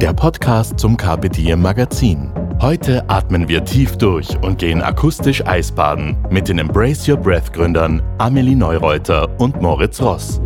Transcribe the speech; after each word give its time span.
der 0.00 0.12
Podcast 0.12 0.78
zum 0.78 0.96
Carpe 0.96 1.28
Diem 1.28 1.60
Magazin. 1.60 2.30
Heute 2.60 3.08
atmen 3.08 3.48
wir 3.48 3.64
tief 3.64 3.96
durch 3.96 4.28
und 4.42 4.58
gehen 4.58 4.80
akustisch 4.80 5.44
Eisbaden 5.44 6.16
mit 6.30 6.48
den 6.48 6.60
Embrace 6.60 7.08
Your 7.08 7.16
Breath 7.16 7.52
Gründern 7.52 8.00
Amelie 8.18 8.54
Neureuter 8.54 9.28
und 9.40 9.60
Moritz 9.60 10.00
Ross. 10.00 10.40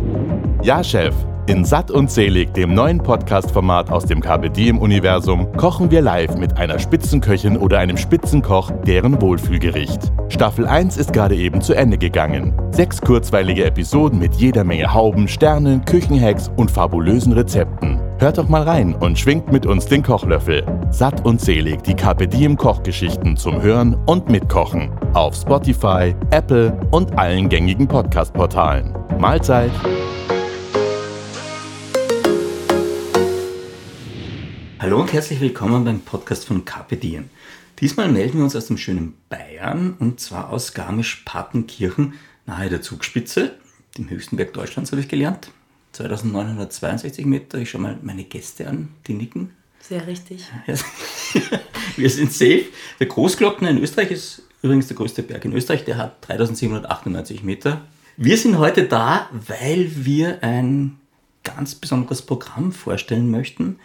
Ja, 0.63 0.83
Chef. 0.83 1.13
In 1.45 1.65
Satt 1.65 1.91
und 1.91 2.09
Selig, 2.09 2.53
dem 2.53 2.73
neuen 2.73 2.99
Podcast-Format 2.99 3.91
aus 3.91 4.05
dem 4.05 4.21
Carpe 4.21 4.49
Diem-Universum, 4.49 5.51
kochen 5.57 5.91
wir 5.91 6.01
live 6.01 6.37
mit 6.37 6.55
einer 6.57 6.79
Spitzenköchin 6.79 7.57
oder 7.57 7.79
einem 7.79 7.97
Spitzenkoch 7.97 8.71
deren 8.87 9.21
Wohlfühlgericht. 9.21 10.13
Staffel 10.29 10.65
1 10.65 10.95
ist 10.95 11.11
gerade 11.11 11.35
eben 11.35 11.59
zu 11.59 11.73
Ende 11.73 11.97
gegangen. 11.97 12.53
Sechs 12.71 13.01
kurzweilige 13.01 13.65
Episoden 13.65 14.19
mit 14.19 14.35
jeder 14.35 14.63
Menge 14.63 14.93
Hauben, 14.93 15.27
Sternen, 15.27 15.83
Küchenhacks 15.83 16.49
und 16.55 16.71
fabulösen 16.71 17.33
Rezepten. 17.33 17.99
Hört 18.19 18.37
doch 18.37 18.47
mal 18.47 18.63
rein 18.63 18.95
und 18.95 19.19
schwingt 19.19 19.51
mit 19.51 19.65
uns 19.65 19.85
den 19.85 20.01
Kochlöffel. 20.01 20.63
Satt 20.91 21.25
und 21.25 21.41
selig 21.41 21.83
die 21.83 21.95
Diem 22.27 22.55
Kochgeschichten 22.55 23.35
zum 23.35 23.61
Hören 23.61 23.97
und 24.05 24.29
Mitkochen. 24.29 24.91
Auf 25.13 25.35
Spotify, 25.35 26.15
Apple 26.31 26.79
und 26.91 27.19
allen 27.19 27.49
gängigen 27.49 27.89
Podcast-Portalen. 27.89 28.93
Mahlzeit! 29.19 29.71
Hallo 34.83 34.99
und 34.99 35.13
herzlich 35.13 35.39
willkommen 35.39 35.85
beim 35.85 36.01
Podcast 36.01 36.43
von 36.43 36.65
Carpe 36.65 36.97
Diem. 36.97 37.29
Diesmal 37.79 38.11
melden 38.11 38.39
wir 38.39 38.43
uns 38.43 38.53
aus 38.53 38.67
dem 38.67 38.77
schönen 38.77 39.13
Bayern 39.29 39.95
und 39.97 40.19
zwar 40.19 40.49
aus 40.49 40.73
Garmisch-Partenkirchen 40.73 42.15
nahe 42.45 42.67
der 42.67 42.81
Zugspitze, 42.81 43.55
dem 43.97 44.09
höchsten 44.09 44.35
Berg 44.35 44.51
Deutschlands 44.51 44.91
habe 44.91 44.99
ich 44.99 45.07
gelernt. 45.07 45.51
2962 45.93 47.25
Meter. 47.25 47.59
Ich 47.59 47.69
schaue 47.69 47.79
mal 47.79 47.97
meine 48.01 48.25
Gäste 48.25 48.67
an, 48.67 48.89
die 49.07 49.13
nicken. 49.13 49.51
Sehr 49.79 50.05
richtig. 50.05 50.49
Wir 51.95 52.09
sind 52.09 52.33
safe. 52.33 52.65
Der 52.99 53.07
Großglockner 53.07 53.69
in 53.69 53.77
Österreich 53.77 54.11
ist 54.11 54.41
übrigens 54.61 54.87
der 54.87 54.97
größte 54.97 55.23
Berg 55.23 55.45
in 55.45 55.53
Österreich. 55.53 55.85
Der 55.85 55.95
hat 55.95 56.17
3798 56.27 57.41
Meter. 57.43 57.85
Wir 58.17 58.37
sind 58.37 58.57
heute 58.57 58.83
da, 58.83 59.29
weil 59.31 59.89
wir 59.95 60.43
ein 60.43 60.97
ganz 61.45 61.73
besonderes 61.73 62.21
Programm 62.21 62.73
vorstellen 62.73 63.31
möchten, 63.31 63.79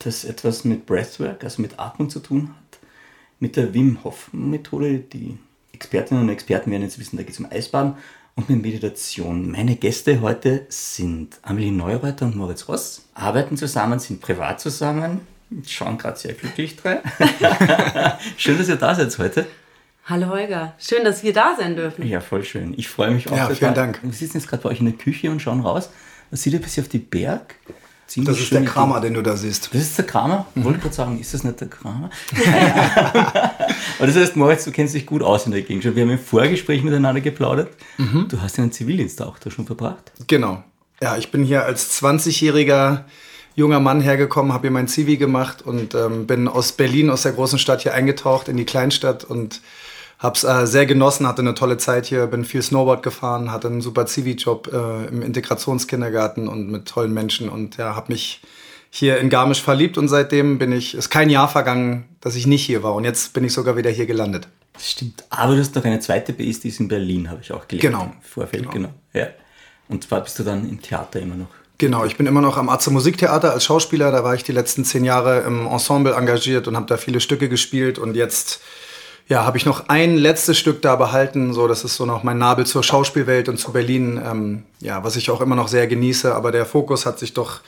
das 0.00 0.24
etwas 0.24 0.64
mit 0.64 0.86
Breathwork, 0.86 1.44
also 1.44 1.62
mit 1.62 1.78
Atmung 1.78 2.10
zu 2.10 2.20
tun 2.20 2.48
hat. 2.48 2.78
Mit 3.38 3.56
der 3.56 3.72
Wim 3.72 4.02
Hof 4.04 4.28
Methode. 4.32 4.98
Die 4.98 5.38
Expertinnen 5.72 6.24
und 6.24 6.28
Experten 6.28 6.70
werden 6.70 6.82
jetzt 6.82 6.98
wissen, 6.98 7.16
da 7.16 7.22
geht 7.22 7.32
es 7.32 7.40
um 7.40 7.46
Eisbaden 7.50 7.94
und 8.34 8.48
mit 8.48 8.62
Meditation. 8.62 9.50
Meine 9.50 9.76
Gäste 9.76 10.20
heute 10.20 10.66
sind 10.68 11.38
Amelie 11.42 11.70
Neureuter 11.70 12.26
und 12.26 12.36
Moritz 12.36 12.68
Ross. 12.68 13.08
Arbeiten 13.14 13.56
zusammen, 13.56 13.98
sind 13.98 14.20
privat 14.20 14.60
zusammen, 14.60 15.20
schauen 15.66 15.98
gerade 15.98 16.18
sehr 16.18 16.34
glücklich 16.34 16.76
drei. 16.76 17.00
schön, 18.36 18.58
dass 18.58 18.68
ihr 18.68 18.76
da 18.76 18.94
seid 18.94 19.16
heute. 19.18 19.46
Hallo 20.06 20.28
Holger, 20.28 20.74
schön, 20.78 21.04
dass 21.04 21.22
wir 21.22 21.32
da 21.32 21.54
sein 21.58 21.76
dürfen. 21.76 22.06
Ja, 22.06 22.20
voll 22.20 22.44
schön. 22.44 22.74
Ich 22.76 22.88
freue 22.88 23.10
mich 23.10 23.30
auch. 23.30 23.36
Ja, 23.36 23.48
vielen 23.50 23.74
Dank. 23.74 24.00
Wir 24.02 24.12
sitzen 24.12 24.38
jetzt 24.38 24.48
gerade 24.48 24.62
bei 24.62 24.70
euch 24.70 24.80
in 24.80 24.86
der 24.86 24.94
Küche 24.94 25.30
und 25.30 25.40
schauen 25.40 25.60
raus. 25.60 25.90
Man 26.30 26.38
sieht 26.38 26.54
ein 26.54 26.60
bisschen 26.60 26.84
auf 26.84 26.88
die 26.88 26.98
Berg. 26.98 27.54
Ziemlich 28.10 28.34
das 28.34 28.42
ist 28.42 28.52
der 28.52 28.64
Kramer, 28.64 29.00
den 29.00 29.14
du 29.14 29.22
da 29.22 29.36
siehst. 29.36 29.72
Das 29.72 29.82
ist 29.82 29.96
der 29.96 30.04
Kramer? 30.04 30.44
Mhm. 30.56 30.64
Wollte 30.64 30.80
gerade 30.80 30.94
sagen, 30.96 31.20
ist 31.20 31.32
das 31.32 31.44
nicht 31.44 31.60
der 31.60 31.68
Kramer? 31.68 32.10
Aber 33.98 34.06
das 34.08 34.16
heißt, 34.16 34.34
Moritz, 34.34 34.64
du 34.64 34.72
kennst 34.72 34.96
dich 34.96 35.06
gut 35.06 35.22
aus 35.22 35.46
in 35.46 35.52
der 35.52 35.62
Gegend. 35.62 35.84
Wir 35.84 36.02
haben 36.02 36.10
im 36.10 36.18
Vorgespräch 36.18 36.82
miteinander 36.82 37.20
geplaudert. 37.20 37.68
Mhm. 37.98 38.26
Du 38.28 38.42
hast 38.42 38.58
einen 38.58 38.72
Zivildienst 38.72 39.22
auch 39.22 39.38
da 39.38 39.48
schon 39.52 39.64
verbracht. 39.64 40.10
Genau. 40.26 40.64
Ja, 41.00 41.18
ich 41.18 41.30
bin 41.30 41.44
hier 41.44 41.64
als 41.64 42.02
20-jähriger 42.02 43.04
junger 43.54 43.78
Mann 43.78 44.00
hergekommen, 44.00 44.52
habe 44.52 44.62
hier 44.62 44.72
mein 44.72 44.88
Zivi 44.88 45.16
gemacht 45.16 45.62
und 45.62 45.94
ähm, 45.94 46.26
bin 46.26 46.48
aus 46.48 46.72
Berlin, 46.72 47.10
aus 47.10 47.22
der 47.22 47.30
großen 47.30 47.60
Stadt 47.60 47.82
hier 47.82 47.94
eingetaucht 47.94 48.48
in 48.48 48.56
die 48.56 48.64
Kleinstadt 48.64 49.22
und 49.22 49.60
habe 50.20 50.36
es 50.36 50.44
äh, 50.44 50.66
sehr 50.66 50.86
genossen, 50.86 51.26
hatte 51.26 51.40
eine 51.40 51.54
tolle 51.54 51.78
Zeit 51.78 52.06
hier, 52.06 52.26
bin 52.26 52.44
viel 52.44 52.62
Snowboard 52.62 53.02
gefahren, 53.02 53.50
hatte 53.50 53.68
einen 53.68 53.80
super 53.80 54.06
Zivi-Job 54.06 54.70
äh, 54.72 55.06
im 55.08 55.22
Integrationskindergarten 55.22 56.46
und 56.46 56.70
mit 56.70 56.86
tollen 56.86 57.12
Menschen 57.12 57.48
und 57.48 57.78
ja, 57.78 57.96
habe 57.96 58.12
mich 58.12 58.42
hier 58.90 59.18
in 59.18 59.30
Garmisch 59.30 59.62
verliebt 59.62 59.96
und 59.96 60.08
seitdem 60.08 60.58
bin 60.58 60.72
ich, 60.72 60.94
ist 60.94 61.08
kein 61.08 61.30
Jahr 61.30 61.48
vergangen, 61.48 62.06
dass 62.20 62.36
ich 62.36 62.46
nicht 62.46 62.64
hier 62.64 62.82
war 62.82 62.94
und 62.94 63.04
jetzt 63.04 63.32
bin 63.32 63.44
ich 63.44 63.54
sogar 63.54 63.76
wieder 63.76 63.90
hier 63.90 64.06
gelandet. 64.06 64.46
Das 64.74 64.90
stimmt. 64.90 65.24
Aber 65.30 65.54
du 65.54 65.60
hast 65.60 65.74
doch 65.74 65.84
eine 65.84 66.00
zweite 66.00 66.34
Base, 66.34 66.60
die 66.60 66.68
ist 66.68 66.80
in 66.80 66.88
Berlin, 66.88 67.30
habe 67.30 67.40
ich 67.42 67.52
auch 67.52 67.66
gelesen. 67.66 67.90
Genau. 67.90 68.04
Im 68.04 68.12
Vorfeld, 68.22 68.62
genau. 68.70 68.74
genau. 68.74 68.94
Ja. 69.14 69.28
Und 69.88 70.04
zwar 70.04 70.20
bist 70.20 70.38
du 70.38 70.42
dann 70.42 70.68
im 70.68 70.82
Theater 70.82 71.18
immer 71.20 71.36
noch. 71.36 71.48
Genau, 71.78 72.04
ich 72.04 72.18
bin 72.18 72.26
immer 72.26 72.42
noch 72.42 72.58
am 72.58 72.68
Atze 72.68 72.90
Musiktheater 72.90 73.52
als 73.52 73.64
Schauspieler. 73.64 74.12
Da 74.12 74.22
war 74.22 74.34
ich 74.34 74.42
die 74.42 74.52
letzten 74.52 74.84
zehn 74.84 75.02
Jahre 75.02 75.40
im 75.40 75.66
Ensemble 75.66 76.14
engagiert 76.14 76.68
und 76.68 76.76
habe 76.76 76.84
da 76.84 76.98
viele 76.98 77.20
Stücke 77.20 77.48
gespielt. 77.48 77.98
Und 77.98 78.16
jetzt 78.16 78.60
ja, 79.30 79.46
habe 79.46 79.56
ich 79.56 79.64
noch 79.64 79.88
ein 79.88 80.18
letztes 80.18 80.58
Stück 80.58 80.82
da 80.82 80.96
behalten. 80.96 81.54
So, 81.54 81.68
das 81.68 81.84
ist 81.84 81.96
so 81.96 82.04
noch 82.04 82.24
mein 82.24 82.36
Nabel 82.36 82.66
zur 82.66 82.82
Schauspielwelt 82.82 83.48
und 83.48 83.58
zu 83.58 83.72
Berlin. 83.72 84.20
Ähm, 84.22 84.64
ja, 84.80 85.02
was 85.04 85.16
ich 85.16 85.30
auch 85.30 85.40
immer 85.40 85.54
noch 85.54 85.68
sehr 85.68 85.86
genieße. 85.86 86.34
Aber 86.34 86.52
der 86.52 86.66
Fokus 86.66 87.06
hat 87.06 87.18
sich 87.18 87.32
doch 87.32 87.60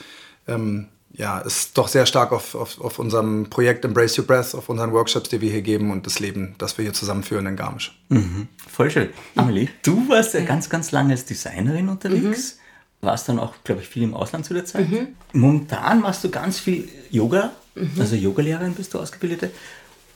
ähm, 0.49 0.89
ja, 1.15 1.39
ist 1.41 1.77
doch 1.77 1.89
sehr 1.89 2.07
stark 2.07 2.33
auf, 2.33 2.55
auf, 2.55 2.81
auf 2.81 2.99
unserem 2.99 3.51
Projekt 3.51 3.85
Embrace 3.85 4.19
Your 4.19 4.27
Breath, 4.27 4.55
auf 4.55 4.69
unseren 4.69 4.93
Workshops, 4.93 5.29
die 5.29 5.41
wir 5.41 5.51
hier 5.51 5.63
geben 5.63 5.91
und 5.91 6.07
das 6.07 6.21
Leben, 6.21 6.55
das 6.59 6.79
wir 6.79 6.85
hier 6.85 6.95
zusammenführen 6.95 7.47
in 7.47 7.57
Garmisch. 7.57 7.97
Mhm. 8.09 8.49
Voll 8.69 8.91
schön. 8.91 9.11
Amelie, 9.37 9.69
du 9.83 10.09
warst 10.09 10.35
ja 10.35 10.41
ganz, 10.41 10.69
ganz 10.71 10.91
lange 10.91 11.13
als 11.13 11.25
Designerin 11.25 11.89
unterwegs. 11.89 12.57
Mhm. 12.57 13.07
Warst 13.07 13.29
dann 13.29 13.39
auch, 13.39 13.55
glaube 13.65 13.83
ich, 13.83 13.89
viel 13.89 14.05
im 14.05 14.15
Ausland 14.15 14.47
zu 14.47 14.55
der 14.55 14.65
Zeit. 14.65 14.89
Mhm. 14.89 15.09
Momentan 15.33 16.01
machst 16.01 16.25
du 16.25 16.31
ganz 16.31 16.59
viel 16.59 16.89
Yoga, 17.11 17.53
mhm. 17.75 17.91
also 17.99 18.17
Yogalehrerin 18.17 18.75
bist 18.75 18.95
du 18.95 18.99
ausgebildete, 18.99 19.51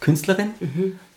Künstlerin. 0.00 0.50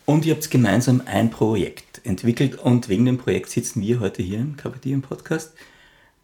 Und 0.09 0.25
ihr 0.25 0.33
habt 0.33 0.49
gemeinsam 0.49 1.03
ein 1.05 1.29
Projekt 1.29 2.01
entwickelt 2.03 2.55
und 2.55 2.89
wegen 2.89 3.05
dem 3.05 3.19
Projekt 3.19 3.51
sitzen 3.51 3.83
wir 3.83 3.99
heute 3.99 4.23
hier 4.23 4.39
im 4.39 4.57
KPD 4.57 4.91
im 4.91 5.03
Podcast 5.03 5.53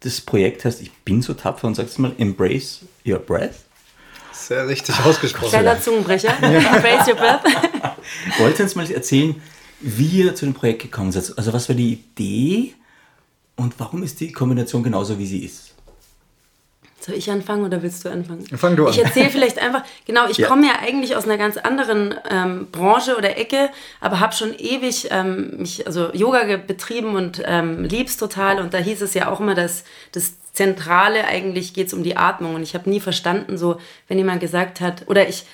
das 0.00 0.20
Projekt 0.20 0.64
heißt 0.64 0.82
Ich 0.82 0.92
bin 1.04 1.22
so 1.22 1.34
tapfer 1.34 1.68
und 1.68 1.76
sagst 1.76 2.00
mal 2.00 2.12
Embrace 2.18 2.80
Your 3.06 3.20
Breath. 3.20 3.54
Sehr 4.32 4.66
richtig 4.66 4.98
ausgesprochen. 5.04 5.50
Kleiner 5.50 5.80
Zungenbrecher. 5.80 6.30
Embrace 6.42 7.06
Your 7.06 7.14
Breath. 7.14 7.44
Wollt 8.38 8.58
ihr 8.58 8.64
uns 8.64 8.74
mal 8.74 8.90
erzählen, 8.90 9.40
wie 9.78 10.22
ihr 10.22 10.34
zu 10.34 10.46
dem 10.46 10.54
Projekt 10.54 10.82
gekommen 10.82 11.12
seid? 11.12 11.38
Also 11.38 11.52
was 11.52 11.68
war 11.68 11.76
die 11.76 11.92
Idee 11.92 12.74
und 13.54 13.78
warum 13.78 14.02
ist 14.02 14.18
die 14.18 14.32
Kombination 14.32 14.82
genauso, 14.82 15.16
wie 15.16 15.26
sie 15.26 15.44
ist? 15.44 15.75
Soll 17.06 17.14
ich 17.14 17.30
anfangen 17.30 17.64
oder 17.64 17.82
willst 17.84 18.04
du 18.04 18.08
anfangen? 18.08 18.44
Fang 18.56 18.74
du 18.74 18.84
an. 18.84 18.92
Ich 18.92 18.98
erzähle 18.98 19.30
vielleicht 19.30 19.60
einfach, 19.60 19.84
genau, 20.06 20.28
ich 20.28 20.36
ja. 20.38 20.48
komme 20.48 20.66
ja 20.66 20.72
eigentlich 20.82 21.14
aus 21.14 21.22
einer 21.22 21.38
ganz 21.38 21.56
anderen 21.56 22.16
ähm, 22.28 22.66
Branche 22.72 23.16
oder 23.16 23.38
Ecke, 23.38 23.70
aber 24.00 24.18
habe 24.18 24.32
schon 24.32 24.52
ewig 24.58 25.06
ähm, 25.12 25.58
mich, 25.58 25.86
also 25.86 26.12
Yoga 26.12 26.56
betrieben 26.56 27.14
und 27.14 27.40
ähm, 27.44 27.84
lieb's 27.84 28.16
total. 28.16 28.58
Und 28.58 28.74
da 28.74 28.78
hieß 28.78 29.02
es 29.02 29.14
ja 29.14 29.30
auch 29.30 29.38
immer, 29.38 29.54
dass 29.54 29.84
das 30.10 30.34
Zentrale 30.52 31.24
eigentlich 31.28 31.74
geht 31.74 31.86
es 31.86 31.94
um 31.94 32.02
die 32.02 32.16
Atmung. 32.16 32.56
Und 32.56 32.64
ich 32.64 32.74
habe 32.74 32.90
nie 32.90 32.98
verstanden, 32.98 33.56
so, 33.56 33.78
wenn 34.08 34.18
jemand 34.18 34.40
gesagt 34.40 34.80
hat, 34.80 35.04
oder 35.06 35.28
ich, 35.28 35.44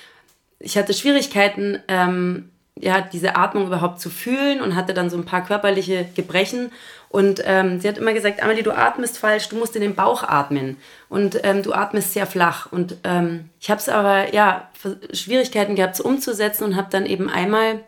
ich 0.57 0.75
hatte 0.75 0.95
Schwierigkeiten, 0.95 1.77
ähm, 1.87 2.49
ja, 2.83 2.99
diese 3.01 3.37
Atmung 3.37 3.67
überhaupt 3.67 4.01
zu 4.01 4.09
fühlen 4.09 4.61
und 4.61 4.75
hatte 4.75 4.93
dann 4.93 5.09
so 5.09 5.17
ein 5.17 5.25
paar 5.25 5.43
körperliche 5.43 6.05
Gebrechen. 6.15 6.71
Und 7.07 7.41
ähm, 7.45 7.79
sie 7.79 7.87
hat 7.87 7.97
immer 7.97 8.13
gesagt, 8.13 8.43
Amelie, 8.43 8.63
du 8.63 8.71
atmest 8.71 9.17
falsch, 9.17 9.47
du 9.47 9.55
musst 9.55 9.75
in 9.75 9.81
den 9.81 9.95
Bauch 9.95 10.23
atmen. 10.23 10.77
Und 11.07 11.39
ähm, 11.43 11.63
du 11.63 11.71
atmest 11.71 12.11
sehr 12.11 12.27
flach. 12.27 12.71
Und 12.71 12.97
ähm, 13.05 13.49
ich 13.59 13.69
habe 13.69 13.79
es 13.79 13.87
aber, 13.87 14.33
ja, 14.33 14.69
Schwierigkeiten 15.13 15.75
gehabt, 15.75 15.95
es 15.95 16.01
umzusetzen 16.01 16.65
und 16.65 16.75
habe 16.75 16.89
dann 16.91 17.05
eben 17.05 17.29
einmal 17.29 17.79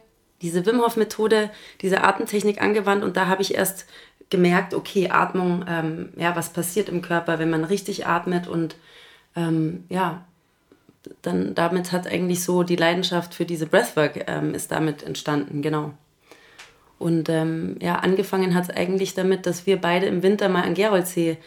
diese 0.42 0.66
Wim 0.66 0.82
Hof 0.82 0.96
Methode, 0.96 1.50
diese 1.82 2.04
Atemtechnik 2.04 2.62
angewandt. 2.62 3.04
Und 3.04 3.18
da 3.18 3.28
habe 3.28 3.42
ich 3.42 3.56
erst 3.56 3.88
gemerkt, 4.30 4.74
okay, 4.74 5.10
Atmung, 5.10 5.66
ähm, 5.68 6.14
ja, 6.16 6.38
was 6.38 6.50
passiert 6.52 6.88
im 6.88 7.02
Körper, 7.02 7.38
wenn 7.38 7.50
man 7.50 7.66
richtig 7.66 8.08
atmet 8.08 8.48
und 8.48 8.76
ähm, 9.36 9.84
ja, 9.90 10.26
dann 11.22 11.56
damit 11.56 11.92
hat 11.92 12.08
eigentlich 12.08 12.44
so 12.44 12.64
die 12.64 12.76
Leidenschaft 12.76 13.34
für 13.34 13.46
diese 13.46 13.66
Breathwork 13.68 14.26
ähm, 14.28 14.54
ist 14.54 14.72
damit 14.72 15.04
entstanden, 15.04 15.62
genau. 15.62 15.94
Und 16.98 17.30
ähm, 17.30 17.78
ja, 17.82 17.96
angefangen 17.96 18.56
hat 18.56 18.64
es 18.66 18.70
eigentlich 18.70 19.14
damit, 19.14 19.46
dass 19.46 19.66
wir 19.66 19.82
beide 19.82 20.06
im 20.06 20.24
Winter 20.24 20.50
mal 20.50 20.64
an 20.64 20.74
Geroldsee 20.74 21.38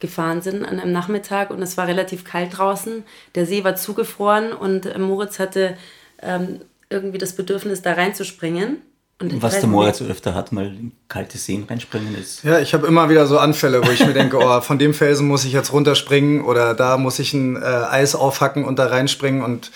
gefahren 0.00 0.42
sind 0.42 0.64
an 0.64 0.78
einem 0.78 0.92
Nachmittag 0.92 1.50
und 1.50 1.60
es 1.62 1.76
war 1.76 1.88
relativ 1.88 2.24
kalt 2.24 2.56
draußen. 2.56 3.04
Der 3.34 3.46
See 3.46 3.64
war 3.64 3.74
zugefroren 3.74 4.52
und 4.52 4.86
äh, 4.86 4.98
Moritz 4.98 5.38
hatte 5.38 5.76
ähm, 6.22 6.60
irgendwie 6.90 7.18
das 7.18 7.34
Bedürfnis, 7.34 7.82
da 7.82 7.94
reinzuspringen. 7.94 8.82
Und 9.20 9.42
Was 9.42 9.58
der 9.58 9.68
Moritz 9.68 9.98
so 9.98 10.04
öfter 10.04 10.34
hat, 10.34 10.52
mal 10.52 10.66
in 10.66 10.92
kalte 11.08 11.38
Seen 11.38 11.64
reinspringen 11.68 12.16
ist. 12.16 12.44
Ja, 12.44 12.60
ich 12.60 12.72
habe 12.72 12.86
immer 12.86 13.08
wieder 13.08 13.26
so 13.26 13.38
Anfälle, 13.38 13.84
wo 13.84 13.90
ich 13.90 14.06
mir 14.06 14.12
denke, 14.12 14.38
oh, 14.38 14.60
von 14.60 14.78
dem 14.78 14.94
Felsen 14.94 15.26
muss 15.26 15.44
ich 15.44 15.52
jetzt 15.52 15.72
runterspringen 15.72 16.44
oder 16.44 16.74
da 16.74 16.96
muss 16.98 17.18
ich 17.18 17.34
ein 17.34 17.56
äh, 17.56 17.64
Eis 17.64 18.14
aufhacken 18.14 18.64
und 18.64 18.78
da 18.78 18.86
reinspringen 18.86 19.42
und 19.42 19.72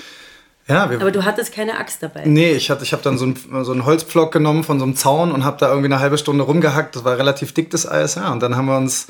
ja, 0.69 0.85
Aber 0.85 1.11
du 1.11 1.25
hattest 1.25 1.53
keine 1.53 1.77
Axt 1.79 2.05
dabei. 2.05 2.23
Nee, 2.25 2.53
ich, 2.53 2.71
ich 2.71 2.93
habe 2.93 3.03
dann 3.03 3.19
so 3.19 3.25
einen, 3.25 3.65
so 3.65 3.73
einen 3.73 3.85
Holzpflock 3.85 4.31
genommen 4.31 4.63
von 4.63 4.79
so 4.79 4.85
einem 4.85 4.95
Zaun 4.95 5.33
und 5.33 5.45
habe 5.45 5.57
da 5.59 5.69
irgendwie 5.69 5.87
eine 5.87 5.99
halbe 5.99 6.19
Stunde 6.19 6.45
rumgehackt. 6.45 6.95
Das 6.95 7.05
war 7.05 7.19
relativ 7.19 7.53
dick, 7.53 7.71
das 7.71 7.89
Eis. 7.89 8.15
Ja, 8.15 8.31
und 8.31 8.41
dann 8.41 8.55
haben 8.55 8.67
wir 8.67 8.77
uns 8.77 9.09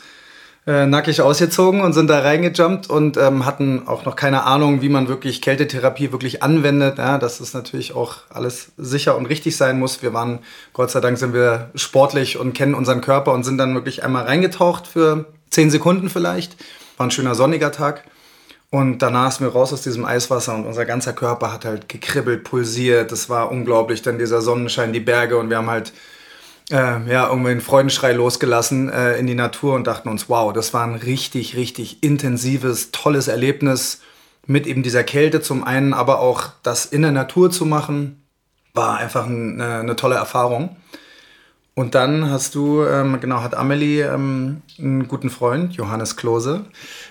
äh, 0.67 0.87
nackig 0.87 1.20
ausgezogen 1.20 1.81
und 1.81 1.93
sind 1.93 2.09
da 2.09 2.20
reingejumpt 2.20 2.88
und 2.88 3.17
ähm, 3.17 3.44
hatten 3.47 3.88
auch 3.88 4.05
noch 4.05 4.14
keine 4.14 4.44
Ahnung, 4.44 4.81
wie 4.81 4.88
man 4.88 5.09
wirklich 5.09 5.43
Kältetherapie 5.43 6.12
wirklich 6.12 6.43
anwendet. 6.43 6.99
Ja, 6.99 7.19
dass 7.19 7.41
es 7.41 7.53
natürlich 7.53 7.94
auch 7.94 8.19
alles 8.31 8.73
sicher 8.76 9.17
und 9.17 9.26
richtig 9.26 9.56
sein 9.56 9.79
muss. 9.79 10.03
Wir 10.03 10.12
waren, 10.12 10.38
Gott 10.73 10.91
sei 10.91 11.00
Dank, 11.00 11.19
sind 11.19 11.35
wir 11.35 11.70
sportlich 11.75 12.38
und 12.38 12.53
kennen 12.53 12.75
unseren 12.75 13.00
Körper 13.00 13.32
und 13.32 13.43
sind 13.43 13.59
dann 13.59 13.75
wirklich 13.75 14.05
einmal 14.05 14.25
reingetaucht 14.25 14.87
für 14.87 15.26
zehn 15.50 15.70
Sekunden 15.70 16.09
vielleicht. 16.09 16.56
War 16.97 17.06
ein 17.06 17.11
schöner 17.11 17.35
sonniger 17.35 17.73
Tag. 17.73 18.05
Und 18.70 19.00
danach 19.00 19.32
sind 19.32 19.47
wir 19.47 19.53
raus 19.53 19.73
aus 19.73 19.82
diesem 19.82 20.06
Eiswasser 20.06 20.55
und 20.55 20.65
unser 20.65 20.87
ganzer 20.87 21.12
Körper 21.12 21.53
hat 21.53 21.67
halt 21.67 21.91
gekribbelt, 21.91 22.44
pulsiert. 22.44 23.12
Das 23.12 23.29
war 23.29 23.50
unglaublich. 23.50 24.00
Dann 24.00 24.19
dieser 24.19 24.41
Sonnenschein, 24.41 24.94
die 24.94 25.00
Berge 25.00 25.37
und 25.37 25.50
wir 25.50 25.58
haben 25.58 25.69
halt 25.69 25.93
äh, 26.70 27.11
ja, 27.11 27.29
irgendwie 27.29 27.50
einen 27.50 27.61
Freudenschrei 27.61 28.12
losgelassen 28.12 28.88
äh, 28.88 29.17
in 29.17 29.26
die 29.26 29.35
Natur 29.35 29.75
und 29.75 29.87
dachten 29.87 30.09
uns, 30.09 30.29
wow, 30.29 30.53
das 30.53 30.73
war 30.73 30.85
ein 30.85 30.94
richtig, 30.94 31.56
richtig 31.56 32.03
intensives, 32.03 32.91
tolles 32.93 33.29
Erlebnis 33.29 34.00
mit 34.47 34.67
eben 34.67 34.82
dieser 34.82 35.05
Kälte 35.05 35.41
zum 35.41 35.64
einen, 35.64 35.94
aber 35.94 36.20
auch 36.20 36.50
das 36.62 36.87
in 36.87 37.03
der 37.03 37.12
Natur 37.12 37.50
zu 37.50 37.64
machen, 37.64 38.25
war 38.75 38.99
einfach 38.99 39.26
eine, 39.26 39.81
eine 39.81 39.97
tolle 39.97 40.17
Erfahrung. 40.17 40.76
Und 41.75 41.95
dann 41.95 42.31
hast 42.31 42.55
du, 42.55 42.85
ähm, 42.85 43.19
genau, 43.21 43.41
hat 43.43 43.55
Amelie 43.55 44.03
ähm, 44.03 44.61
einen 44.79 45.09
guten 45.09 45.31
Freund, 45.31 45.73
Johannes 45.73 46.17
Klose, 46.17 46.67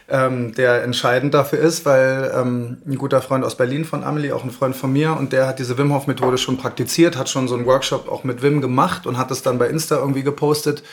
ähm, 0.08 0.54
der 0.54 0.84
entscheidend 0.84 1.34
dafür 1.34 1.58
ist, 1.58 1.84
weil 1.84 2.32
ähm, 2.36 2.78
ein 2.86 2.96
guter 3.00 3.24
Freund 3.24 3.44
aus 3.44 3.58
Berlin 3.58 3.86
von 3.86 4.04
Amelie, 4.04 4.36
auch 4.36 4.44
ein 4.44 4.52
Freund 4.52 4.76
von 4.76 4.94
mir, 4.94 5.18
und 5.18 5.34
der 5.34 5.48
hat 5.48 5.58
diese 5.58 5.80
Wim 5.80 5.92
Hof 5.92 6.06
Methode 6.06 6.38
schon 6.38 6.58
praktiziert, 6.58 7.18
hat 7.18 7.28
schon 7.28 7.48
so 7.48 7.56
einen 7.56 7.66
Workshop 7.66 8.08
auch 8.08 8.24
mit 8.24 8.44
Wim 8.44 8.62
gemacht 8.62 9.08
und 9.08 9.18
hat 9.18 9.32
es 9.32 9.42
dann 9.42 9.58
bei 9.58 9.68
Insta 9.68 9.96
irgendwie 9.96 10.22
gepostet. 10.22 10.84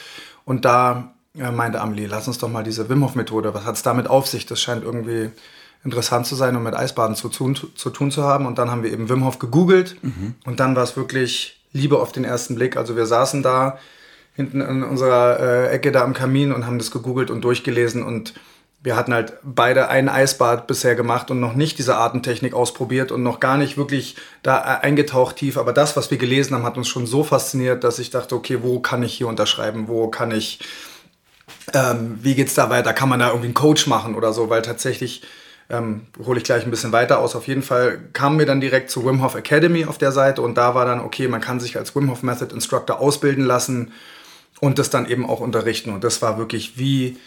Und 0.47 0.65
da 0.65 1.13
äh, 1.37 1.51
meinte 1.51 1.83
Amelie, 1.83 2.07
lass 2.07 2.27
uns 2.27 2.39
doch 2.39 2.49
mal 2.49 2.65
diese 2.65 2.89
Wim 2.89 3.05
Hof 3.05 3.17
Methode, 3.17 3.53
was 3.53 3.67
hat 3.67 3.75
es 3.75 3.83
damit 3.83 4.09
auf 4.09 4.27
sich? 4.27 4.47
Das 4.47 4.63
scheint 4.63 4.83
irgendwie 4.83 5.29
interessant 5.85 6.27
zu 6.27 6.37
sein 6.37 6.57
und 6.57 6.63
mit 6.63 6.75
Eisbaden 6.75 7.17
zu 7.17 7.29
tun 7.29 7.55
zu, 7.55 7.91
tun 7.91 8.11
zu 8.11 8.23
haben. 8.23 8.47
Und 8.47 8.57
dann 8.57 8.71
haben 8.71 8.83
wir 8.83 8.91
eben 8.91 9.11
Wim 9.11 9.27
Hof 9.27 9.39
gegoogelt 9.39 9.97
mhm. 10.01 10.37
und 10.47 10.59
dann 10.59 10.75
war 10.75 10.85
es 10.85 10.97
wirklich 10.97 11.58
Liebe 11.73 11.99
auf 11.99 12.13
den 12.13 12.25
ersten 12.25 12.55
Blick. 12.55 12.77
Also 12.77 12.97
wir 12.97 13.07
saßen 13.07 13.43
da 13.43 13.79
hinten 14.35 14.61
in 14.61 14.83
unserer 14.83 15.41
äh, 15.41 15.71
Ecke 15.71 15.93
da 15.93 16.05
am 16.05 16.15
Kamin 16.15 16.53
und 16.53 16.67
haben 16.67 16.79
das 16.79 16.91
gegoogelt 16.91 17.31
und 17.31 17.43
durchgelesen 17.43 18.03
und 18.03 18.35
wir 18.81 18.95
hatten 18.95 19.13
halt 19.13 19.33
beide 19.43 19.89
ein 19.89 20.09
Eisbad 20.09 20.69
bisher 20.69 20.95
gemacht 20.95 21.31
und 21.31 21.41
noch 21.41 21.55
nicht 21.55 21.79
diese 21.79 21.97
Atemtechnik 21.97 22.55
ausprobiert 22.55 23.11
und 23.11 23.25
noch 23.25 23.41
gar 23.41 23.57
nicht 23.57 23.77
wirklich 23.77 24.17
da 24.43 24.59
äh, 24.59 24.87
eingetaucht 24.87 25.37
tief. 25.37 25.59
Aber 25.59 25.73
das, 25.73 25.97
was 25.97 26.11
wir 26.11 26.19
gelesen 26.19 26.55
haben, 26.55 26.63
hat 26.65 26.77
uns 26.77 26.87
schon 26.87 27.07
so 27.07 27.25
fasziniert, 27.25 27.83
dass 27.83 27.99
ich 27.99 28.11
dachte, 28.11 28.37
okay, 28.37 28.59
wo 28.63 28.79
kann 28.79 29.03
ich 29.03 29.15
hier 29.15 29.27
unterschreiben? 29.27 29.89
Wo 29.89 30.09
kann 30.09 30.31
ich, 30.31 30.61
ähm, 31.75 32.21
wie 32.23 32.37
geht's 32.37 32.55
da 32.55 32.71
weiter? 32.71 32.93
Kann 32.93 33.09
man 33.09 33.19
da 33.19 33.29
irgendwie 33.29 33.47
einen 33.47 33.55
Coach 33.55 33.89
machen 33.89 34.15
oder 34.15 34.33
so? 34.33 34.49
Weil 34.49 34.63
tatsächlich 34.63 35.23
ähm, 35.71 36.07
hole 36.25 36.39
ich 36.39 36.45
gleich 36.45 36.65
ein 36.65 36.71
bisschen 36.71 36.93
weiter 36.93 37.19
aus. 37.19 37.37
Auf 37.37 37.47
jeden 37.47 37.63
Fall 37.63 37.99
kamen 38.13 38.39
wir 38.39 38.47
dann 38.47 38.61
direkt 38.61 38.91
zu 38.91 39.05
Wim 39.05 39.23
Hof 39.23 39.35
Academy 39.35 39.85
auf 39.85 39.99
der 39.99 40.13
Seite 40.13 40.43
und 40.43 40.57
da 40.57 40.75
war 40.75 40.87
dann, 40.87 41.01
okay, 41.01 41.29
man 41.29 41.41
kann 41.41 41.61
sich 41.61 41.77
als 41.77 41.95
Wim 41.95 42.11
Hof 42.11 42.23
Method 42.23 42.55
Instructor 42.55 43.01
ausbilden 43.01 43.45
lassen 43.45 43.93
und 44.61 44.79
das 44.79 44.91
dann 44.91 45.09
eben 45.09 45.29
auch 45.29 45.41
unterrichten. 45.41 45.91
Und 45.93 46.05
das 46.05 46.23
war 46.23 46.39
wirklich 46.39 46.79
wie, 46.79 47.19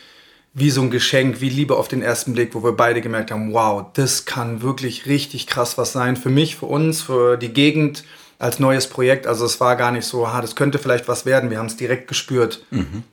wie 0.53 0.71
so 0.71 0.81
ein 0.81 0.89
Geschenk, 0.89 1.39
wie 1.39 1.49
Liebe 1.49 1.75
auf 1.75 1.87
den 1.87 2.01
ersten 2.01 2.33
Blick, 2.33 2.55
wo 2.55 2.63
wir 2.63 2.73
beide 2.73 3.01
gemerkt 3.01 3.31
haben, 3.31 3.53
wow, 3.53 3.85
das 3.93 4.25
kann 4.25 4.61
wirklich 4.61 5.05
richtig 5.05 5.47
krass 5.47 5.77
was 5.77 5.91
sein 5.91 6.17
für 6.17 6.29
mich, 6.29 6.55
für 6.55 6.65
uns, 6.65 7.01
für 7.01 7.37
die 7.37 7.53
Gegend 7.53 8.03
als 8.39 8.59
neues 8.59 8.87
Projekt. 8.87 9.27
Also 9.27 9.45
es 9.45 9.59
war 9.59 9.75
gar 9.75 9.91
nicht 9.91 10.05
so, 10.05 10.33
ha, 10.33 10.41
das 10.41 10.55
könnte 10.55 10.79
vielleicht 10.79 11.07
was 11.07 11.27
werden. 11.27 11.51
Wir 11.51 11.59
haben 11.59 11.67
es 11.67 11.77
direkt 11.77 12.07
gespürt. 12.07 12.65
Mhm. 12.71 13.03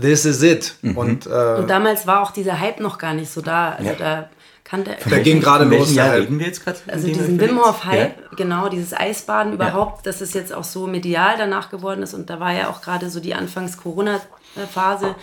This 0.00 0.26
is 0.26 0.42
it. 0.42 0.76
Mhm. 0.82 0.96
Und, 0.96 1.26
äh, 1.26 1.30
und 1.30 1.68
damals 1.68 2.06
war 2.06 2.22
auch 2.22 2.30
dieser 2.30 2.60
Hype 2.60 2.78
noch 2.78 2.98
gar 2.98 3.14
nicht 3.14 3.30
so 3.30 3.40
da. 3.40 3.70
Also 3.70 3.90
ja. 3.90 3.96
da 3.96 4.30
kannte. 4.68 4.96
Der 5.08 5.20
ging 5.20 5.40
gerade 5.40 5.64
los. 5.64 5.94
Ja, 5.94 6.12
reden 6.12 6.38
wir 6.38 6.46
jetzt 6.46 6.64
gerade? 6.64 6.78
Also 6.88 7.06
diesen 7.06 7.40
Wim 7.40 7.58
Hof 7.58 7.84
Hype, 7.84 8.18
ja. 8.18 8.36
genau, 8.36 8.68
dieses 8.68 8.92
Eisbaden 8.92 9.52
überhaupt, 9.52 10.04
ja. 10.04 10.12
dass 10.12 10.20
es 10.20 10.34
jetzt 10.34 10.52
auch 10.52 10.64
so 10.64 10.86
medial 10.86 11.36
danach 11.38 11.70
geworden 11.70 12.02
ist. 12.02 12.14
Und 12.14 12.28
da 12.30 12.38
war 12.40 12.52
ja 12.52 12.68
auch 12.68 12.82
gerade 12.82 13.08
so 13.10 13.20
die 13.20 13.34
Anfangs-Corona-Phase. 13.34 15.14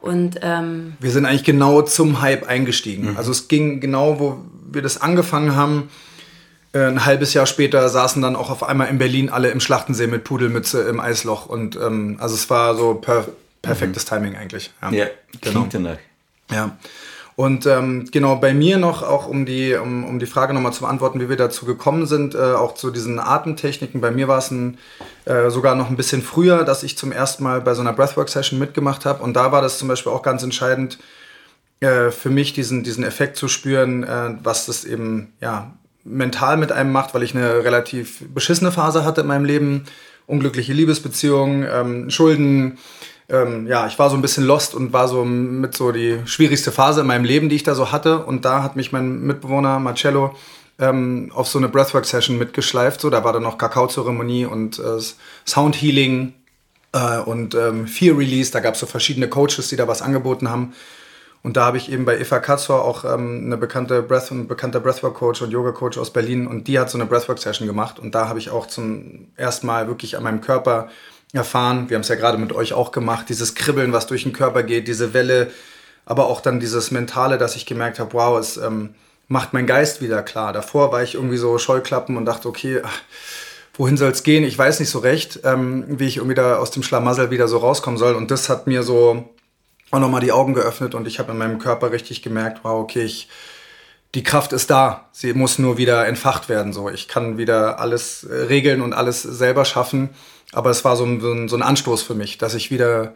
Und 0.00 0.40
ähm, 0.42 0.94
wir 1.00 1.10
sind 1.10 1.24
eigentlich 1.24 1.44
genau 1.44 1.80
zum 1.80 2.20
Hype 2.20 2.46
eingestiegen. 2.46 3.12
Mhm. 3.12 3.16
Also 3.16 3.30
es 3.30 3.48
ging 3.48 3.80
genau, 3.80 4.20
wo 4.20 4.44
wir 4.70 4.82
das 4.82 5.00
angefangen 5.00 5.56
haben. 5.56 5.88
Äh, 6.74 6.80
ein 6.80 7.06
halbes 7.06 7.32
Jahr 7.32 7.46
später 7.46 7.88
saßen 7.88 8.20
dann 8.20 8.36
auch 8.36 8.50
auf 8.50 8.62
einmal 8.62 8.88
in 8.88 8.98
Berlin 8.98 9.30
alle 9.30 9.48
im 9.48 9.60
Schlachtensee 9.60 10.06
mit 10.06 10.24
Pudelmütze 10.24 10.82
im 10.82 11.00
Eisloch. 11.00 11.46
Und 11.46 11.76
ähm, 11.76 12.18
also 12.20 12.34
es 12.34 12.50
war 12.50 12.74
so 12.76 12.94
per 12.94 13.28
perfektes 13.62 14.04
mhm. 14.04 14.08
Timing 14.08 14.36
eigentlich. 14.36 14.72
Ja, 14.82 14.90
ja 14.90 15.06
genau. 15.40 15.66
danach. 15.70 15.96
Ja. 16.50 16.76
Und 17.36 17.66
ähm, 17.66 18.04
genau 18.12 18.36
bei 18.36 18.54
mir 18.54 18.78
noch, 18.78 19.02
auch 19.02 19.26
um 19.26 19.44
die, 19.44 19.74
um, 19.74 20.04
um 20.04 20.20
die 20.20 20.26
Frage 20.26 20.54
nochmal 20.54 20.72
zu 20.72 20.82
beantworten, 20.82 21.20
wie 21.20 21.28
wir 21.28 21.36
dazu 21.36 21.66
gekommen 21.66 22.06
sind, 22.06 22.36
äh, 22.36 22.38
auch 22.38 22.74
zu 22.74 22.92
diesen 22.92 23.18
Atemtechniken. 23.18 24.00
Bei 24.00 24.12
mir 24.12 24.28
war 24.28 24.38
es 24.38 24.52
ein, 24.52 24.78
äh, 25.24 25.50
sogar 25.50 25.74
noch 25.74 25.90
ein 25.90 25.96
bisschen 25.96 26.22
früher, 26.22 26.64
dass 26.64 26.84
ich 26.84 26.96
zum 26.96 27.10
ersten 27.10 27.42
Mal 27.42 27.60
bei 27.60 27.74
so 27.74 27.80
einer 27.80 27.92
Breathwork-Session 27.92 28.58
mitgemacht 28.58 29.04
habe. 29.04 29.22
Und 29.22 29.34
da 29.34 29.50
war 29.50 29.62
das 29.62 29.78
zum 29.78 29.88
Beispiel 29.88 30.12
auch 30.12 30.22
ganz 30.22 30.44
entscheidend 30.44 30.98
äh, 31.80 32.12
für 32.12 32.30
mich, 32.30 32.52
diesen, 32.52 32.84
diesen 32.84 33.02
Effekt 33.02 33.36
zu 33.36 33.48
spüren, 33.48 34.04
äh, 34.04 34.36
was 34.42 34.66
das 34.66 34.84
eben 34.84 35.32
ja, 35.40 35.72
mental 36.04 36.56
mit 36.56 36.70
einem 36.70 36.92
macht, 36.92 37.14
weil 37.14 37.24
ich 37.24 37.34
eine 37.34 37.64
relativ 37.64 38.22
beschissene 38.32 38.70
Phase 38.70 39.04
hatte 39.04 39.22
in 39.22 39.26
meinem 39.26 39.44
Leben. 39.44 39.84
Unglückliche 40.26 40.72
Liebesbeziehungen, 40.72 41.66
ähm, 41.70 42.10
Schulden, 42.10 42.78
ähm, 43.28 43.66
ja, 43.66 43.86
ich 43.86 43.98
war 43.98 44.10
so 44.10 44.16
ein 44.16 44.22
bisschen 44.22 44.44
lost 44.44 44.74
und 44.74 44.92
war 44.92 45.08
so 45.08 45.24
mit 45.24 45.74
so 45.74 45.92
die 45.92 46.18
schwierigste 46.26 46.72
Phase 46.72 47.00
in 47.00 47.06
meinem 47.06 47.24
Leben, 47.24 47.48
die 47.48 47.56
ich 47.56 47.62
da 47.62 47.74
so 47.74 47.90
hatte. 47.90 48.18
Und 48.18 48.44
da 48.44 48.62
hat 48.62 48.76
mich 48.76 48.92
mein 48.92 49.22
Mitbewohner 49.22 49.78
Marcello 49.78 50.34
ähm, 50.78 51.30
auf 51.34 51.48
so 51.48 51.58
eine 51.58 51.68
Breathwork-Session 51.68 52.36
mitgeschleift. 52.36 53.00
So, 53.00 53.10
da 53.10 53.24
war 53.24 53.32
dann 53.32 53.42
noch 53.42 53.58
Kakaozeremonie 53.58 54.44
und 54.44 54.78
äh, 54.78 54.98
Sound 55.46 55.76
Healing 55.76 56.34
äh, 56.92 57.18
und 57.18 57.54
ähm, 57.54 57.86
Fear 57.86 58.18
Release. 58.18 58.52
Da 58.52 58.60
gab 58.60 58.74
es 58.74 58.80
so 58.80 58.86
verschiedene 58.86 59.28
Coaches, 59.28 59.68
die 59.68 59.76
da 59.76 59.88
was 59.88 60.02
angeboten 60.02 60.50
haben. 60.50 60.74
Und 61.42 61.58
da 61.58 61.66
habe 61.66 61.76
ich 61.76 61.92
eben 61.92 62.06
bei 62.06 62.18
Eva 62.18 62.38
Katzor 62.38 62.84
auch 62.84 63.04
ähm, 63.04 63.42
eine 63.44 63.58
bekannte 63.58 64.02
Breath 64.02 64.30
und 64.30 64.48
bekannter 64.48 64.80
Breathwork-Coach 64.80 65.42
und 65.42 65.50
Yoga-Coach 65.50 65.98
aus 65.98 66.10
Berlin 66.10 66.46
und 66.46 66.68
die 66.68 66.78
hat 66.78 66.88
so 66.88 66.96
eine 66.96 67.06
Breathwork-Session 67.06 67.66
gemacht. 67.66 67.98
Und 67.98 68.14
da 68.14 68.28
habe 68.28 68.38
ich 68.38 68.48
auch 68.48 68.66
zum 68.66 69.28
ersten 69.36 69.66
Mal 69.66 69.86
wirklich 69.86 70.16
an 70.16 70.22
meinem 70.22 70.40
Körper 70.40 70.88
erfahren. 71.34 71.90
Wir 71.90 71.96
haben 71.96 72.02
es 72.02 72.08
ja 72.08 72.14
gerade 72.14 72.38
mit 72.38 72.52
euch 72.52 72.72
auch 72.72 72.92
gemacht, 72.92 73.28
dieses 73.28 73.54
Kribbeln, 73.54 73.92
was 73.92 74.06
durch 74.06 74.22
den 74.22 74.32
Körper 74.32 74.62
geht, 74.62 74.88
diese 74.88 75.12
Welle, 75.12 75.50
aber 76.06 76.26
auch 76.26 76.40
dann 76.40 76.60
dieses 76.60 76.90
Mentale, 76.90 77.38
dass 77.38 77.56
ich 77.56 77.66
gemerkt 77.66 77.98
habe, 77.98 78.12
wow, 78.12 78.38
es 78.38 78.56
ähm, 78.56 78.94
macht 79.28 79.52
mein 79.52 79.66
Geist 79.66 80.00
wieder 80.00 80.22
klar. 80.22 80.52
Davor 80.52 80.92
war 80.92 81.02
ich 81.02 81.14
irgendwie 81.14 81.36
so 81.36 81.58
Scheuklappen 81.58 82.16
und 82.16 82.24
dachte, 82.24 82.48
okay, 82.48 82.80
ach, 82.84 83.00
wohin 83.76 83.96
soll 83.96 84.10
es 84.10 84.22
gehen? 84.22 84.44
Ich 84.44 84.56
weiß 84.56 84.80
nicht 84.80 84.90
so 84.90 85.00
recht, 85.00 85.40
ähm, 85.44 85.84
wie 85.88 86.06
ich 86.06 86.18
irgendwie 86.18 86.36
da 86.36 86.56
aus 86.56 86.70
dem 86.70 86.82
Schlamassel 86.82 87.30
wieder 87.30 87.48
so 87.48 87.58
rauskommen 87.58 87.98
soll. 87.98 88.14
Und 88.14 88.30
das 88.30 88.48
hat 88.48 88.66
mir 88.66 88.82
so 88.82 89.28
auch 89.90 90.00
nochmal 90.00 90.20
die 90.20 90.32
Augen 90.32 90.54
geöffnet 90.54 90.94
und 90.94 91.06
ich 91.06 91.18
habe 91.18 91.32
in 91.32 91.38
meinem 91.38 91.58
Körper 91.58 91.92
richtig 91.92 92.22
gemerkt, 92.22 92.60
wow, 92.62 92.80
okay, 92.80 93.02
ich, 93.02 93.28
die 94.14 94.22
Kraft 94.22 94.52
ist 94.52 94.70
da. 94.70 95.08
Sie 95.12 95.34
muss 95.34 95.58
nur 95.58 95.76
wieder 95.76 96.06
entfacht 96.06 96.48
werden. 96.48 96.72
So, 96.72 96.88
ich 96.88 97.08
kann 97.08 97.36
wieder 97.36 97.80
alles 97.80 98.24
äh, 98.24 98.34
regeln 98.34 98.80
und 98.80 98.92
alles 98.92 99.22
selber 99.22 99.64
schaffen. 99.64 100.10
Aber 100.52 100.70
es 100.70 100.84
war 100.84 100.96
so 100.96 101.04
ein, 101.04 101.48
so 101.48 101.56
ein 101.56 101.62
Anstoß 101.62 102.02
für 102.02 102.14
mich, 102.14 102.38
dass 102.38 102.54
ich 102.54 102.70
wieder 102.70 103.14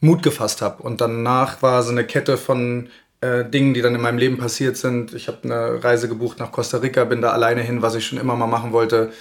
Mut 0.00 0.22
gefasst 0.22 0.60
habe. 0.60 0.82
Und 0.82 1.00
danach 1.00 1.62
war 1.62 1.82
so 1.82 1.90
eine 1.90 2.04
Kette 2.04 2.36
von 2.36 2.88
äh, 3.22 3.44
Dingen, 3.44 3.72
die 3.72 3.80
dann 3.80 3.94
in 3.94 4.02
meinem 4.02 4.18
Leben 4.18 4.36
passiert 4.36 4.76
sind. 4.76 5.14
Ich 5.14 5.28
habe 5.28 5.38
eine 5.44 5.82
Reise 5.82 6.08
gebucht 6.08 6.38
nach 6.38 6.52
Costa 6.52 6.78
Rica, 6.78 7.04
bin 7.04 7.22
da 7.22 7.30
alleine 7.30 7.62
hin, 7.62 7.80
was 7.80 7.94
ich 7.94 8.06
schon 8.06 8.18
immer 8.18 8.36
mal 8.36 8.46
machen 8.46 8.72
wollte. 8.72 9.12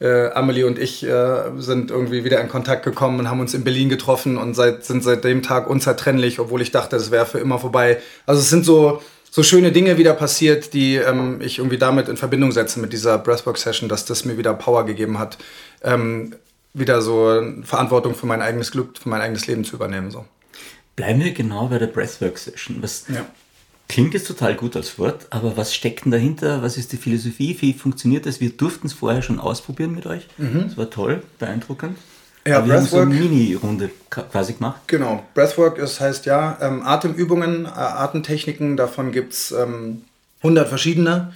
Äh, 0.00 0.30
Amelie 0.30 0.64
und 0.64 0.78
ich 0.78 1.02
äh, 1.02 1.50
sind 1.56 1.90
irgendwie 1.90 2.22
wieder 2.22 2.40
in 2.40 2.48
Kontakt 2.48 2.84
gekommen 2.84 3.18
und 3.18 3.28
haben 3.28 3.40
uns 3.40 3.52
in 3.52 3.64
Berlin 3.64 3.88
getroffen 3.88 4.38
und 4.38 4.54
seit, 4.54 4.84
sind 4.84 5.02
seit 5.02 5.24
dem 5.24 5.42
Tag 5.42 5.68
unzertrennlich, 5.68 6.38
obwohl 6.38 6.62
ich 6.62 6.70
dachte, 6.70 6.94
das 6.94 7.10
wäre 7.10 7.26
für 7.26 7.40
immer 7.40 7.58
vorbei. 7.58 8.00
Also 8.24 8.40
es 8.40 8.48
sind 8.48 8.64
so, 8.64 9.02
so 9.38 9.44
schöne 9.44 9.70
Dinge 9.70 9.98
wieder 9.98 10.14
passiert, 10.14 10.74
die 10.74 10.96
ähm, 10.96 11.40
ich 11.40 11.58
irgendwie 11.58 11.78
damit 11.78 12.08
in 12.08 12.16
Verbindung 12.16 12.50
setze 12.50 12.80
mit 12.80 12.92
dieser 12.92 13.18
Breathwork-Session, 13.18 13.88
dass 13.88 14.04
das 14.04 14.24
mir 14.24 14.36
wieder 14.36 14.52
Power 14.52 14.84
gegeben 14.84 15.20
hat, 15.20 15.38
ähm, 15.84 16.34
wieder 16.74 17.00
so 17.02 17.40
Verantwortung 17.62 18.16
für 18.16 18.26
mein 18.26 18.42
eigenes 18.42 18.72
Glück, 18.72 18.98
für 18.98 19.08
mein 19.08 19.20
eigenes 19.20 19.46
Leben 19.46 19.62
zu 19.62 19.76
übernehmen. 19.76 20.10
So. 20.10 20.24
Bleiben 20.96 21.22
wir 21.22 21.30
genau 21.30 21.68
bei 21.68 21.78
der 21.78 21.86
Breathwork-Session. 21.86 22.78
Was, 22.80 23.04
ja. 23.14 23.26
Klingt 23.88 24.12
jetzt 24.12 24.26
total 24.26 24.56
gut 24.56 24.74
als 24.74 24.98
Wort, 24.98 25.28
aber 25.30 25.56
was 25.56 25.72
steckt 25.72 26.04
denn 26.04 26.10
dahinter? 26.10 26.60
Was 26.64 26.76
ist 26.76 26.90
die 26.90 26.96
Philosophie? 26.96 27.56
Wie 27.60 27.74
funktioniert 27.74 28.26
das? 28.26 28.40
Wir 28.40 28.50
durften 28.50 28.88
es 28.88 28.92
vorher 28.92 29.22
schon 29.22 29.38
ausprobieren 29.38 29.94
mit 29.94 30.06
euch. 30.06 30.26
Das 30.36 30.76
war 30.76 30.90
toll, 30.90 31.22
beeindruckend. 31.38 31.96
Ja, 32.48 32.66
wir 32.66 32.74
haben 32.74 32.86
so 32.86 32.96
eine 32.96 33.06
Breathwork. 33.06 33.30
Mini-Runde 33.30 33.90
quasi 34.10 34.54
gemacht. 34.54 34.80
Genau, 34.86 35.22
Breathwork 35.34 35.78
ist, 35.78 36.00
heißt 36.00 36.26
ja 36.26 36.56
ähm, 36.62 36.82
Atemübungen, 36.82 37.66
äh, 37.66 37.68
Atemtechniken, 37.68 38.76
davon 38.76 39.12
gibt 39.12 39.34
es 39.34 39.52
ähm, 39.52 40.02
100 40.38 40.68
verschiedene. 40.68 41.32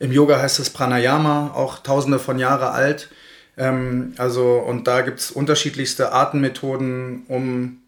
Im 0.00 0.12
Yoga 0.12 0.40
heißt 0.40 0.58
es 0.58 0.70
Pranayama, 0.70 1.52
auch 1.54 1.78
tausende 1.78 2.18
von 2.18 2.38
Jahre 2.38 2.70
alt. 2.70 3.08
Ähm, 3.56 4.14
also, 4.18 4.58
und 4.58 4.86
da 4.86 5.02
gibt 5.02 5.20
es 5.20 5.30
unterschiedlichste 5.30 6.12
Atemmethoden, 6.12 7.22
um 7.28 7.78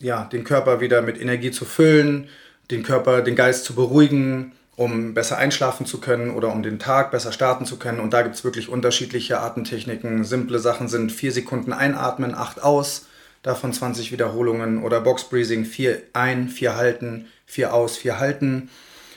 ja, 0.00 0.24
den 0.24 0.44
Körper 0.44 0.80
wieder 0.80 1.02
mit 1.02 1.20
Energie 1.20 1.50
zu 1.50 1.64
füllen, 1.64 2.28
den 2.70 2.82
Körper, 2.82 3.22
den 3.22 3.36
Geist 3.36 3.64
zu 3.64 3.74
beruhigen, 3.74 4.52
um 4.76 5.14
besser 5.14 5.38
einschlafen 5.38 5.86
zu 5.86 6.00
können 6.00 6.30
oder 6.30 6.50
um 6.52 6.62
den 6.62 6.78
Tag 6.78 7.10
besser 7.10 7.32
starten 7.32 7.64
zu 7.64 7.78
können. 7.78 8.00
Und 8.00 8.12
da 8.12 8.22
gibt 8.22 8.34
es 8.34 8.44
wirklich 8.44 8.68
unterschiedliche 8.68 9.40
Atemtechniken. 9.40 10.24
Simple 10.24 10.58
Sachen 10.58 10.88
sind 10.88 11.12
4 11.12 11.32
Sekunden 11.32 11.72
einatmen, 11.72 12.34
8 12.34 12.62
aus, 12.62 13.06
davon 13.42 13.72
20 13.72 14.10
Wiederholungen 14.10 14.82
oder 14.82 15.00
Box 15.00 15.24
Breathing, 15.24 15.64
4 15.64 16.02
ein, 16.12 16.48
4 16.48 16.76
halten, 16.76 17.26
4 17.46 17.72
aus, 17.72 17.96
4 17.96 18.18
halten. 18.18 18.68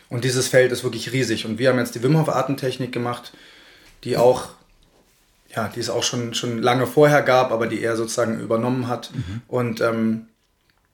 Und 0.09 0.23
dieses 0.23 0.47
Feld 0.47 0.71
ist 0.71 0.83
wirklich 0.83 1.11
riesig. 1.11 1.45
Und 1.45 1.57
wir 1.59 1.69
haben 1.69 1.79
jetzt 1.79 1.95
die 1.95 2.03
Wim 2.03 2.17
Hof 2.17 2.29
Atemtechnik 2.29 2.91
gemacht, 2.91 3.33
die 4.03 4.15
auch, 4.15 4.49
ja, 5.55 5.69
die 5.73 5.79
es 5.79 5.89
auch 5.89 6.03
schon, 6.03 6.35
schon 6.35 6.61
lange 6.61 6.85
vorher 6.85 7.23
gab, 7.23 7.51
aber 7.51 7.67
die 7.67 7.81
er 7.81 7.97
sozusagen 7.97 8.39
übernommen 8.39 8.87
hat. 8.87 9.11
Und 9.47 9.81
ähm, 9.81 10.27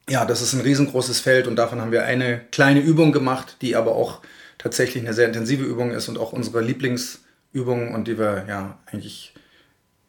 ja, 0.10 0.25
das 0.25 0.41
ist 0.41 0.53
ein 0.53 0.62
riesengroßes 0.62 1.20
Feld 1.20 1.48
und 1.48 1.55
davon 1.58 1.82
haben 1.82 1.91
wir 1.91 2.05
eine 2.05 2.41
kleine 2.51 2.79
Übung 2.79 3.12
gemacht, 3.12 3.58
die 3.62 3.75
aber 3.75 3.96
auch 3.96 4.20
tatsächlich 4.58 5.04
eine 5.04 5.14
sehr 5.14 5.28
intensive 5.28 5.64
Übung 5.64 5.92
ist 5.92 6.08
und 6.10 6.18
auch 6.18 6.34
unsere 6.34 6.62
Lieblingsübung 6.62 7.94
und 7.94 8.08
die 8.08 8.18
wir 8.18 8.46
ja 8.48 8.78
eigentlich 8.86 9.34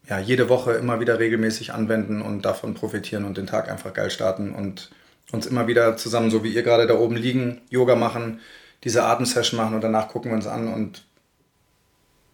ja, 0.09 0.19
jede 0.19 0.49
Woche 0.49 0.73
immer 0.75 1.01
wieder 1.01 1.19
regelmäßig 1.19 1.73
anwenden 1.73 2.21
und 2.23 2.43
davon 2.43 2.75
profitieren 2.75 3.25
und 3.25 3.39
den 3.39 3.47
Tag 3.47 3.71
einfach 3.71 3.95
geil 3.95 4.11
starten 4.11 4.55
und 4.55 4.91
uns 5.33 5.47
immer 5.47 5.67
wieder 5.67 5.97
zusammen, 5.97 6.31
so 6.31 6.45
wie 6.45 6.53
ihr 6.53 6.63
gerade 6.63 6.87
da 6.87 6.95
oben 6.95 7.17
liegen, 7.17 7.63
Yoga 7.71 7.97
machen, 7.97 8.41
diese 8.85 9.05
Atemsession 9.05 9.57
machen 9.57 9.75
und 9.75 9.81
danach 9.81 10.09
gucken 10.09 10.31
wir 10.31 10.37
uns 10.37 10.47
an 10.47 10.69
und 10.73 11.05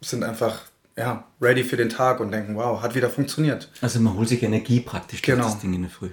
sind 0.00 0.24
einfach 0.24 0.62
ja, 0.96 1.24
ready 1.40 1.62
für 1.62 1.76
den 1.76 1.88
Tag 1.88 2.20
und 2.20 2.32
denken, 2.32 2.56
wow, 2.56 2.82
hat 2.82 2.94
wieder 2.94 3.08
funktioniert. 3.08 3.70
Also 3.80 4.00
man 4.00 4.16
holt 4.16 4.28
sich 4.28 4.42
Energie 4.42 4.80
praktisch 4.80 5.22
durch 5.22 5.36
Genau. 5.36 5.48
das 5.48 5.60
Ding 5.60 5.72
in 5.72 5.82
der 5.82 5.90
Früh. 5.90 6.10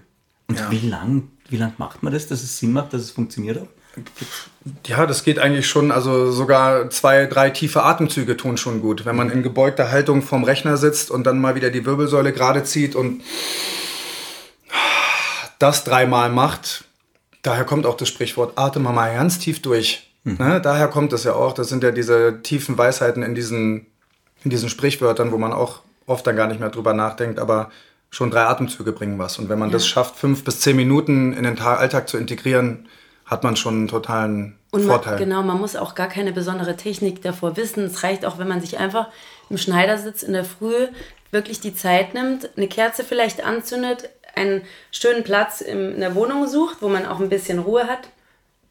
Und 0.48 0.60
Ja. 0.60 0.72
wie 0.72 0.88
lang, 0.88 1.30
wie 1.50 1.58
lang 1.58 1.74
macht 1.78 2.04
man 2.04 2.14
das, 2.14 2.28
dass 2.28 2.44
es 2.44 2.58
Sinn 2.60 2.72
macht, 2.72 2.94
dass 2.94 3.02
es 3.02 3.12
funktioniert 3.12 3.58
auch? 3.58 3.68
Ja, 4.86 5.06
das 5.06 5.24
geht 5.24 5.40
eigentlich 5.40 5.68
schon, 5.68 5.92
also 5.92 6.32
sogar 6.32 6.90
zwei, 6.90 7.26
drei 7.26 7.50
tiefe 7.50 7.84
Atemzüge 7.84 8.36
tun 8.38 8.58
schon 8.58 8.82
gut. 8.82 9.06
Wenn 9.06 9.16
man 9.16 9.30
in 9.30 9.44
gebeugter 9.44 9.92
Haltung 9.92 10.22
vorm 10.22 10.44
Rechner 10.44 10.78
sitzt 10.78 11.10
und 11.10 11.24
dann 11.26 11.40
mal 11.40 11.56
wieder 11.56 11.70
die 11.70 11.86
Wirbelsäule 11.86 12.34
gerade 12.34 12.64
zieht 12.64 12.96
und 12.96 13.22
das 15.60 15.84
dreimal 15.84 16.30
macht, 16.30 16.84
daher 17.42 17.64
kommt 17.64 17.86
auch 17.86 17.98
das 17.98 18.10
Sprichwort, 18.10 18.58
atme 18.58 18.92
mal 18.92 19.14
ganz 19.14 19.40
tief 19.40 19.62
durch. 19.62 20.12
Ne? 20.24 20.60
Daher 20.62 20.90
kommt 20.90 21.14
es 21.14 21.24
ja 21.24 21.34
auch, 21.34 21.54
das 21.54 21.70
sind 21.70 21.84
ja 21.84 21.92
diese 21.92 22.42
tiefen 22.44 22.78
Weisheiten 22.78 23.24
in 23.24 23.34
diesen, 23.34 23.88
in 24.44 24.50
diesen 24.50 24.68
Sprichwörtern, 24.68 25.32
wo 25.32 25.38
man 25.38 25.54
auch 25.54 25.80
oft 26.06 26.28
dann 26.28 26.36
gar 26.36 26.48
nicht 26.48 26.60
mehr 26.60 26.70
drüber 26.70 26.94
nachdenkt, 26.94 27.40
aber 27.40 27.70
schon 28.10 28.32
drei 28.32 28.44
Atemzüge 28.44 28.92
bringen 28.92 29.20
was. 29.20 29.40
Und 29.40 29.50
wenn 29.50 29.60
man 29.60 29.72
das 29.72 29.88
schafft, 29.88 30.18
fünf 30.18 30.44
bis 30.44 30.60
zehn 30.60 30.76
Minuten 30.76 31.34
in 31.34 31.44
den 31.44 31.56
Ta 31.56 31.76
Alltag 31.76 32.10
zu 32.10 32.18
integrieren, 32.18 32.88
hat 33.28 33.44
man 33.44 33.56
schon 33.58 33.76
einen 33.76 33.88
totalen 33.88 34.58
Und 34.72 34.84
Vorteil. 34.84 35.14
Man, 35.14 35.24
genau, 35.24 35.44
man 35.44 35.60
muss 35.60 35.76
auch 35.76 35.94
gar 35.96 36.08
keine 36.08 36.32
besondere 36.32 36.78
Technik 36.78 37.22
davor 37.22 37.58
wissen. 37.58 37.84
Es 37.84 38.02
reicht 38.04 38.26
auch, 38.26 38.40
wenn 38.40 38.48
man 38.48 38.62
sich 38.62 38.80
einfach 38.80 39.10
im 39.50 39.58
Schneidersitz 39.58 40.24
in 40.24 40.34
der 40.34 40.46
Früh 40.46 40.88
wirklich 41.30 41.60
die 41.60 41.76
Zeit 41.76 42.14
nimmt, 42.14 42.50
eine 42.56 42.70
Kerze 42.70 43.04
vielleicht 43.04 43.44
anzündet, 43.44 44.10
einen 44.34 44.62
schönen 44.92 45.24
Platz 45.24 45.62
in 45.62 46.00
der 46.00 46.16
Wohnung 46.16 46.48
sucht, 46.48 46.78
wo 46.82 46.88
man 46.88 47.06
auch 47.06 47.20
ein 47.20 47.30
bisschen 47.30 47.60
Ruhe 47.60 47.88
hat. 47.88 48.08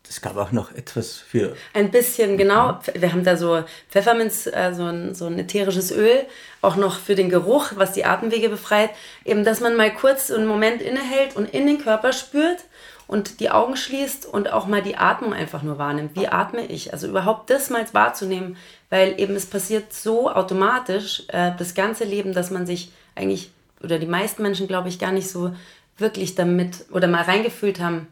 Es 0.09 0.21
gab 0.21 0.37
auch 0.37 0.53
noch 0.53 0.73
etwas 0.73 1.17
für 1.17 1.57
Ein 1.75 1.91
bisschen, 1.91 2.39
genau. 2.39 2.79
Wir 2.95 3.13
haben 3.13 3.25
da 3.25 3.37
so 3.37 3.65
Pfefferminz, 3.91 4.47
äh, 4.47 4.73
so, 4.73 4.85
ein, 4.85 5.17
so 5.17 5.27
ein 5.27 5.39
ätherisches 5.39 5.91
Öl, 5.91 6.25
auch 6.63 6.77
noch 6.77 7.01
für 7.01 7.17
den 7.17 7.29
Geruch, 7.29 7.73
was 7.75 7.93
die 7.93 8.05
Atemwege 8.05 8.49
befreit. 8.49 8.91
Eben, 9.25 9.45
dass 9.45 9.61
man 9.61 9.77
mal 9.77 9.93
kurz 9.93 10.29
so 10.29 10.37
einen 10.37 10.47
Moment 10.47 10.81
innehält 10.81 11.35
und 11.35 11.53
in 11.53 11.67
den 11.67 11.79
Körper 11.79 12.13
spürt 12.13 12.65
und 13.07 13.41
die 13.41 13.51
Augen 13.51 13.77
schließt 13.77 14.27
und 14.27 14.53
auch 14.53 14.67
mal 14.67 14.83
die 14.83 14.97
Atmung 14.97 15.33
einfach 15.33 15.63
nur 15.63 15.79
wahrnimmt. 15.79 16.17
Wie 16.17 16.29
atme 16.29 16.67
ich? 16.67 16.93
Also 16.93 17.07
überhaupt 17.07 17.51
das 17.51 17.71
mal 17.71 17.85
wahrzunehmen, 17.93 18.57
weil 18.91 19.21
eben 19.21 19.35
es 19.37 19.47
passiert 19.47 19.93
so 19.93 20.31
automatisch, 20.31 21.25
äh, 21.29 21.53
das 21.59 21.75
ganze 21.75 22.05
Leben, 22.05 22.33
dass 22.33 22.51
man 22.51 22.67
sich 22.67 22.91
eigentlich, 23.15 23.51
oder 23.83 23.99
die 23.99 24.07
meisten 24.07 24.43
Menschen, 24.43 24.67
glaube 24.67 24.89
ich, 24.89 24.99
gar 24.99 25.13
nicht 25.13 25.31
so 25.31 25.55
wirklich 25.99 26.35
damit 26.35 26.87
oder 26.91 27.09
mal 27.09 27.23
reingefühlt 27.23 27.81
haben, 27.81 28.09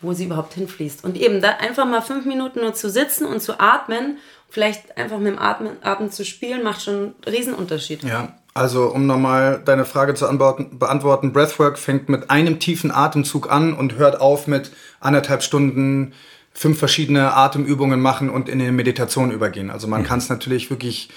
wo 0.00 0.12
sie 0.12 0.24
überhaupt 0.24 0.54
hinfließt. 0.54 1.04
Und 1.04 1.16
eben 1.16 1.40
da 1.40 1.50
einfach 1.60 1.86
mal 1.86 2.02
fünf 2.02 2.24
Minuten 2.24 2.60
nur 2.60 2.74
zu 2.74 2.88
sitzen 2.88 3.26
und 3.26 3.40
zu 3.40 3.60
atmen, 3.60 4.18
vielleicht 4.48 4.96
einfach 4.96 5.18
mit 5.18 5.28
dem 5.28 5.38
Atmen, 5.38 5.76
Atem 5.82 6.10
zu 6.10 6.24
spielen, 6.24 6.62
macht 6.62 6.82
schon 6.82 6.94
einen 6.94 7.14
Riesenunterschied. 7.26 8.02
Ja, 8.04 8.34
also 8.58 8.92
um 8.92 9.06
nochmal 9.06 9.62
deine 9.64 9.84
Frage 9.84 10.14
zu 10.14 10.26
antworten, 10.26 10.78
beantworten, 10.78 11.32
Breathwork 11.32 11.78
fängt 11.78 12.08
mit 12.08 12.30
einem 12.30 12.58
tiefen 12.58 12.90
Atemzug 12.90 13.50
an 13.50 13.72
und 13.72 13.96
hört 13.96 14.20
auf 14.20 14.46
mit 14.46 14.72
anderthalb 15.00 15.42
Stunden 15.42 16.12
fünf 16.52 16.78
verschiedene 16.78 17.34
Atemübungen 17.34 18.00
machen 18.00 18.28
und 18.30 18.48
in 18.48 18.60
eine 18.60 18.72
Meditation 18.72 19.30
übergehen. 19.30 19.70
Also 19.70 19.86
man 19.86 20.02
kann 20.02 20.18
es 20.18 20.28
natürlich 20.28 20.70
wirklich 20.70 21.08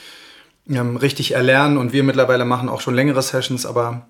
ähm, 0.70 0.98
richtig 0.98 1.32
erlernen 1.32 1.78
und 1.78 1.94
wir 1.94 2.04
mittlerweile 2.04 2.46
machen 2.46 2.70
auch 2.70 2.80
schon 2.80 2.94
längere 2.94 3.22
Sessions, 3.24 3.66
aber 3.66 4.08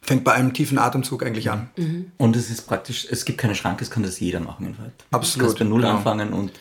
fängt 0.00 0.24
bei 0.24 0.32
einem 0.32 0.52
tiefen 0.52 0.78
Atemzug 0.78 1.24
eigentlich 1.24 1.50
an. 1.50 1.70
Und 2.16 2.36
es 2.36 2.48
ist 2.50 2.62
praktisch, 2.68 3.06
es 3.10 3.24
gibt 3.24 3.38
keine 3.38 3.54
Schranke, 3.54 3.82
es 3.82 3.90
kann 3.90 4.04
das 4.04 4.20
jeder 4.20 4.40
machen 4.40 4.66
in 4.66 4.78
Wahrheit. 4.78 4.92
Absolut, 5.10 5.40
Du 5.42 5.48
kannst 5.48 5.58
bei 5.58 5.64
Null 5.64 5.80
genau. 5.82 5.96
anfangen 5.96 6.32
und 6.32 6.52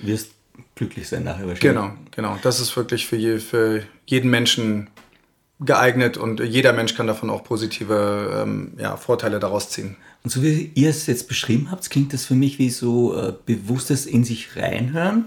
wirst 0.00 0.32
glücklich 0.74 1.08
sein 1.08 1.24
nachher 1.24 1.46
wahrscheinlich. 1.46 1.60
Genau, 1.60 1.92
genau. 2.10 2.38
Das 2.42 2.60
ist 2.60 2.76
wirklich 2.76 3.06
für, 3.06 3.16
je, 3.16 3.38
für 3.38 3.84
jeden 4.06 4.30
Menschen 4.30 4.88
geeignet 5.64 6.16
und 6.16 6.40
jeder 6.40 6.72
Mensch 6.72 6.94
kann 6.94 7.06
davon 7.06 7.30
auch 7.30 7.44
positive 7.44 8.42
ähm, 8.42 8.72
ja, 8.78 8.96
Vorteile 8.96 9.38
daraus 9.40 9.68
ziehen. 9.70 9.96
Und 10.24 10.30
so 10.30 10.42
wie 10.42 10.70
ihr 10.74 10.90
es 10.90 11.06
jetzt 11.06 11.28
beschrieben 11.28 11.68
habt, 11.70 11.88
klingt 11.90 12.12
das 12.12 12.24
für 12.26 12.34
mich 12.34 12.58
wie 12.58 12.70
so 12.70 13.16
äh, 13.16 13.32
bewusstes 13.46 14.06
in 14.06 14.24
sich 14.24 14.56
reinhören. 14.56 15.26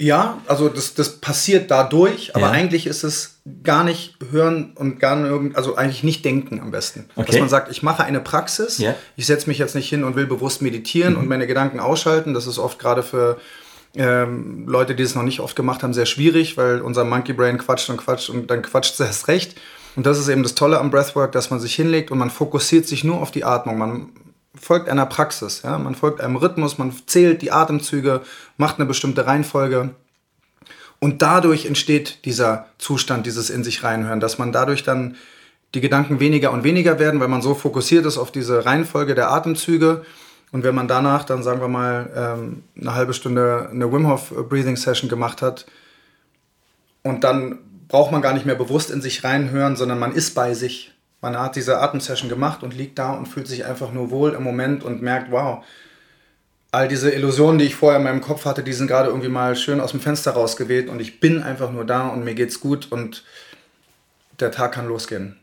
Ja, 0.00 0.40
also 0.46 0.68
das, 0.68 0.94
das 0.94 1.16
passiert 1.16 1.72
dadurch, 1.72 2.36
aber 2.36 2.46
Ja. 2.46 2.52
eigentlich 2.52 2.86
ist 2.86 3.02
es 3.02 3.38
gar 3.64 3.82
nicht 3.82 4.14
hören 4.30 4.72
und 4.76 5.00
gar 5.00 5.18
irgend, 5.24 5.56
also 5.56 5.74
eigentlich 5.74 6.04
nicht 6.04 6.24
denken 6.24 6.60
am 6.60 6.70
besten. 6.70 7.06
Dass 7.16 7.26
Okay. 7.28 7.40
man 7.40 7.48
sagt, 7.48 7.68
ich 7.72 7.82
mache 7.82 8.04
eine 8.04 8.20
Praxis, 8.20 8.78
Ja. 8.78 8.90
Mhm. 8.92 8.96
ich 9.16 9.26
setze 9.26 9.48
mich 9.48 9.58
jetzt 9.58 9.74
nicht 9.74 9.88
hin 9.88 10.04
und 10.04 10.14
will 10.14 10.26
bewusst 10.26 10.62
meditieren 10.62 11.16
und 11.16 11.26
meine 11.28 11.48
Gedanken 11.48 11.80
ausschalten. 11.80 12.32
Das 12.32 12.46
ist 12.46 12.58
oft 12.58 12.78
gerade 12.78 13.02
für 13.02 13.40
ähm, 13.94 14.66
Leute, 14.66 14.94
die 14.94 15.02
es 15.02 15.14
noch 15.14 15.22
nicht 15.22 15.40
oft 15.40 15.56
gemacht 15.56 15.82
haben, 15.82 15.94
sehr 15.94 16.06
schwierig, 16.06 16.56
weil 16.56 16.80
unser 16.80 17.04
Monkey 17.04 17.32
Brain 17.32 17.58
quatscht 17.58 17.90
und 17.90 17.96
quatscht 17.96 18.30
und 18.30 18.50
dann 18.50 18.62
quatscht 18.62 18.94
es 18.94 19.00
erst 19.00 19.28
recht. 19.28 19.58
Und 19.96 20.06
das 20.06 20.18
ist 20.18 20.28
eben 20.28 20.42
das 20.42 20.54
Tolle 20.54 20.78
am 20.78 20.90
Breathwork, 20.90 21.32
dass 21.32 21.50
man 21.50 21.58
sich 21.60 21.74
hinlegt 21.74 22.10
und 22.10 22.18
man 22.18 22.30
fokussiert 22.30 22.86
sich 22.86 23.02
nur 23.02 23.20
auf 23.20 23.30
die 23.30 23.44
Atmung. 23.44 23.78
Man 23.78 24.08
folgt 24.54 24.88
einer 24.88 25.06
Praxis, 25.06 25.62
ja? 25.62 25.78
man 25.78 25.94
folgt 25.94 26.20
einem 26.20 26.36
Rhythmus, 26.36 26.78
man 26.78 26.92
zählt 27.06 27.42
die 27.42 27.52
Atemzüge, 27.52 28.22
macht 28.56 28.76
eine 28.76 28.86
bestimmte 28.86 29.26
Reihenfolge. 29.26 29.90
Und 31.00 31.22
dadurch 31.22 31.66
entsteht 31.66 32.24
dieser 32.24 32.66
Zustand, 32.78 33.26
dieses 33.26 33.50
in 33.50 33.62
sich 33.62 33.84
reinhören, 33.84 34.20
dass 34.20 34.38
man 34.38 34.52
dadurch 34.52 34.82
dann 34.82 35.16
die 35.74 35.80
Gedanken 35.80 36.18
weniger 36.18 36.50
und 36.50 36.64
weniger 36.64 36.98
werden, 36.98 37.20
weil 37.20 37.28
man 37.28 37.42
so 37.42 37.54
fokussiert 37.54 38.06
ist 38.06 38.18
auf 38.18 38.32
diese 38.32 38.64
Reihenfolge 38.64 39.14
der 39.14 39.30
Atemzüge. 39.30 40.04
Und 40.50 40.64
wenn 40.64 40.74
man 40.74 40.88
danach 40.88 41.24
dann, 41.24 41.42
sagen 41.42 41.60
wir 41.60 41.68
mal, 41.68 42.10
ähm, 42.14 42.62
eine 42.80 42.94
halbe 42.94 43.12
Stunde 43.14 43.68
eine 43.70 43.92
Wim 43.92 44.08
Hof 44.08 44.32
Breathing 44.48 44.76
Session 44.76 45.08
gemacht 45.08 45.42
hat 45.42 45.66
und 47.02 47.24
dann 47.24 47.58
braucht 47.88 48.12
man 48.12 48.22
gar 48.22 48.34
nicht 48.34 48.46
mehr 48.46 48.54
bewusst 48.54 48.90
in 48.90 49.02
sich 49.02 49.24
reinhören, 49.24 49.76
sondern 49.76 49.98
man 49.98 50.12
ist 50.12 50.34
bei 50.34 50.54
sich. 50.54 50.92
Man 51.20 51.38
hat 51.38 51.56
diese 51.56 51.78
Atemsession 51.78 52.28
gemacht 52.28 52.62
und 52.62 52.76
liegt 52.76 52.98
da 52.98 53.12
und 53.12 53.26
fühlt 53.26 53.48
sich 53.48 53.64
einfach 53.64 53.92
nur 53.92 54.10
wohl 54.10 54.34
im 54.34 54.42
Moment 54.42 54.84
und 54.84 55.02
merkt, 55.02 55.32
wow, 55.32 55.64
all 56.70 56.86
diese 56.86 57.10
Illusionen, 57.10 57.58
die 57.58 57.64
ich 57.64 57.74
vorher 57.74 57.98
in 57.98 58.04
meinem 58.04 58.20
Kopf 58.20 58.44
hatte, 58.44 58.62
die 58.62 58.72
sind 58.72 58.86
gerade 58.86 59.08
irgendwie 59.08 59.28
mal 59.28 59.56
schön 59.56 59.80
aus 59.80 59.90
dem 59.90 60.00
Fenster 60.00 60.32
rausgeweht 60.32 60.88
und 60.88 61.00
ich 61.00 61.18
bin 61.18 61.42
einfach 61.42 61.72
nur 61.72 61.84
da 61.84 62.08
und 62.08 62.24
mir 62.24 62.34
geht's 62.34 62.60
gut 62.60 62.92
und 62.92 63.24
der 64.38 64.52
Tag 64.52 64.72
kann 64.72 64.86
losgehen. 64.86 65.36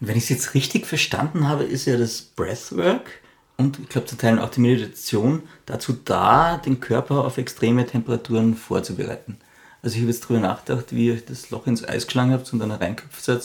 Und 0.00 0.08
wenn 0.08 0.16
ich 0.16 0.24
es 0.24 0.28
jetzt 0.30 0.54
richtig 0.54 0.86
verstanden 0.86 1.48
habe, 1.48 1.64
ist 1.64 1.86
ja 1.86 1.96
das 1.96 2.22
Breathwork 2.22 3.10
und 3.56 3.78
ich 3.78 3.88
glaube 3.88 4.06
zu 4.06 4.16
Teilen 4.16 4.38
auch 4.38 4.50
die 4.50 4.60
Meditation 4.60 5.42
dazu 5.66 5.92
da, 5.92 6.56
den 6.58 6.80
Körper 6.80 7.24
auf 7.24 7.38
extreme 7.38 7.86
Temperaturen 7.86 8.56
vorzubereiten. 8.56 9.38
Also 9.82 9.96
ich 9.96 10.02
habe 10.02 10.10
jetzt 10.10 10.22
drüber 10.22 10.40
nachgedacht, 10.40 10.86
wie 10.90 11.08
ihr 11.08 11.20
das 11.20 11.50
Loch 11.50 11.66
ins 11.66 11.86
Eis 11.86 12.06
geschlagen 12.06 12.32
habt 12.32 12.50
und 12.52 12.58
dann 12.58 12.70
reinköpft 12.70 13.22
seid 13.22 13.42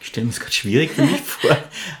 Ich 0.00 0.06
stelle 0.06 0.26
mir 0.26 0.32
das 0.32 0.40
gerade 0.40 0.52
schwierig 0.52 0.92
für 0.92 1.02
mich 1.02 1.20
vor. 1.24 1.56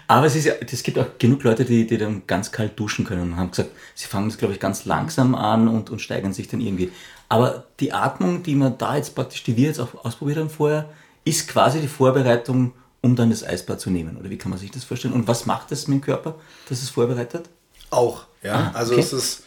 Aber 0.06 0.26
es, 0.26 0.36
ist 0.36 0.44
ja, 0.44 0.54
es 0.60 0.82
gibt 0.82 0.98
auch 0.98 1.18
genug 1.18 1.42
Leute, 1.42 1.64
die, 1.64 1.86
die 1.86 1.98
dann 1.98 2.22
ganz 2.26 2.52
kalt 2.52 2.78
duschen 2.78 3.04
können 3.04 3.32
und 3.32 3.36
haben 3.36 3.50
gesagt, 3.50 3.70
sie 3.94 4.06
fangen 4.06 4.28
das, 4.28 4.38
glaube 4.38 4.54
ich, 4.54 4.60
ganz 4.60 4.84
langsam 4.84 5.34
an 5.34 5.68
und, 5.68 5.90
und 5.90 6.00
steigern 6.00 6.32
sich 6.32 6.48
dann 6.48 6.60
irgendwie. 6.60 6.92
Aber 7.28 7.64
die 7.80 7.92
Atmung, 7.92 8.44
die 8.44 8.54
man 8.54 8.78
da 8.78 8.96
jetzt 8.96 9.14
praktisch, 9.14 9.42
die 9.42 9.56
wir 9.56 9.66
jetzt 9.66 9.80
auch 9.80 10.04
ausprobiert 10.04 10.38
haben 10.38 10.48
vorher, 10.48 10.88
ist 11.24 11.48
quasi 11.48 11.80
die 11.80 11.88
Vorbereitung, 11.88 12.72
um 13.06 13.16
dann 13.16 13.30
das 13.30 13.44
Eisbad 13.44 13.80
zu 13.80 13.90
nehmen. 13.90 14.16
Oder 14.16 14.28
wie 14.28 14.36
kann 14.36 14.50
man 14.50 14.58
sich 14.58 14.70
das 14.70 14.84
vorstellen? 14.84 15.14
Und 15.14 15.26
was 15.28 15.46
macht 15.46 15.70
das 15.70 15.88
mit 15.88 16.00
dem 16.00 16.04
Körper, 16.04 16.34
dass 16.68 16.82
es 16.82 16.90
vorbereitet? 16.90 17.48
Auch, 17.90 18.26
ja. 18.42 18.54
Ah, 18.54 18.70
also 18.74 18.92
okay. 18.92 19.00
es 19.00 19.12
ist 19.12 19.44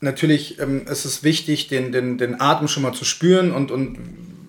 natürlich, 0.00 0.58
ähm, 0.58 0.84
es 0.88 1.04
ist 1.04 1.22
wichtig, 1.22 1.68
den, 1.68 1.92
den, 1.92 2.18
den 2.18 2.40
Atem 2.40 2.68
schon 2.68 2.82
mal 2.82 2.92
zu 2.92 3.04
spüren 3.04 3.52
und, 3.52 3.70
und 3.70 3.98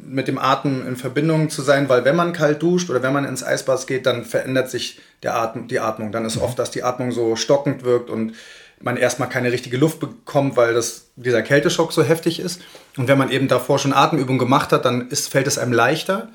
mit 0.04 0.28
dem 0.28 0.38
Atem 0.38 0.88
in 0.88 0.96
Verbindung 0.96 1.50
zu 1.50 1.62
sein, 1.62 1.90
weil 1.90 2.06
wenn 2.06 2.16
man 2.16 2.34
kalt 2.34 2.62
duscht 2.62 2.90
oder 2.90 3.04
wenn 3.04 3.14
man 3.14 3.26
ins 3.26 3.44
Eisbad 3.44 3.86
geht, 3.88 4.06
dann 4.06 4.26
verändert 4.26 4.70
sich 4.70 5.00
der 5.22 5.36
Atem, 5.36 5.68
die 5.68 5.80
Atmung. 5.80 6.12
Dann 6.12 6.26
ist 6.26 6.38
mhm. 6.38 6.44
oft, 6.44 6.58
dass 6.58 6.72
die 6.72 6.84
Atmung 6.84 7.12
so 7.12 7.36
stockend 7.36 7.84
wirkt 7.84 8.10
und 8.10 8.34
man 8.80 8.98
erstmal 8.98 9.30
keine 9.30 9.52
richtige 9.52 9.78
Luft 9.78 10.00
bekommt, 10.00 10.56
weil 10.56 10.74
das, 10.74 11.08
dieser 11.16 11.42
Kälteschock 11.42 11.92
so 11.92 12.04
heftig 12.04 12.40
ist. 12.40 12.62
Und 12.96 13.08
wenn 13.08 13.18
man 13.18 13.32
eben 13.32 13.48
davor 13.48 13.80
schon 13.80 13.94
Atemübungen 13.94 14.40
gemacht 14.40 14.72
hat, 14.72 14.86
dann 14.86 15.10
ist, 15.10 15.30
fällt 15.30 15.48
es 15.48 15.58
einem 15.58 15.74
leichter. 15.74 16.30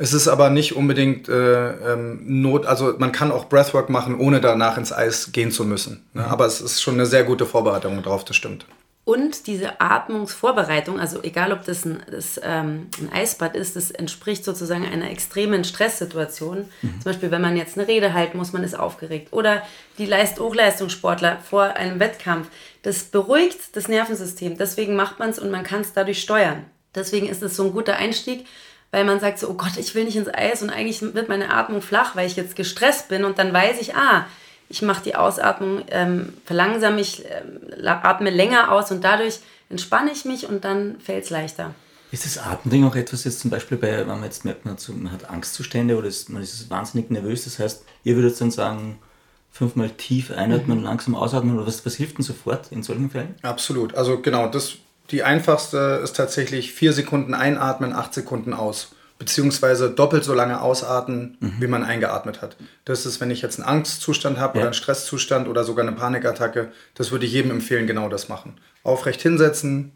Es 0.00 0.12
ist 0.12 0.28
aber 0.28 0.48
nicht 0.48 0.76
unbedingt 0.76 1.28
äh, 1.28 1.92
ähm, 1.92 2.20
Not, 2.24 2.66
also 2.66 2.94
man 2.98 3.10
kann 3.10 3.32
auch 3.32 3.48
Breathwork 3.48 3.90
machen, 3.90 4.18
ohne 4.18 4.40
danach 4.40 4.78
ins 4.78 4.92
Eis 4.92 5.32
gehen 5.32 5.50
zu 5.50 5.64
müssen. 5.64 6.04
Ne? 6.14 6.22
Mhm. 6.22 6.28
Aber 6.28 6.46
es 6.46 6.60
ist 6.60 6.80
schon 6.80 6.94
eine 6.94 7.06
sehr 7.06 7.24
gute 7.24 7.46
Vorbereitung 7.46 8.00
drauf, 8.02 8.24
das 8.24 8.36
stimmt. 8.36 8.64
Und 9.08 9.46
diese 9.46 9.80
Atmungsvorbereitung, 9.80 11.00
also 11.00 11.22
egal 11.22 11.50
ob 11.52 11.64
das 11.64 11.84
ein, 11.86 12.02
das, 12.10 12.38
ähm, 12.44 12.88
ein 13.00 13.10
Eisbad 13.10 13.56
ist, 13.56 13.74
das 13.74 13.90
entspricht 13.90 14.44
sozusagen 14.44 14.84
einer 14.84 15.10
extremen 15.10 15.64
Stresssituation. 15.64 16.66
Mhm. 16.82 17.00
Zum 17.00 17.04
Beispiel, 17.04 17.30
wenn 17.30 17.40
man 17.40 17.56
jetzt 17.56 17.78
eine 17.78 17.88
Rede 17.88 18.12
halten 18.12 18.36
muss, 18.36 18.52
man 18.52 18.62
ist 18.62 18.78
aufgeregt. 18.78 19.32
Oder 19.32 19.62
die 19.96 20.04
Leist 20.04 20.38
Hochleistungssportler 20.38 21.38
vor 21.38 21.62
einem 21.62 21.98
Wettkampf. 22.00 22.48
Das 22.82 23.04
beruhigt 23.04 23.74
das 23.74 23.88
Nervensystem. 23.88 24.58
Deswegen 24.58 24.94
macht 24.94 25.18
man 25.18 25.30
es 25.30 25.38
und 25.38 25.50
man 25.50 25.64
kann 25.64 25.80
es 25.80 25.94
dadurch 25.94 26.20
steuern. 26.20 26.66
Deswegen 26.94 27.28
ist 27.28 27.42
es 27.42 27.56
so 27.56 27.64
ein 27.64 27.72
guter 27.72 27.96
Einstieg, 27.96 28.46
weil 28.90 29.04
man 29.04 29.20
sagt 29.20 29.38
so, 29.38 29.48
oh 29.48 29.54
Gott, 29.54 29.76
ich 29.76 29.94
will 29.94 30.04
nicht 30.04 30.16
ins 30.16 30.32
Eis 30.32 30.62
und 30.62 30.70
eigentlich 30.70 31.02
wird 31.02 31.28
meine 31.28 31.52
Atmung 31.52 31.82
flach, 31.82 32.16
weil 32.16 32.26
ich 32.26 32.36
jetzt 32.36 32.56
gestresst 32.56 33.08
bin 33.08 33.24
und 33.24 33.38
dann 33.38 33.52
weiß 33.52 33.80
ich, 33.80 33.94
ah, 33.94 34.26
ich 34.68 34.82
mache 34.82 35.02
die 35.02 35.14
Ausatmung, 35.14 35.84
ähm, 35.90 36.32
verlangsame 36.44 37.00
ich, 37.00 37.24
äh, 37.24 37.86
atme 37.86 38.30
länger 38.30 38.70
aus 38.72 38.90
und 38.90 39.02
dadurch 39.02 39.40
entspanne 39.70 40.10
ich 40.12 40.24
mich 40.24 40.48
und 40.48 40.64
dann 40.64 41.00
fällt 41.00 41.24
es 41.24 41.30
leichter. 41.30 41.74
Ist 42.10 42.24
das 42.24 42.38
Atemding 42.38 42.84
auch 42.84 42.96
etwas 42.96 43.24
jetzt 43.24 43.40
zum 43.40 43.50
Beispiel 43.50 43.76
bei, 43.76 43.98
wenn 43.98 44.06
man 44.06 44.24
jetzt 44.24 44.44
merkt, 44.44 44.64
man 44.64 44.74
hat, 44.74 44.80
so, 44.80 44.92
man 44.94 45.12
hat 45.12 45.28
Angstzustände 45.28 45.96
oder 45.96 46.08
ist, 46.08 46.30
man 46.30 46.42
ist 46.42 46.70
wahnsinnig 46.70 47.10
nervös, 47.10 47.44
das 47.44 47.58
heißt, 47.58 47.84
ihr 48.04 48.16
würdet 48.16 48.40
dann 48.40 48.50
sagen, 48.50 48.98
fünfmal 49.50 49.90
tief 49.90 50.30
einatmen, 50.30 50.78
mhm. 50.78 50.84
langsam 50.84 51.14
ausatmen 51.14 51.56
oder 51.56 51.66
was, 51.66 51.84
was 51.84 51.96
hilft 51.96 52.18
denn 52.18 52.24
sofort 52.24 52.72
in 52.72 52.82
solchen 52.82 53.10
Fällen? 53.10 53.34
Absolut, 53.42 53.94
also 53.94 54.20
genau, 54.20 54.48
das, 54.48 54.76
die 55.10 55.22
einfachste 55.22 56.00
ist 56.02 56.16
tatsächlich 56.16 56.72
vier 56.72 56.92
Sekunden 56.92 57.34
einatmen, 57.34 57.92
acht 57.92 58.14
Sekunden 58.14 58.52
aus 58.52 58.92
beziehungsweise 59.18 59.90
doppelt 59.90 60.24
so 60.24 60.32
lange 60.32 60.60
ausatmen, 60.62 61.36
mhm. 61.40 61.54
wie 61.58 61.66
man 61.66 61.82
eingeatmet 61.82 62.40
hat. 62.40 62.56
Das 62.84 63.04
ist, 63.04 63.20
wenn 63.20 63.30
ich 63.30 63.42
jetzt 63.42 63.58
einen 63.58 63.68
Angstzustand 63.68 64.38
habe 64.38 64.54
ja. 64.54 64.60
oder 64.60 64.68
einen 64.68 64.74
Stresszustand 64.74 65.48
oder 65.48 65.64
sogar 65.64 65.86
eine 65.86 65.96
Panikattacke, 65.96 66.70
das 66.94 67.10
würde 67.10 67.26
ich 67.26 67.32
jedem 67.32 67.50
empfehlen, 67.50 67.86
genau 67.86 68.08
das 68.08 68.28
machen. 68.28 68.56
Aufrecht 68.84 69.20
hinsetzen, 69.20 69.92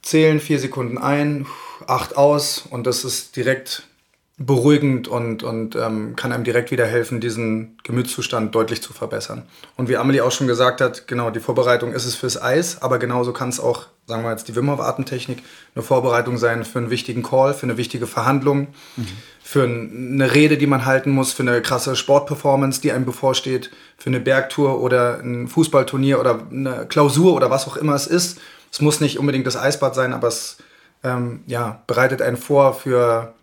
zählen 0.00 0.40
vier 0.40 0.58
Sekunden 0.58 0.98
ein, 0.98 1.46
acht 1.86 2.16
aus 2.16 2.64
und 2.68 2.86
das 2.86 3.04
ist 3.04 3.36
direkt 3.36 3.84
beruhigend 4.46 5.08
und, 5.08 5.42
und 5.42 5.76
ähm, 5.76 6.16
kann 6.16 6.32
einem 6.32 6.44
direkt 6.44 6.70
wieder 6.70 6.86
helfen, 6.86 7.20
diesen 7.20 7.78
Gemütszustand 7.84 8.54
deutlich 8.54 8.82
zu 8.82 8.92
verbessern. 8.92 9.42
Und 9.76 9.88
wie 9.88 9.96
Amelie 9.96 10.22
auch 10.22 10.32
schon 10.32 10.46
gesagt 10.46 10.80
hat, 10.80 11.06
genau, 11.06 11.30
die 11.30 11.40
Vorbereitung 11.40 11.92
ist 11.92 12.06
es 12.06 12.14
fürs 12.14 12.40
Eis, 12.40 12.80
aber 12.82 12.98
genauso 12.98 13.32
kann 13.32 13.50
es 13.50 13.60
auch, 13.60 13.86
sagen 14.06 14.22
wir 14.24 14.30
jetzt 14.30 14.48
die 14.48 14.56
Wim 14.56 14.70
Hof 14.70 14.80
Atemtechnik, 14.80 15.42
eine 15.74 15.82
Vorbereitung 15.82 16.38
sein 16.38 16.64
für 16.64 16.78
einen 16.78 16.90
wichtigen 16.90 17.22
Call, 17.22 17.54
für 17.54 17.64
eine 17.64 17.76
wichtige 17.76 18.06
Verhandlung, 18.06 18.68
mhm. 18.96 19.06
für 19.42 19.64
eine 19.64 20.34
Rede, 20.34 20.56
die 20.56 20.66
man 20.66 20.86
halten 20.86 21.10
muss, 21.10 21.32
für 21.32 21.42
eine 21.42 21.60
krasse 21.62 21.94
Sportperformance, 21.94 22.80
die 22.80 22.92
einem 22.92 23.04
bevorsteht, 23.04 23.70
für 23.98 24.10
eine 24.10 24.20
Bergtour 24.20 24.80
oder 24.80 25.20
ein 25.20 25.46
Fußballturnier 25.46 26.18
oder 26.18 26.46
eine 26.50 26.86
Klausur 26.86 27.34
oder 27.34 27.50
was 27.50 27.68
auch 27.68 27.76
immer 27.76 27.94
es 27.94 28.06
ist. 28.06 28.40
Es 28.72 28.80
muss 28.80 29.00
nicht 29.00 29.18
unbedingt 29.18 29.46
das 29.46 29.56
Eisbad 29.56 29.94
sein, 29.94 30.12
aber 30.12 30.28
es 30.28 30.56
ähm, 31.04 31.42
ja, 31.46 31.82
bereitet 31.86 32.22
einen 32.22 32.36
vor 32.36 32.74
für 32.74 33.34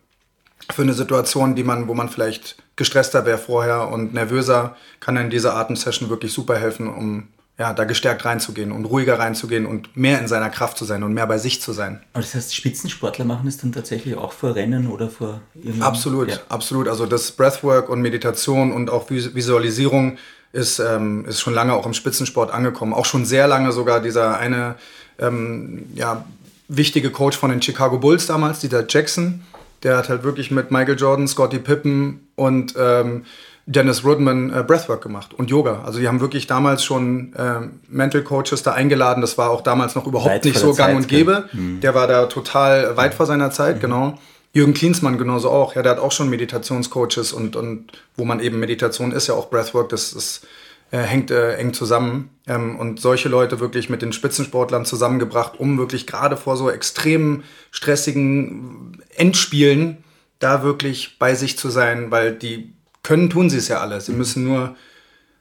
für 0.72 0.84
eine 0.84 0.94
Situation, 0.94 1.56
die 1.56 1.64
man, 1.64 1.88
wo 1.88 1.94
man 1.94 2.10
vielleicht 2.10 2.58
gestresster 2.76 3.26
wäre 3.26 3.38
vorher 3.38 3.88
und 3.90 4.14
nervöser, 4.14 4.76
kann 5.00 5.16
dann 5.16 5.30
diese 5.30 5.54
Atemsession 5.54 6.10
wirklich 6.10 6.32
super 6.32 6.58
helfen, 6.58 6.88
um 6.88 7.28
ja, 7.58 7.74
da 7.74 7.84
gestärkt 7.84 8.24
reinzugehen 8.24 8.72
und 8.72 8.86
ruhiger 8.86 9.20
reinzugehen 9.20 9.66
und 9.66 9.98
mehr 9.98 10.20
in 10.22 10.30
seiner 10.30 10.50
Kraft 10.50 10.78
zu 10.78 10.86
sein 10.86 11.04
und 11.04 11.14
mehr 11.14 11.28
bei 11.28 11.38
sich 11.38 11.62
zu 11.62 11.74
sein. 11.74 12.02
Aber 12.14 12.24
das 12.24 12.34
heißt, 12.34 12.56
Spitzensportler 12.56 13.26
machen 13.26 13.48
es 13.48 13.58
dann 13.58 13.74
tatsächlich 13.74 14.16
auch 14.16 14.32
vor 14.32 14.56
Rennen 14.56 14.88
oder 14.88 15.10
vor 15.10 15.42
irgendeinem... 15.56 15.84
Absolut, 15.84 16.30
ja. 16.30 16.38
absolut. 16.48 16.88
Also 16.88 17.06
das 17.06 17.34
Breathwork 17.34 17.90
und 17.90 18.02
Meditation 18.02 18.72
und 18.72 18.90
auch 18.90 19.10
Visualisierung 19.10 20.18
ist, 20.54 20.80
ähm, 20.80 21.26
ist 21.26 21.42
schon 21.42 21.54
lange 21.54 21.74
auch 21.74 21.86
im 21.86 21.94
Spitzensport 21.94 22.50
angekommen. 22.50 22.94
Auch 22.94 23.06
schon 23.06 23.26
sehr 23.26 23.48
lange 23.48 23.74
sogar 23.74 24.00
dieser 24.00 24.38
eine 24.38 24.76
ähm, 25.20 25.86
ja, 25.96 26.26
wichtige 26.70 27.12
Coach 27.12 27.38
von 27.38 27.50
den 27.50 27.62
Chicago 27.62 27.98
Bulls 27.98 28.26
damals, 28.26 28.60
dieser 28.60 28.86
Jackson, 28.88 29.44
der 29.84 29.98
hat 29.98 30.10
halt 30.10 30.24
wirklich 30.24 30.52
mit 30.52 30.72
Michael 30.72 30.98
Jordan, 30.98 31.28
Scottie 31.28 31.60
Pippen 31.60 32.28
und 32.36 32.74
ähm, 32.78 33.26
Dennis 33.66 34.04
Rodman 34.04 34.52
äh, 34.52 34.64
Breathwork 34.64 35.04
gemacht 35.04 35.36
und 35.36 35.52
Yoga. 35.52 35.84
Also 35.86 36.00
die 36.00 36.08
haben 36.08 36.22
wirklich 36.22 36.48
damals 36.48 36.84
schon 36.84 37.34
äh, 37.36 37.68
Mental 37.88 38.24
Coaches 38.24 38.64
da 38.64 38.74
eingeladen. 38.74 39.22
Das 39.22 39.38
war 39.38 39.52
auch 39.52 39.62
damals 39.62 39.94
noch 39.94 40.08
überhaupt 40.08 40.32
weit 40.32 40.46
nicht 40.46 40.58
so 40.58 40.74
gang 40.74 40.98
und 40.98 41.08
gäbe. 41.08 41.48
Mhm. 41.54 41.80
Der 41.80 41.94
war 41.94 42.08
da 42.08 42.26
total 42.26 42.98
weit 42.98 43.14
vor 43.14 43.28
seiner 43.28 43.52
Zeit, 43.52 43.78
mhm. 43.78 43.82
genau. 43.82 44.20
Jürgen 44.54 44.74
Klinsmann 44.74 45.20
genauso 45.20 45.52
auch. 45.52 45.76
Ja, 45.76 45.84
der 45.84 45.92
hat 45.92 46.00
auch 46.00 46.12
schon 46.12 46.32
Meditationscoaches 46.32 47.32
und, 47.32 47.56
und 47.56 47.92
wo 48.18 48.26
man 48.26 48.40
eben 48.40 48.60
Meditation 48.60 49.12
ist 49.12 49.28
ja 49.28 49.36
auch 49.36 49.52
Breathwork. 49.52 49.90
Das 49.90 50.14
ist 50.14 50.48
äh, 50.92 51.00
hängt 51.00 51.32
äh, 51.32 51.56
eng 51.56 51.74
zusammen. 51.74 52.30
Ähm, 52.48 52.78
und 52.78 53.00
solche 53.00 53.30
Leute 53.30 53.60
wirklich 53.60 53.90
mit 53.90 54.02
den 54.02 54.14
Spitzensportlern 54.14 54.86
zusammengebracht, 54.86 55.60
um 55.60 55.78
wirklich 55.78 56.08
gerade 56.08 56.38
vor 56.38 56.58
so 56.58 56.70
extrem 56.70 57.44
stressigen 57.72 59.02
Endspielen 59.16 60.04
da 60.40 60.64
wirklich 60.64 61.18
bei 61.20 61.36
sich 61.36 61.58
zu 61.58 61.70
sein, 61.70 62.12
weil 62.12 62.34
die 62.34 62.74
können, 63.04 63.30
tun 63.30 63.50
sie 63.50 63.58
es 63.58 63.68
ja 63.68 63.82
alle. 63.82 64.02
Sie 64.02 64.14
müssen 64.14 64.44
nur, 64.44 64.76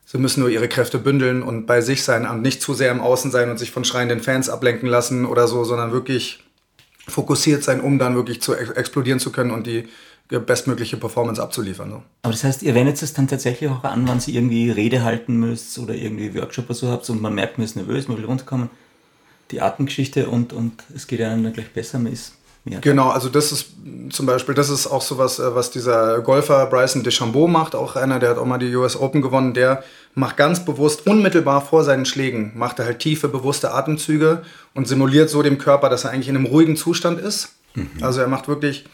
sie 0.04 0.18
müssen 0.18 0.40
nur 0.40 0.50
ihre 0.50 0.68
Kräfte 0.68 0.98
bündeln 0.98 1.42
und 1.42 1.66
bei 1.66 1.80
sich 1.80 2.02
sein 2.02 2.26
und 2.26 2.42
nicht 2.42 2.60
zu 2.60 2.74
sehr 2.74 2.90
im 2.90 3.00
Außen 3.00 3.30
sein 3.30 3.50
und 3.50 3.58
sich 3.58 3.70
von 3.70 3.84
schreienden 3.84 4.20
Fans 4.20 4.48
ablenken 4.48 4.88
lassen 4.88 5.24
oder 5.24 5.48
so, 5.48 5.64
sondern 5.64 5.92
wirklich 5.92 6.44
fokussiert 7.06 7.64
sein, 7.64 7.80
um 7.80 7.98
dann 7.98 8.16
wirklich 8.16 8.42
zu 8.42 8.54
explodieren 8.54 9.20
zu 9.20 9.32
können 9.32 9.50
und 9.50 9.66
die 9.66 9.88
bestmögliche 10.28 10.96
Performance 10.96 11.42
abzuliefern. 11.42 11.90
So. 11.90 12.02
Aber 12.22 12.32
das 12.32 12.44
heißt, 12.44 12.62
ihr 12.62 12.74
wendet 12.74 13.02
es 13.02 13.14
dann 13.14 13.28
tatsächlich 13.28 13.70
auch 13.70 13.82
an, 13.84 14.06
wann 14.06 14.20
ihr 14.26 14.34
irgendwie 14.34 14.70
Rede 14.70 15.02
halten 15.02 15.36
müsst 15.36 15.78
oder 15.78 15.94
irgendwie 15.94 16.34
Workshop 16.34 16.66
oder 16.66 16.74
so 16.74 16.90
habt 16.90 17.08
und 17.08 17.22
man 17.22 17.34
merkt, 17.34 17.58
man 17.58 17.64
ist 17.64 17.76
nervös, 17.76 18.08
man 18.08 18.18
will 18.18 18.26
runterkommen. 18.26 18.68
Die 19.50 19.62
Atemgeschichte 19.62 20.28
und, 20.28 20.52
und 20.52 20.84
es 20.94 21.06
geht 21.06 21.22
einem 21.22 21.42
dann 21.42 21.54
gleich 21.54 21.72
besser, 21.72 21.98
man 21.98 22.12
ist 22.12 22.34
mehr. 22.64 22.80
Genau, 22.80 23.08
also 23.08 23.28
das 23.28 23.52
ist 23.52 23.70
zum 24.10 24.26
Beispiel, 24.26 24.54
das 24.54 24.68
ist 24.68 24.86
auch 24.86 25.02
sowas, 25.02 25.38
äh, 25.38 25.54
was 25.54 25.70
dieser 25.70 26.20
Golfer 26.20 26.66
Bryson 26.66 27.02
DeChambeau 27.02 27.46
macht, 27.46 27.74
auch 27.74 27.96
einer, 27.96 28.18
der 28.18 28.30
hat 28.30 28.38
auch 28.38 28.44
mal 28.44 28.58
die 28.58 28.74
US 28.76 28.96
Open 28.96 29.22
gewonnen, 29.22 29.54
der 29.54 29.82
macht 30.14 30.36
ganz 30.36 30.64
bewusst, 30.64 31.06
unmittelbar 31.06 31.60
vor 31.60 31.84
seinen 31.84 32.04
Schlägen, 32.04 32.52
macht 32.54 32.78
er 32.78 32.86
halt 32.86 32.98
tiefe, 32.98 33.28
bewusste 33.28 33.72
Atemzüge 33.72 34.42
und 34.74 34.86
simuliert 34.86 35.30
so 35.30 35.42
dem 35.42 35.58
Körper, 35.58 35.88
dass 35.88 36.04
er 36.04 36.10
eigentlich 36.10 36.28
in 36.28 36.36
einem 36.36 36.46
ruhigen 36.46 36.76
Zustand 36.76 37.20
ist. 37.20 37.54
Mhm. 37.74 37.90
Also 38.02 38.20
er 38.20 38.28
macht 38.28 38.48
wirklich 38.48 38.84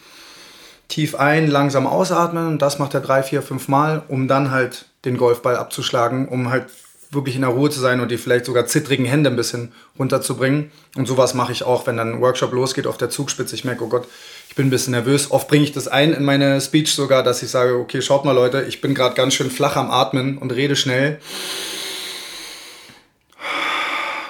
tief 0.87 1.15
ein, 1.15 1.47
langsam 1.47 1.87
ausatmen. 1.87 2.47
Und 2.47 2.61
das 2.61 2.79
macht 2.79 2.93
er 2.93 3.01
drei, 3.01 3.23
vier, 3.23 3.41
fünf 3.41 3.67
Mal, 3.67 4.03
um 4.07 4.27
dann 4.27 4.51
halt 4.51 4.85
den 5.05 5.17
Golfball 5.17 5.55
abzuschlagen, 5.55 6.27
um 6.27 6.49
halt 6.49 6.67
wirklich 7.11 7.35
in 7.35 7.41
der 7.41 7.51
Ruhe 7.51 7.69
zu 7.69 7.79
sein 7.79 7.99
und 7.99 8.09
die 8.09 8.17
vielleicht 8.17 8.45
sogar 8.45 8.65
zittrigen 8.65 9.05
Hände 9.05 9.29
ein 9.29 9.35
bisschen 9.35 9.71
runterzubringen. 9.97 10.71
Und 10.95 11.07
sowas 11.07 11.33
mache 11.33 11.51
ich 11.51 11.63
auch, 11.63 11.87
wenn 11.87 11.97
dann 11.97 12.13
ein 12.13 12.21
Workshop 12.21 12.51
losgeht 12.51 12.87
auf 12.87 12.97
der 12.97 13.09
Zugspitze. 13.09 13.55
Ich 13.55 13.63
merke, 13.63 13.83
oh 13.83 13.87
Gott, 13.87 14.07
ich 14.49 14.55
bin 14.55 14.67
ein 14.67 14.71
bisschen 14.71 14.91
nervös. 14.91 15.31
Oft 15.31 15.47
bringe 15.47 15.63
ich 15.63 15.71
das 15.71 15.87
ein 15.87 16.13
in 16.13 16.23
meine 16.23 16.59
Speech 16.61 16.93
sogar, 16.93 17.23
dass 17.23 17.41
ich 17.41 17.49
sage, 17.49 17.75
okay, 17.75 18.01
schaut 18.01 18.25
mal 18.25 18.33
Leute, 18.33 18.63
ich 18.63 18.81
bin 18.81 18.93
gerade 18.93 19.15
ganz 19.15 19.33
schön 19.33 19.49
flach 19.49 19.75
am 19.75 19.91
Atmen 19.91 20.37
und 20.37 20.51
rede 20.51 20.75
schnell. 20.75 21.19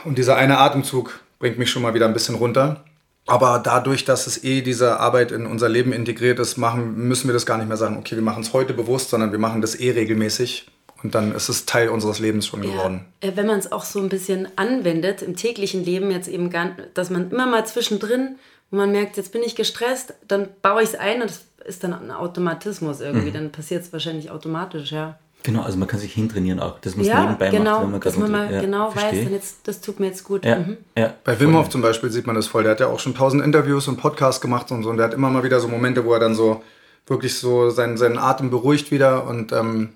Und 0.03 0.17
dieser 0.17 0.35
eine 0.35 0.59
Atemzug 0.59 1.19
bringt 1.39 1.57
mich 1.57 1.69
schon 1.71 1.81
mal 1.81 1.93
wieder 1.93 2.05
ein 2.05 2.13
bisschen 2.13 2.35
runter. 2.35 2.85
Aber 3.27 3.59
dadurch, 3.63 4.05
dass 4.05 4.27
es 4.27 4.43
eh 4.43 4.61
diese 4.61 4.99
Arbeit 4.99 5.31
in 5.31 5.45
unser 5.47 5.67
Leben 5.67 5.93
integriert 5.93 6.39
ist, 6.39 6.57
machen, 6.57 6.95
müssen 7.07 7.27
wir 7.27 7.33
das 7.33 7.45
gar 7.45 7.57
nicht 7.57 7.67
mehr 7.67 7.77
sagen, 7.77 7.97
okay, 7.97 8.15
wir 8.15 8.23
machen 8.23 8.43
es 8.43 8.53
heute 8.53 8.73
bewusst, 8.73 9.09
sondern 9.09 9.31
wir 9.31 9.39
machen 9.39 9.61
das 9.61 9.79
eh 9.79 9.91
regelmäßig. 9.91 10.67
Und 11.03 11.13
dann 11.13 11.33
ist 11.35 11.49
es 11.49 11.65
Teil 11.65 11.89
unseres 11.89 12.19
Lebens 12.19 12.47
schon 12.47 12.61
geworden. 12.61 13.05
Ja, 13.23 13.35
wenn 13.35 13.47
man 13.47 13.59
es 13.59 13.71
auch 13.71 13.83
so 13.83 13.99
ein 13.99 14.09
bisschen 14.09 14.47
anwendet 14.55 15.21
im 15.21 15.35
täglichen 15.35 15.83
Leben, 15.83 16.09
jetzt 16.09 16.27
eben 16.27 16.49
gar, 16.49 16.71
dass 16.93 17.09
man 17.09 17.31
immer 17.31 17.45
mal 17.45 17.65
zwischendrin 17.65 18.37
wo 18.71 18.77
man 18.77 18.91
merkt, 18.91 19.17
jetzt 19.17 19.31
bin 19.31 19.43
ich 19.43 19.55
gestresst, 19.55 20.13
dann 20.27 20.49
baue 20.61 20.83
ich 20.83 20.89
es 20.89 20.95
ein 20.95 21.21
und 21.21 21.29
das 21.29 21.45
ist 21.65 21.83
dann 21.83 21.93
ein 21.93 22.11
Automatismus 22.11 23.01
irgendwie. 23.01 23.29
Mhm. 23.29 23.33
Dann 23.33 23.51
passiert 23.51 23.83
es 23.83 23.93
wahrscheinlich 23.93 24.31
automatisch, 24.31 24.91
ja. 24.91 25.19
Genau, 25.45 25.61
also 25.61 25.77
man 25.77 25.87
kann 25.87 25.99
sich 25.99 26.11
hintrainieren 26.11 26.59
auch, 26.59 26.79
dass 26.79 26.95
man 26.95 27.05
es 27.05 27.11
ja, 27.11 27.21
nebenbei 27.21 27.51
genau, 27.51 27.73
macht, 27.73 27.83
wenn 27.83 27.91
man 27.91 28.01
dass 28.01 28.17
man 28.17 28.31
mal 28.31 28.51
ja, 28.51 28.61
genau 28.61 28.89
verstehe. 28.89 29.19
weiß, 29.19 29.23
dann 29.25 29.33
jetzt, 29.33 29.67
das 29.67 29.79
tut 29.79 29.99
mir 29.99 30.07
jetzt 30.07 30.23
gut. 30.23 30.43
Ja, 30.43 30.57
mhm. 30.57 30.77
ja. 30.97 31.13
Bei 31.23 31.39
Wim 31.39 31.55
Hof 31.55 31.69
zum 31.69 31.83
Beispiel 31.83 32.09
sieht 32.09 32.25
man 32.25 32.35
das 32.35 32.47
voll. 32.47 32.63
Der 32.63 32.71
hat 32.71 32.79
ja 32.79 32.87
auch 32.87 32.99
schon 32.99 33.13
tausend 33.13 33.43
Interviews 33.43 33.87
und 33.87 33.97
Podcasts 33.97 34.41
gemacht 34.41 34.71
und 34.71 34.81
so. 34.81 34.89
Und 34.89 34.97
der 34.97 35.05
hat 35.05 35.13
immer 35.13 35.29
mal 35.29 35.43
wieder 35.43 35.59
so 35.59 35.67
Momente, 35.67 36.03
wo 36.03 36.13
er 36.13 36.19
dann 36.19 36.33
so 36.33 36.63
wirklich 37.05 37.37
so 37.37 37.69
seinen, 37.69 37.95
seinen 37.97 38.17
Atem 38.17 38.49
beruhigt 38.49 38.89
wieder 38.89 39.27
und 39.27 39.51
ähm, 39.51 39.89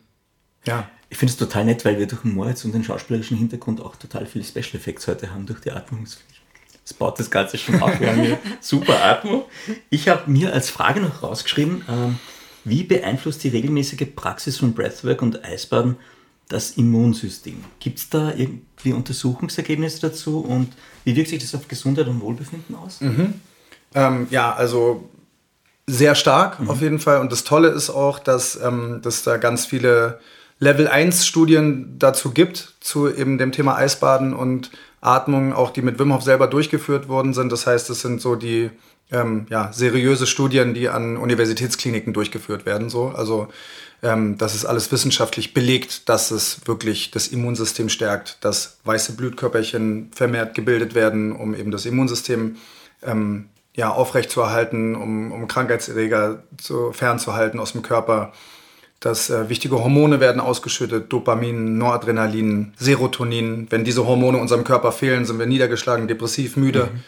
ja. 0.67 0.87
Ich 1.11 1.17
finde 1.17 1.31
es 1.31 1.37
total 1.37 1.65
nett, 1.65 1.83
weil 1.83 1.97
wir 1.97 2.05
durch 2.05 2.21
den 2.21 2.35
Moritz 2.35 2.63
und 2.63 2.71
den 2.71 2.83
schauspielerischen 2.83 3.35
Hintergrund 3.35 3.81
auch 3.81 3.95
total 3.95 4.27
viele 4.27 4.45
Special 4.45 4.75
Effects 4.75 5.07
heute 5.07 5.33
haben 5.33 5.47
durch 5.47 5.61
die 5.61 5.71
Atmung. 5.71 6.05
Das 6.83 6.93
baut 6.93 7.17
das 7.17 7.31
Ganze 7.31 7.57
schon 7.57 7.81
auf. 7.81 7.99
Wir 7.99 8.11
haben 8.11 8.21
hier 8.21 8.37
super 8.61 9.03
Atmung. 9.03 9.45
Ich 9.89 10.07
habe 10.09 10.29
mir 10.29 10.53
als 10.53 10.69
Frage 10.69 10.99
noch 10.99 11.23
rausgeschrieben, 11.23 11.83
ähm, 11.89 12.19
wie 12.65 12.83
beeinflusst 12.83 13.43
die 13.43 13.49
regelmäßige 13.49 14.07
Praxis 14.15 14.57
von 14.57 14.73
Breathwork 14.73 15.21
und 15.21 15.43
Eisbaden 15.43 15.97
das 16.47 16.71
Immunsystem? 16.71 17.63
Gibt 17.79 17.99
es 17.99 18.09
da 18.09 18.33
irgendwie 18.35 18.93
Untersuchungsergebnisse 18.93 20.01
dazu 20.01 20.39
und 20.39 20.73
wie 21.03 21.15
wirkt 21.15 21.29
sich 21.29 21.41
das 21.41 21.55
auf 21.55 21.67
Gesundheit 21.67 22.07
und 22.07 22.21
Wohlbefinden 22.21 22.75
aus? 22.75 23.01
Mhm. 23.01 23.35
Ähm, 23.95 24.27
ja, 24.29 24.53
also 24.53 25.09
sehr 25.87 26.15
stark 26.15 26.59
mhm. 26.59 26.69
auf 26.69 26.81
jeden 26.81 26.99
Fall. 26.99 27.19
Und 27.19 27.31
das 27.31 27.43
Tolle 27.43 27.69
ist 27.69 27.89
auch, 27.89 28.19
dass, 28.19 28.59
ähm, 28.61 28.99
dass 29.01 29.23
da 29.23 29.37
ganz 29.37 29.65
viele 29.65 30.19
Level 30.59 30.87
1 30.87 31.25
Studien 31.25 31.95
dazu 31.97 32.31
gibt, 32.31 32.75
zu 32.81 33.09
eben 33.09 33.37
dem 33.37 33.51
Thema 33.51 33.75
Eisbaden 33.75 34.33
und 34.33 34.71
Atmung, 35.01 35.53
auch 35.53 35.71
die 35.71 35.81
mit 35.81 35.97
Wim 35.97 36.13
Hof 36.13 36.23
selber 36.23 36.47
durchgeführt 36.47 37.07
worden 37.07 37.33
sind. 37.33 37.51
Das 37.51 37.65
heißt, 37.65 37.89
es 37.89 38.01
sind 38.01 38.21
so 38.21 38.35
die 38.35 38.69
ähm, 39.11 39.47
ja, 39.49 39.71
seriöse 39.73 40.27
Studien, 40.27 40.73
die 40.73 40.89
an 40.89 41.17
Universitätskliniken 41.17 42.13
durchgeführt 42.13 42.65
werden. 42.65 42.89
So. 42.89 43.09
Also 43.09 43.47
ähm, 44.01 44.37
das 44.37 44.55
ist 44.55 44.65
alles 44.65 44.91
wissenschaftlich 44.91 45.53
belegt, 45.53 46.07
dass 46.09 46.31
es 46.31 46.61
wirklich 46.65 47.11
das 47.11 47.27
Immunsystem 47.27 47.89
stärkt, 47.89 48.37
dass 48.41 48.77
weiße 48.85 49.13
Blutkörperchen 49.13 50.11
vermehrt 50.13 50.53
gebildet 50.53 50.95
werden, 50.95 51.31
um 51.31 51.53
eben 51.53 51.71
das 51.71 51.85
Immunsystem 51.85 52.57
ähm, 53.03 53.49
ja, 53.75 53.89
aufrechtzuerhalten, 53.89 54.95
um, 54.95 55.31
um 55.31 55.47
Krankheitserreger 55.47 56.43
zu, 56.57 56.91
fernzuhalten 56.91 57.59
aus 57.59 57.73
dem 57.73 57.81
Körper. 57.81 58.33
Dass 58.99 59.29
äh, 59.29 59.47
wichtige 59.47 59.81
Hormone 59.81 60.19
werden 60.19 60.41
ausgeschüttet, 60.41 61.11
Dopamin, 61.11 61.77
Noradrenalin, 61.77 62.73
Serotonin. 62.77 63.67
Wenn 63.69 63.85
diese 63.85 64.05
Hormone 64.05 64.37
unserem 64.37 64.65
Körper 64.65 64.91
fehlen, 64.91 65.23
sind 65.23 65.39
wir 65.39 65.45
niedergeschlagen, 65.45 66.09
depressiv, 66.09 66.57
müde. 66.57 66.89
Mhm. 66.91 66.99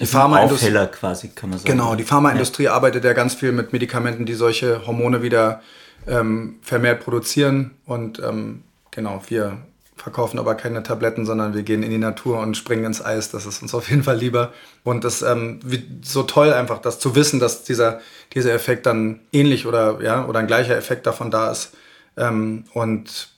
Die 0.00 0.06
Pharmaindustrie 0.06 0.86
quasi, 0.90 1.28
kann 1.28 1.50
man 1.50 1.58
sagen. 1.58 1.70
Genau, 1.70 1.94
die 1.94 2.04
Pharmaindustrie 2.04 2.64
ja. 2.64 2.72
arbeitet 2.72 3.04
ja 3.04 3.12
ganz 3.12 3.34
viel 3.34 3.52
mit 3.52 3.72
Medikamenten, 3.72 4.26
die 4.26 4.34
solche 4.34 4.86
Hormone 4.86 5.22
wieder 5.22 5.62
ähm, 6.06 6.58
vermehrt 6.62 7.04
produzieren. 7.04 7.72
Und 7.86 8.18
ähm, 8.18 8.64
genau, 8.90 9.22
wir 9.28 9.58
verkaufen 9.96 10.38
aber 10.38 10.56
keine 10.56 10.82
Tabletten, 10.82 11.24
sondern 11.26 11.54
wir 11.54 11.62
gehen 11.62 11.82
in 11.82 11.90
die 11.90 11.98
Natur 11.98 12.40
und 12.40 12.56
springen 12.56 12.84
ins 12.84 13.04
Eis. 13.04 13.30
Das 13.30 13.46
ist 13.46 13.62
uns 13.62 13.74
auf 13.74 13.88
jeden 13.90 14.02
Fall 14.02 14.16
lieber. 14.16 14.52
Und 14.82 15.04
das 15.04 15.22
ähm, 15.22 15.60
so 16.02 16.24
toll 16.24 16.52
einfach, 16.52 16.80
das 16.80 16.98
zu 16.98 17.14
wissen, 17.14 17.38
dass 17.38 17.62
dieser, 17.62 18.00
dieser 18.34 18.52
Effekt 18.52 18.86
dann 18.86 19.20
ähnlich 19.32 19.66
oder, 19.66 20.02
ja, 20.02 20.26
oder 20.26 20.40
ein 20.40 20.46
gleicher 20.48 20.76
Effekt 20.76 21.06
davon 21.06 21.30
da 21.30 21.50
ist. 21.52 21.74
Ähm, 22.16 22.64
und 22.72 23.28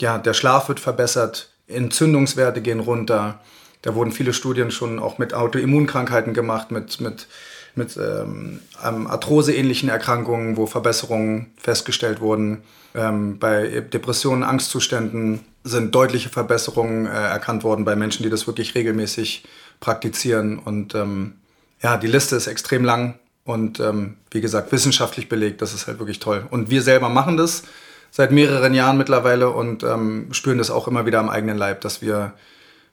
ja, 0.00 0.18
der 0.18 0.32
Schlaf 0.32 0.68
wird 0.68 0.80
verbessert, 0.80 1.50
Entzündungswerte 1.66 2.62
gehen 2.62 2.80
runter. 2.80 3.40
Da 3.84 3.94
wurden 3.94 4.12
viele 4.12 4.32
Studien 4.32 4.70
schon 4.70 4.98
auch 4.98 5.18
mit 5.18 5.34
Autoimmunkrankheiten 5.34 6.32
gemacht, 6.32 6.70
mit, 6.70 7.02
mit, 7.02 7.28
mit 7.74 7.98
ähm, 7.98 8.60
Arthrose-ähnlichen 8.82 9.90
Erkrankungen, 9.90 10.56
wo 10.56 10.64
Verbesserungen 10.64 11.52
festgestellt 11.58 12.22
wurden. 12.22 12.62
Ähm, 12.94 13.38
bei 13.38 13.80
Depressionen, 13.80 14.42
Angstzuständen 14.42 15.40
sind 15.64 15.94
deutliche 15.94 16.30
Verbesserungen 16.30 17.04
äh, 17.04 17.10
erkannt 17.10 17.62
worden 17.62 17.84
bei 17.84 17.94
Menschen, 17.94 18.22
die 18.22 18.30
das 18.30 18.46
wirklich 18.46 18.74
regelmäßig 18.74 19.44
praktizieren. 19.80 20.58
Und 20.58 20.94
ähm, 20.94 21.34
ja, 21.82 21.98
die 21.98 22.06
Liste 22.06 22.36
ist 22.36 22.46
extrem 22.46 22.84
lang 22.84 23.18
und 23.44 23.80
ähm, 23.80 24.16
wie 24.30 24.40
gesagt, 24.40 24.72
wissenschaftlich 24.72 25.28
belegt. 25.28 25.60
Das 25.60 25.74
ist 25.74 25.88
halt 25.88 25.98
wirklich 25.98 26.20
toll. 26.20 26.46
Und 26.48 26.70
wir 26.70 26.80
selber 26.80 27.10
machen 27.10 27.36
das 27.36 27.64
seit 28.10 28.32
mehreren 28.32 28.72
Jahren 28.72 28.96
mittlerweile 28.96 29.50
und 29.50 29.82
ähm, 29.82 30.28
spüren 30.32 30.56
das 30.56 30.70
auch 30.70 30.88
immer 30.88 31.04
wieder 31.04 31.18
am 31.18 31.28
eigenen 31.28 31.58
Leib, 31.58 31.82
dass 31.82 32.00
wir, 32.00 32.32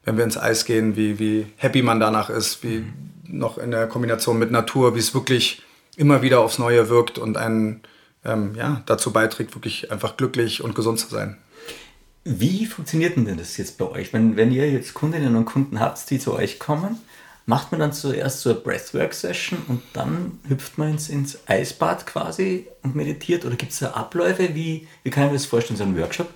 wenn 0.03 0.17
wir 0.17 0.23
ins 0.23 0.37
Eis 0.37 0.65
gehen, 0.65 0.95
wie, 0.95 1.19
wie 1.19 1.47
happy 1.57 1.81
man 1.81 1.99
danach 1.99 2.29
ist, 2.29 2.63
wie 2.63 2.79
mhm. 2.79 2.93
noch 3.23 3.57
in 3.57 3.71
der 3.71 3.87
Kombination 3.87 4.39
mit 4.39 4.51
Natur, 4.51 4.95
wie 4.95 4.99
es 4.99 5.13
wirklich 5.13 5.61
immer 5.95 6.21
wieder 6.21 6.39
aufs 6.39 6.59
Neue 6.59 6.89
wirkt 6.89 7.17
und 7.17 7.37
einen 7.37 7.81
ähm, 8.25 8.55
ja, 8.55 8.81
dazu 8.85 9.11
beiträgt, 9.11 9.55
wirklich 9.55 9.91
einfach 9.91 10.17
glücklich 10.17 10.63
und 10.63 10.75
gesund 10.75 10.99
zu 10.99 11.07
sein. 11.07 11.37
Wie 12.23 12.65
funktioniert 12.65 13.15
denn 13.17 13.37
das 13.37 13.57
jetzt 13.57 13.77
bei 13.77 13.85
euch? 13.85 14.13
Wenn, 14.13 14.37
wenn 14.37 14.51
ihr 14.51 14.69
jetzt 14.69 14.93
Kundinnen 14.93 15.35
und 15.35 15.45
Kunden 15.45 15.79
habt, 15.79 16.07
die 16.09 16.19
zu 16.19 16.33
euch 16.33 16.59
kommen, 16.59 16.99
macht 17.47 17.71
man 17.71 17.81
dann 17.81 17.93
zuerst 17.93 18.41
so 18.41 18.51
eine 18.51 18.59
Breathwork-Session 18.59 19.59
und 19.67 19.81
dann 19.93 20.39
hüpft 20.47 20.77
man 20.77 20.91
ins, 20.91 21.09
ins 21.09 21.39
Eisbad 21.47 22.05
quasi 22.05 22.67
und 22.83 22.95
meditiert? 22.95 23.43
Oder 23.45 23.55
gibt 23.55 23.71
es 23.71 23.79
da 23.79 23.91
Abläufe? 23.91 24.53
Wie, 24.53 24.87
wie 25.03 25.09
kann 25.09 25.25
ich 25.25 25.29
mir 25.31 25.37
das 25.37 25.47
vorstellen, 25.47 25.77
so 25.77 25.83
ein 25.83 25.97
Workshop? 25.97 26.29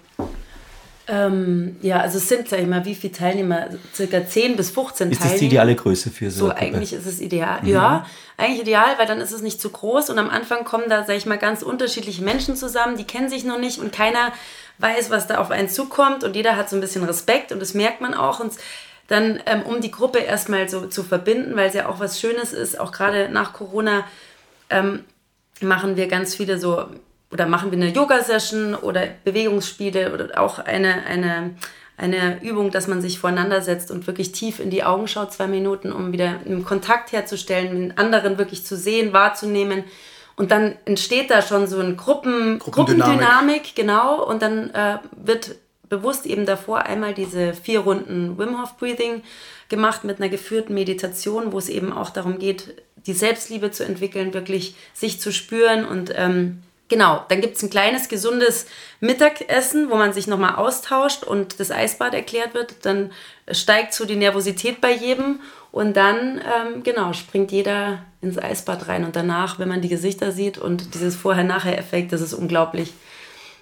Ähm, 1.07 1.75
ja, 1.81 1.99
also 1.99 2.17
es 2.17 2.27
sind, 2.27 2.49
sag 2.49 2.59
ich 2.59 2.67
mal, 2.67 2.83
wie 2.85 2.95
viele 2.95 3.13
Teilnehmer? 3.13 3.67
Circa 3.93 4.25
10 4.25 4.55
bis 4.55 4.71
15 4.71 5.11
ist 5.11 5.19
Teilnehmer. 5.19 5.25
Ist 5.25 5.33
das 5.33 5.39
die 5.39 5.45
ideale 5.45 5.75
Größe 5.75 6.09
für 6.09 6.31
so? 6.31 6.47
So, 6.47 6.51
eigentlich 6.51 6.93
ist 6.93 7.05
es 7.05 7.21
ideal. 7.21 7.61
Mhm. 7.61 7.69
Ja, 7.69 8.05
eigentlich 8.37 8.61
ideal, 8.61 8.97
weil 8.97 9.05
dann 9.05 9.21
ist 9.21 9.31
es 9.31 9.41
nicht 9.41 9.61
zu 9.61 9.69
groß 9.69 10.09
und 10.09 10.17
am 10.17 10.29
Anfang 10.29 10.63
kommen 10.63 10.85
da, 10.89 11.03
sag 11.05 11.15
ich 11.15 11.25
mal, 11.25 11.37
ganz 11.37 11.61
unterschiedliche 11.61 12.23
Menschen 12.23 12.55
zusammen, 12.55 12.97
die 12.97 13.03
kennen 13.03 13.29
sich 13.29 13.43
noch 13.43 13.59
nicht 13.59 13.79
und 13.79 13.91
keiner 13.91 14.33
weiß, 14.79 15.09
was 15.09 15.27
da 15.27 15.37
auf 15.37 15.51
einen 15.51 15.69
zukommt 15.69 16.23
und 16.23 16.35
jeder 16.35 16.57
hat 16.57 16.69
so 16.69 16.75
ein 16.75 16.81
bisschen 16.81 17.03
Respekt 17.03 17.51
und 17.51 17.61
das 17.61 17.73
merkt 17.73 18.01
man 18.01 18.13
auch. 18.13 18.39
Und 18.39 18.53
dann, 19.07 19.39
ähm, 19.45 19.61
um 19.61 19.81
die 19.81 19.91
Gruppe 19.91 20.19
erstmal 20.19 20.67
so 20.67 20.87
zu 20.87 21.03
verbinden, 21.03 21.55
weil 21.55 21.67
es 21.67 21.75
ja 21.75 21.87
auch 21.87 21.99
was 21.99 22.19
Schönes 22.19 22.51
ist, 22.51 22.79
auch 22.79 22.91
gerade 22.91 23.29
nach 23.29 23.53
Corona 23.53 24.03
ähm, 24.69 25.03
machen 25.61 25.95
wir 25.95 26.07
ganz 26.07 26.35
viele 26.35 26.57
so, 26.57 26.85
oder 27.31 27.47
machen 27.47 27.71
wir 27.71 27.77
eine 27.77 27.91
Yoga-Session 27.91 28.75
oder 28.75 29.07
Bewegungsspiele 29.23 30.13
oder 30.13 30.41
auch 30.41 30.59
eine, 30.59 31.05
eine, 31.05 31.55
eine 31.97 32.41
Übung, 32.43 32.71
dass 32.71 32.87
man 32.87 33.01
sich 33.01 33.19
voreinander 33.19 33.61
setzt 33.61 33.91
und 33.91 34.07
wirklich 34.07 34.31
tief 34.31 34.59
in 34.59 34.69
die 34.69 34.83
Augen 34.83 35.07
schaut, 35.07 35.33
zwei 35.33 35.47
Minuten, 35.47 35.91
um 35.91 36.11
wieder 36.11 36.39
einen 36.45 36.63
Kontakt 36.63 37.11
herzustellen, 37.11 37.75
den 37.75 37.97
anderen 37.97 38.37
wirklich 38.37 38.65
zu 38.65 38.77
sehen, 38.77 39.13
wahrzunehmen 39.13 39.83
und 40.35 40.51
dann 40.51 40.75
entsteht 40.85 41.31
da 41.31 41.41
schon 41.41 41.67
so 41.67 41.79
eine 41.79 41.95
Gruppen, 41.95 42.59
Gruppendynamik. 42.59 43.15
Gruppendynamik, 43.15 43.75
genau. 43.75 44.23
Und 44.23 44.41
dann 44.41 44.69
äh, 44.71 44.97
wird 45.15 45.55
bewusst 45.87 46.25
eben 46.25 46.45
davor 46.45 46.83
einmal 46.83 47.13
diese 47.13 47.53
vier 47.53 47.81
Runden 47.81 48.37
Wim 48.37 48.59
Hof 48.61 48.77
Breathing 48.77 49.23
gemacht 49.69 50.03
mit 50.03 50.19
einer 50.19 50.29
geführten 50.29 50.73
Meditation, 50.73 51.51
wo 51.51 51.57
es 51.57 51.69
eben 51.69 51.93
auch 51.93 52.09
darum 52.09 52.37
geht, 52.37 52.83
die 53.07 53.13
Selbstliebe 53.13 53.71
zu 53.71 53.85
entwickeln, 53.85 54.33
wirklich 54.33 54.75
sich 54.93 55.21
zu 55.21 55.31
spüren 55.31 55.85
und 55.85 56.11
ähm, 56.15 56.63
Genau, 56.87 57.25
dann 57.29 57.41
gibt 57.41 57.57
es 57.57 57.63
ein 57.63 57.71
kleines, 57.71 58.09
gesundes 58.09 58.67
Mittagessen, 58.99 59.89
wo 59.89 59.95
man 59.95 60.13
sich 60.13 60.27
nochmal 60.27 60.55
austauscht 60.55 61.23
und 61.23 61.59
das 61.59 61.71
Eisbad 61.71 62.13
erklärt 62.13 62.53
wird. 62.53 62.85
Dann 62.85 63.11
steigt 63.49 63.93
so 63.93 64.05
die 64.05 64.15
Nervosität 64.15 64.81
bei 64.81 64.91
jedem 64.91 65.39
und 65.71 65.97
dann, 65.97 66.39
ähm, 66.39 66.83
genau, 66.83 67.13
springt 67.13 67.51
jeder 67.51 67.99
ins 68.21 68.37
Eisbad 68.37 68.87
rein. 68.87 69.03
Und 69.03 69.15
danach, 69.15 69.57
wenn 69.57 69.67
man 69.67 69.81
die 69.81 69.89
Gesichter 69.89 70.31
sieht 70.31 70.59
und 70.59 70.93
dieses 70.93 71.15
Vorher-Nachher-Effekt, 71.15 72.13
das 72.13 72.21
ist 72.21 72.33
unglaublich. 72.33 72.93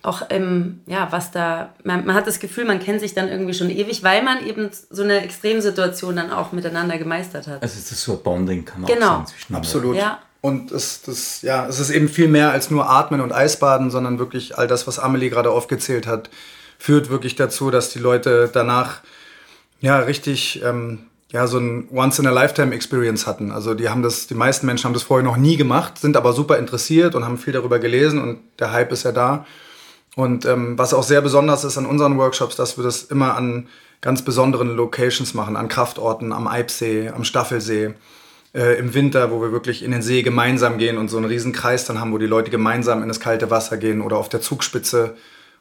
Auch 0.01 0.23
ähm, 0.29 0.81
ja, 0.85 1.07
was 1.11 1.31
da, 1.31 1.73
man, 1.85 2.05
man, 2.05 2.15
hat 2.15 2.27
das 2.27 2.41
Gefühl, 2.41 2.65
man 2.65 2.81
kennt 2.81 2.99
sich 2.99 3.13
dann 3.13 3.29
irgendwie 3.29 3.53
schon 3.53 3.69
ewig, 3.69 4.03
weil 4.03 4.21
man 4.21 4.45
eben 4.45 4.69
so 4.89 5.01
eine 5.01 5.21
Extremsituation 5.21 6.17
dann 6.17 6.29
auch 6.29 6.51
miteinander 6.51 6.97
gemeistert 6.97 7.47
hat. 7.47 7.63
Also 7.63 7.79
es 7.79 7.89
ist 7.89 8.03
so 8.03 8.17
ein 8.17 8.21
Bonding, 8.23 8.65
kann 8.65 8.81
man 8.81 8.91
genau. 8.91 9.05
auch 9.05 9.11
sagen. 9.11 9.27
Zwischen 9.27 9.55
Absolut. 9.55 9.95
Ja. 9.95 10.19
Und 10.43 10.73
es, 10.73 11.01
das, 11.03 11.41
ja, 11.41 11.65
es 11.67 11.79
ist 11.79 11.89
eben 11.89 12.09
viel 12.09 12.27
mehr 12.27 12.51
als 12.51 12.69
nur 12.69 12.89
Atmen 12.89 13.21
und 13.21 13.31
Eisbaden, 13.31 13.89
sondern 13.89 14.19
wirklich 14.19 14.57
all 14.57 14.67
das, 14.67 14.85
was 14.87 14.99
Amelie 14.99 15.29
gerade 15.29 15.49
aufgezählt 15.49 16.05
hat, 16.05 16.29
führt 16.77 17.09
wirklich 17.09 17.35
dazu, 17.35 17.71
dass 17.71 17.91
die 17.91 17.99
Leute 17.99 18.49
danach 18.51 18.99
ja 19.79 19.99
richtig 19.99 20.61
ähm, 20.61 21.05
ja, 21.31 21.47
so 21.47 21.59
ein 21.59 21.87
Once-in-a-Lifetime-Experience 21.93 23.25
hatten. 23.25 23.53
Also 23.53 23.73
die 23.73 23.87
haben 23.87 24.03
das, 24.03 24.27
die 24.27 24.33
meisten 24.33 24.65
Menschen 24.65 24.83
haben 24.83 24.93
das 24.93 25.03
vorher 25.03 25.23
noch 25.23 25.37
nie 25.37 25.55
gemacht, 25.55 25.97
sind 25.97 26.17
aber 26.17 26.33
super 26.33 26.57
interessiert 26.57 27.15
und 27.15 27.23
haben 27.23 27.37
viel 27.37 27.53
darüber 27.53 27.79
gelesen 27.79 28.21
und 28.21 28.39
der 28.59 28.73
Hype 28.73 28.91
ist 28.91 29.03
ja 29.03 29.13
da. 29.13 29.45
Und 30.17 30.45
ähm, 30.45 30.77
was 30.77 30.93
auch 30.93 31.03
sehr 31.03 31.21
besonders 31.21 31.63
ist 31.63 31.77
an 31.77 31.85
unseren 31.85 32.17
Workshops, 32.17 32.57
dass 32.57 32.75
wir 32.75 32.83
das 32.83 33.03
immer 33.03 33.37
an 33.37 33.69
ganz 34.01 34.23
besonderen 34.23 34.75
Locations 34.75 35.33
machen, 35.35 35.55
an 35.55 35.69
Kraftorten, 35.69 36.33
am 36.33 36.49
Eibsee, 36.49 37.07
am 37.15 37.23
Staffelsee, 37.23 37.93
äh, 38.53 38.77
im 38.77 38.93
Winter, 38.93 39.31
wo 39.31 39.41
wir 39.41 39.51
wirklich 39.51 39.83
in 39.83 39.91
den 39.91 40.01
See 40.01 40.21
gemeinsam 40.21 40.77
gehen 40.77 40.97
und 40.97 41.09
so 41.09 41.17
einen 41.17 41.25
riesen 41.25 41.53
Kreis 41.53 41.85
dann 41.85 41.99
haben, 41.99 42.11
wo 42.13 42.17
die 42.17 42.27
Leute 42.27 42.51
gemeinsam 42.51 43.01
in 43.01 43.07
das 43.07 43.19
kalte 43.19 43.49
Wasser 43.49 43.77
gehen 43.77 44.01
oder 44.01 44.17
auf 44.17 44.29
der 44.29 44.41
Zugspitze, 44.41 45.15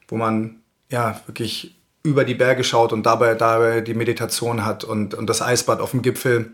wo 0.09 0.17
man 0.17 0.57
ja 0.91 1.21
wirklich 1.27 1.77
über 2.03 2.25
die 2.25 2.35
Berge 2.35 2.65
schaut 2.65 2.93
und 2.93 3.05
dabei, 3.05 3.35
dabei 3.35 3.81
die 3.81 3.95
Meditation 3.95 4.65
hat 4.65 4.85
und, 4.85 5.15
und 5.15 5.29
das 5.29 5.41
Eisbad 5.41 5.81
auf 5.81 5.93
dem 5.93 6.03
Gipfel. 6.03 6.51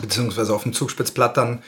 beziehungsweise 0.00 0.54
auf 0.54 0.62
dem 0.62 0.72
Zugspitzplatt 0.72 1.36
dann 1.36 1.62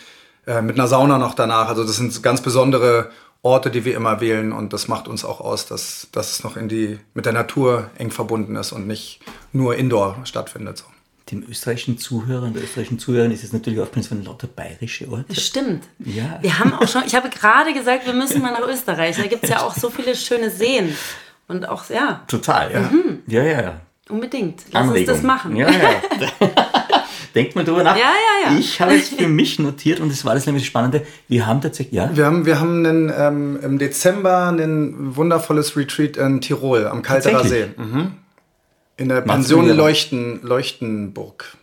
äh, 0.47 0.63
mit 0.63 0.79
einer 0.79 0.89
Sauna 0.89 1.19
noch 1.19 1.35
danach. 1.35 1.69
Also 1.69 1.85
das 1.85 1.97
sind 1.97 2.23
ganz 2.23 2.41
besondere 2.41 3.11
Orte, 3.43 3.71
die 3.71 3.85
wir 3.85 3.95
immer 3.95 4.21
wählen 4.21 4.53
und 4.53 4.73
das 4.73 4.89
macht 4.89 5.07
uns 5.07 5.25
auch 5.25 5.41
aus, 5.41 5.67
dass, 5.67 6.09
dass 6.13 6.33
es 6.33 6.45
noch 6.45 6.57
in 6.57 6.69
die, 6.69 6.99
mit 7.13 7.27
der 7.27 7.35
Natur 7.35 7.91
eng 7.99 8.11
verbunden 8.11 8.57
ist 8.57 8.73
und 8.73 8.87
nicht 8.87 9.21
nur 9.53 9.77
indoor 9.77 10.17
stattfindet. 10.25 10.79
So. 10.79 10.85
Dem 11.31 11.43
österreichischen 11.49 11.97
Zuhörern, 11.97 12.53
der 12.53 12.63
österreichischen 12.63 12.99
Zuhörern 12.99 13.31
ist 13.31 13.43
es 13.43 13.53
natürlich 13.53 13.81
auch 13.81 13.89
von 13.89 14.25
lauter 14.25 14.47
bayerische 14.47 15.09
Orte. 15.09 15.25
Das 15.29 15.43
stimmt. 15.43 15.85
Ja. 15.99 16.39
Wir 16.43 16.59
haben 16.59 16.75
auch 16.75 16.87
schon, 16.87 17.03
ich 17.07 17.15
habe 17.15 17.31
gerade 17.31 17.73
gesagt, 17.73 18.05
wir 18.05 18.13
müssen 18.13 18.43
mal 18.43 18.53
nach 18.53 18.69
Österreich. 18.69 19.17
Da 19.17 19.27
gibt 19.27 19.45
es 19.45 19.51
ja 19.51 19.63
auch 19.63 19.75
so 19.75 19.89
viele 19.89 20.15
schöne 20.15 20.51
Seen. 20.51 20.95
Und 21.49 21.67
auch, 21.67 21.89
ja. 21.89 22.23
Total, 22.29 22.73
ja. 22.73 22.81
Mhm. 22.81 23.23
Ja, 23.27 23.43
ja, 23.43 23.63
ja. 23.63 23.81
Unbedingt. 24.11 24.65
Lass 24.71 24.83
Anregung. 24.83 25.09
uns 25.09 25.17
das 25.17 25.23
machen. 25.23 25.57
Ja, 25.57 25.71
ja. 25.71 26.03
Denkt 27.35 27.57
mal 27.57 27.65
drüber 27.65 27.83
nach. 27.83 27.97
Ja, 27.97 28.03
ja, 28.03 28.51
ja. 28.51 28.59
Ich 28.59 28.81
habe 28.81 28.95
es 28.95 29.09
für 29.09 29.27
mich 29.27 29.59
notiert 29.59 30.01
und 30.01 30.11
das 30.11 30.25
war 30.25 30.35
das 30.35 30.47
nämlich 30.47 30.65
das 30.65 30.69
Spannende. 30.69 31.07
Wir 31.27 31.47
haben 31.47 31.61
tatsächlich, 31.61 31.95
ja. 31.95 32.15
Wir 32.15 32.27
haben, 32.27 32.47
wir 32.47 32.61
haben 32.61 32.87
einen, 32.87 33.13
ähm, 33.17 33.59
im 33.63 33.79
Dezember 33.79 34.49
ein 34.49 35.17
wundervolles 35.17 35.77
Retreat 35.77 36.17
in 36.17 36.41
Tirol 36.41 36.87
am 36.87 37.03
Kalterer 37.03 37.45
See. 37.45 37.67
Mhm. 37.77 38.13
In 38.97 39.09
der 39.09 39.21
Pension? 39.23 39.69
Leuchten, 39.69 40.41
Leuchtenburg. 40.43 41.57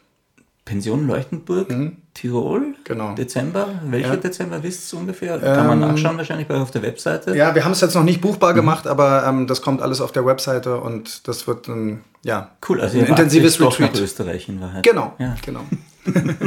Pension 0.66 1.08
Leuchtenburg, 1.08 1.68
Tirol, 2.14 2.76
Genau. 2.84 3.16
Dezember. 3.16 3.68
Welcher 3.86 4.10
Ja. 4.10 4.14
Ähm, 4.14 4.22
Dezember 4.22 4.64
wisst 4.64 4.94
ihr 4.94 5.00
ungefähr? 5.00 5.40
Kann 5.40 5.68
man 5.68 5.80
nachschauen 5.80 6.18
wahrscheinlich 6.18 6.48
bei 6.48 6.56
auf 6.56 6.72
der 6.72 6.82
Webseite. 6.82 7.36
Ja, 7.36 7.56
wir 7.56 7.66
haben 7.66 7.72
es 7.72 7.82
jetzt 7.82 7.96
noch 7.96 8.04
nicht 8.04 8.22
buchbar 8.22 8.54
gemacht, 8.54 8.86
aber 8.88 9.26
ähm, 9.26 9.48
das 9.48 9.62
kommt 9.62 9.82
alles 9.82 10.02
auf 10.02 10.12
der 10.12 10.26
Webseite 10.26 10.80
und 10.80 11.28
das 11.28 11.48
wird 11.48 11.68
ein, 11.68 12.04
ja, 12.24 12.52
Cool, 12.68 12.80
also 12.80 13.00
ein 13.00 13.06
intensives 13.06 13.58
doch 13.58 13.80
nach 13.80 13.88
Retreat. 13.90 14.04
Österreich 14.04 14.48
in 14.50 14.62
Wahrheit. 14.62 14.84
Genau, 14.84 15.14
Ja. 15.20 15.36
genau. 15.44 15.62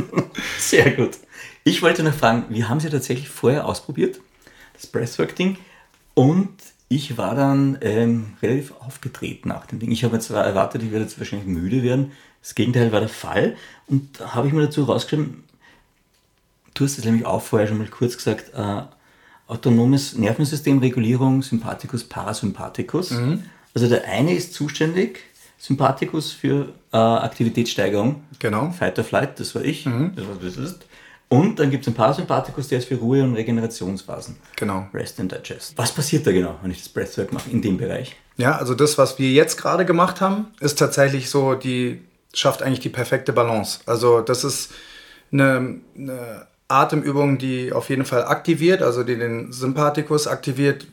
Sehr 0.58 0.90
gut. 0.92 1.12
Ich 1.64 1.82
wollte 1.82 2.02
noch 2.02 2.14
fragen, 2.14 2.44
wir 2.50 2.68
haben 2.68 2.78
ja 2.80 2.90
tatsächlich 2.90 3.28
vorher 3.28 3.66
ausprobiert, 3.66 4.20
das 4.74 4.86
Breathwork-Ding, 4.86 5.56
und 6.14 6.50
ich 6.88 7.16
war 7.16 7.34
dann 7.34 7.78
ähm, 7.80 8.34
relativ 8.42 8.72
aufgetreten 8.80 9.48
nach 9.48 9.66
dem 9.66 9.78
Ding. 9.78 9.90
Ich 9.90 10.04
habe 10.04 10.14
jetzt 10.14 10.26
zwar 10.28 10.44
erwartet, 10.44 10.82
ich 10.82 10.92
werde 10.92 11.04
jetzt 11.04 11.18
wahrscheinlich 11.18 11.48
müde 11.48 11.82
werden. 11.82 12.12
Das 12.40 12.54
Gegenteil 12.54 12.92
war 12.92 13.00
der 13.00 13.08
Fall. 13.08 13.56
Und 13.86 14.20
da 14.20 14.34
habe 14.34 14.46
ich 14.46 14.52
mir 14.52 14.62
dazu 14.62 14.84
rausgeschrieben, 14.84 15.44
du 16.74 16.84
hast 16.84 16.98
es 16.98 17.04
nämlich 17.04 17.24
auch 17.24 17.42
vorher 17.42 17.68
schon 17.68 17.78
mal 17.78 17.86
kurz 17.88 18.16
gesagt, 18.16 18.52
äh, 18.54 18.82
autonomes 19.46 20.16
Nervensystemregulierung, 20.16 21.42
Sympathikus, 21.42 22.04
Parasympathikus. 22.04 23.10
Also 23.74 23.88
der 23.88 24.04
eine 24.04 24.34
ist 24.34 24.54
zuständig, 24.54 25.20
Sympathikus 25.58 26.32
für 26.32 26.74
äh, 26.92 26.96
Aktivitätssteigerung. 26.96 28.22
Genau. 28.38 28.70
Fight 28.70 28.98
or 28.98 29.04
Flight, 29.04 29.40
das 29.40 29.54
war 29.54 29.64
ich. 29.64 29.84
Das 29.84 30.26
war, 30.26 30.36
das 30.40 30.56
ist. 30.56 30.86
Und 31.34 31.58
dann 31.58 31.70
gibt 31.70 31.82
es 31.82 31.88
einen 31.88 31.96
Parasympathikus, 31.96 32.68
der 32.68 32.78
ist 32.78 32.88
für 32.88 32.96
Ruhe- 32.96 33.22
und 33.22 33.34
Regenerationsphasen. 33.34 34.36
Genau. 34.56 34.86
Rest 34.92 35.20
and 35.20 35.32
Digest. 35.32 35.76
Was 35.76 35.92
passiert 35.92 36.26
da 36.26 36.32
genau, 36.32 36.58
wenn 36.62 36.70
ich 36.70 36.78
das 36.78 36.88
Breathwork 36.88 37.32
mache 37.32 37.50
in 37.50 37.62
dem 37.62 37.76
Bereich? 37.76 38.16
Ja, 38.36 38.56
also 38.56 38.74
das, 38.74 38.98
was 38.98 39.18
wir 39.18 39.30
jetzt 39.30 39.56
gerade 39.56 39.84
gemacht 39.84 40.20
haben, 40.20 40.48
ist 40.60 40.78
tatsächlich 40.78 41.30
so, 41.30 41.54
die 41.54 42.02
schafft 42.32 42.62
eigentlich 42.62 42.80
die 42.80 42.88
perfekte 42.88 43.32
Balance. 43.32 43.80
Also 43.86 44.20
das 44.20 44.44
ist 44.44 44.72
eine, 45.32 45.80
eine 45.96 46.46
Atemübung, 46.68 47.38
die 47.38 47.72
auf 47.72 47.88
jeden 47.88 48.04
Fall 48.04 48.24
aktiviert, 48.24 48.82
also 48.82 49.02
die 49.02 49.16
den 49.16 49.52
Sympathikus 49.52 50.26
aktiviert, 50.26 50.86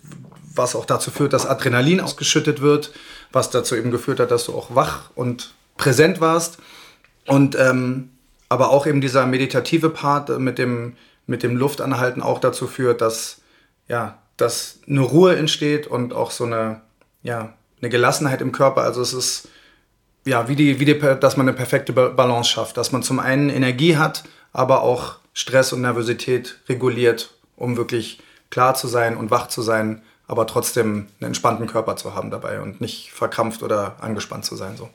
was 0.53 0.75
auch 0.75 0.85
dazu 0.85 1.11
führt, 1.11 1.33
dass 1.33 1.45
Adrenalin 1.45 2.01
ausgeschüttet 2.01 2.61
wird, 2.61 2.91
was 3.31 3.49
dazu 3.49 3.75
eben 3.75 3.91
geführt 3.91 4.19
hat, 4.19 4.31
dass 4.31 4.45
du 4.45 4.53
auch 4.53 4.75
wach 4.75 5.11
und 5.15 5.53
präsent 5.77 6.21
warst. 6.21 6.57
Und 7.25 7.57
ähm, 7.57 8.09
aber 8.51 8.69
auch 8.69 8.85
eben 8.85 8.99
dieser 8.99 9.25
meditative 9.25 9.89
Part 9.89 10.27
mit 10.37 10.57
dem, 10.57 10.97
mit 11.25 11.41
dem 11.41 11.55
Luftanhalten 11.55 12.21
auch 12.21 12.37
dazu 12.37 12.67
führt, 12.67 12.99
dass, 12.99 13.37
ja, 13.87 14.17
dass 14.35 14.79
eine 14.89 14.99
Ruhe 14.99 15.37
entsteht 15.37 15.87
und 15.87 16.11
auch 16.11 16.31
so 16.31 16.43
eine, 16.43 16.81
ja, 17.23 17.53
eine 17.79 17.89
Gelassenheit 17.89 18.41
im 18.41 18.51
Körper. 18.51 18.81
Also 18.81 19.01
es 19.01 19.13
ist 19.13 19.47
ja, 20.25 20.49
wie 20.49 20.57
die, 20.57 20.81
wie 20.81 20.85
die, 20.85 20.99
dass 20.99 21.37
man 21.37 21.47
eine 21.47 21.55
perfekte 21.55 21.93
Ba- 21.93 22.09
Balance 22.09 22.49
schafft, 22.49 22.75
dass 22.75 22.91
man 22.91 23.03
zum 23.03 23.19
einen 23.19 23.49
Energie 23.49 23.95
hat, 23.95 24.25
aber 24.51 24.81
auch 24.81 25.19
Stress 25.31 25.71
und 25.71 25.79
Nervosität 25.79 26.59
reguliert, 26.67 27.33
um 27.55 27.77
wirklich 27.77 28.19
klar 28.49 28.75
zu 28.75 28.89
sein 28.89 29.15
und 29.15 29.31
wach 29.31 29.47
zu 29.47 29.61
sein, 29.61 30.01
aber 30.27 30.45
trotzdem 30.45 31.07
einen 31.21 31.27
entspannten 31.27 31.67
Körper 31.67 31.95
zu 31.95 32.15
haben 32.15 32.31
dabei 32.31 32.59
und 32.59 32.81
nicht 32.81 33.11
verkrampft 33.13 33.63
oder 33.63 33.95
angespannt 34.01 34.43
zu 34.43 34.57
sein. 34.57 34.75
So. 34.75 34.89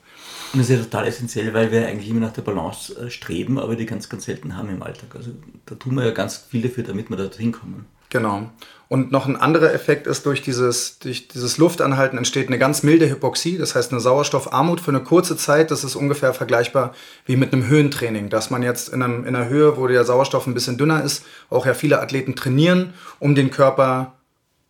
Und 0.57 0.63
das 0.63 0.71
ist 0.71 0.77
ja 0.79 0.83
total 0.85 1.07
essentiell, 1.07 1.53
weil 1.53 1.71
wir 1.71 1.87
eigentlich 1.87 2.09
immer 2.09 2.21
nach 2.21 2.33
der 2.33 2.41
Balance 2.41 2.99
äh, 2.99 3.11
streben, 3.11 3.59
aber 3.59 3.77
die 3.77 3.85
ganz, 3.85 4.09
ganz 4.09 4.25
selten 4.25 4.57
haben 4.57 4.71
im 4.71 4.83
Alltag. 4.83 5.15
Also 5.15 5.33
da 5.67 5.75
tun 5.75 5.97
wir 5.97 6.07
ja 6.07 6.13
ganz 6.13 6.39
viel 6.39 6.63
dafür, 6.63 6.83
damit 6.83 7.11
wir 7.11 7.19
da 7.19 7.29
hinkommen. 7.37 7.85
Genau. 8.09 8.51
Und 8.89 9.13
noch 9.13 9.27
ein 9.27 9.37
anderer 9.37 9.75
Effekt 9.75 10.07
ist, 10.07 10.25
durch 10.25 10.41
dieses, 10.41 10.99
durch 10.99 11.29
dieses 11.29 11.59
Luftanhalten 11.59 12.17
entsteht 12.17 12.47
eine 12.47 12.59
ganz 12.59 12.83
milde 12.83 13.11
Hypoxie, 13.11 13.59
das 13.59 13.75
heißt 13.75 13.93
eine 13.93 14.01
Sauerstoffarmut 14.01 14.81
für 14.81 14.93
eine 14.93 15.03
kurze 15.03 15.37
Zeit. 15.37 15.71
Das 15.71 15.85
ist 15.85 15.95
ungefähr 15.95 16.33
vergleichbar 16.33 16.95
wie 17.27 17.37
mit 17.37 17.53
einem 17.53 17.67
Höhentraining, 17.67 18.31
dass 18.31 18.49
man 18.49 18.63
jetzt 18.63 18.89
in, 18.89 19.03
einem, 19.03 19.27
in 19.27 19.37
einer 19.37 19.51
Höhe, 19.51 19.77
wo 19.77 19.87
der 19.89 20.07
Sauerstoff 20.07 20.47
ein 20.47 20.55
bisschen 20.55 20.79
dünner 20.79 21.05
ist, 21.05 21.23
auch 21.51 21.67
ja 21.67 21.75
viele 21.75 22.01
Athleten 22.01 22.35
trainieren, 22.35 22.95
um 23.19 23.35
den 23.35 23.51
Körper 23.51 24.15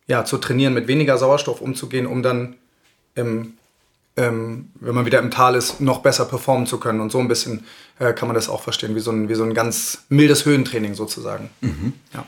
ja, 0.05 0.25
zu 0.25 0.37
trainieren, 0.37 0.73
mit 0.73 0.89
weniger 0.89 1.17
Sauerstoff 1.17 1.61
umzugehen, 1.61 2.07
um 2.07 2.23
dann, 2.23 2.55
im, 3.15 3.53
ähm, 4.17 4.69
wenn 4.79 4.95
man 4.95 5.05
wieder 5.05 5.19
im 5.19 5.31
Tal 5.31 5.55
ist, 5.55 5.79
noch 5.79 5.99
besser 5.99 6.25
performen 6.25 6.65
zu 6.65 6.79
können. 6.79 6.99
Und 6.99 7.11
so 7.11 7.19
ein 7.19 7.27
bisschen 7.27 7.63
äh, 7.99 8.13
kann 8.13 8.27
man 8.27 8.35
das 8.35 8.49
auch 8.49 8.61
verstehen, 8.61 8.95
wie 8.95 8.99
so 8.99 9.11
ein, 9.11 9.29
wie 9.29 9.35
so 9.35 9.43
ein 9.43 9.53
ganz 9.53 10.05
mildes 10.09 10.45
Höhentraining 10.45 10.95
sozusagen. 10.95 11.49
Ja. 12.13 12.25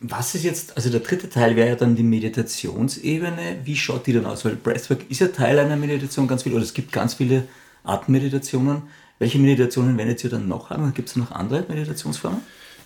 Was 0.00 0.34
ist 0.34 0.44
jetzt, 0.44 0.76
also 0.76 0.90
der 0.90 1.00
dritte 1.00 1.30
Teil 1.30 1.56
wäre 1.56 1.68
ja 1.68 1.74
dann 1.74 1.96
die 1.96 2.02
Meditationsebene. 2.02 3.60
Wie 3.64 3.76
schaut 3.76 4.06
die 4.06 4.12
dann 4.12 4.26
aus? 4.26 4.44
Weil 4.44 4.56
Breathwork 4.56 5.10
ist 5.10 5.20
ja 5.20 5.28
Teil 5.28 5.58
einer 5.58 5.76
Meditation 5.76 6.28
ganz 6.28 6.42
viel, 6.42 6.52
oder 6.52 6.62
es 6.62 6.74
gibt 6.74 6.92
ganz 6.92 7.14
viele 7.14 7.44
Artenmeditationen. 7.84 8.82
Welche 9.18 9.38
Meditationen 9.38 9.96
wendet 9.96 10.22
ihr 10.24 10.30
dann 10.30 10.48
noch 10.48 10.70
an? 10.70 10.92
Gibt 10.92 11.08
es 11.08 11.16
noch 11.16 11.30
andere 11.30 11.64
Meditationsformen? 11.68 12.42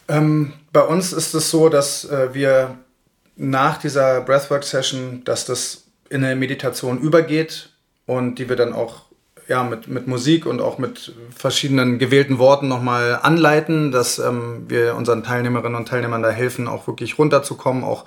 Ähm, 0.06 0.52
bei 0.72 0.82
uns 0.82 1.12
ist 1.12 1.34
es 1.34 1.50
so, 1.50 1.68
dass 1.68 2.04
äh, 2.04 2.32
wir 2.32 2.78
nach 3.36 3.78
dieser 3.78 4.20
Breathwork-Session, 4.20 5.22
dass 5.24 5.46
das 5.46 5.84
in 6.10 6.22
eine 6.24 6.36
Meditation 6.36 6.98
übergeht 6.98 7.70
und 8.10 8.40
die 8.40 8.48
wir 8.48 8.56
dann 8.56 8.72
auch 8.72 9.02
ja, 9.46 9.62
mit, 9.62 9.86
mit 9.86 10.08
Musik 10.08 10.46
und 10.46 10.60
auch 10.60 10.78
mit 10.78 11.14
verschiedenen 11.36 11.98
gewählten 11.98 12.38
Worten 12.38 12.66
nochmal 12.66 13.18
anleiten, 13.22 13.92
dass 13.92 14.18
ähm, 14.18 14.64
wir 14.68 14.96
unseren 14.96 15.22
Teilnehmerinnen 15.22 15.76
und 15.76 15.86
Teilnehmern 15.86 16.22
da 16.22 16.30
helfen, 16.30 16.66
auch 16.66 16.86
wirklich 16.88 17.18
runterzukommen, 17.18 17.84
auch 17.84 18.04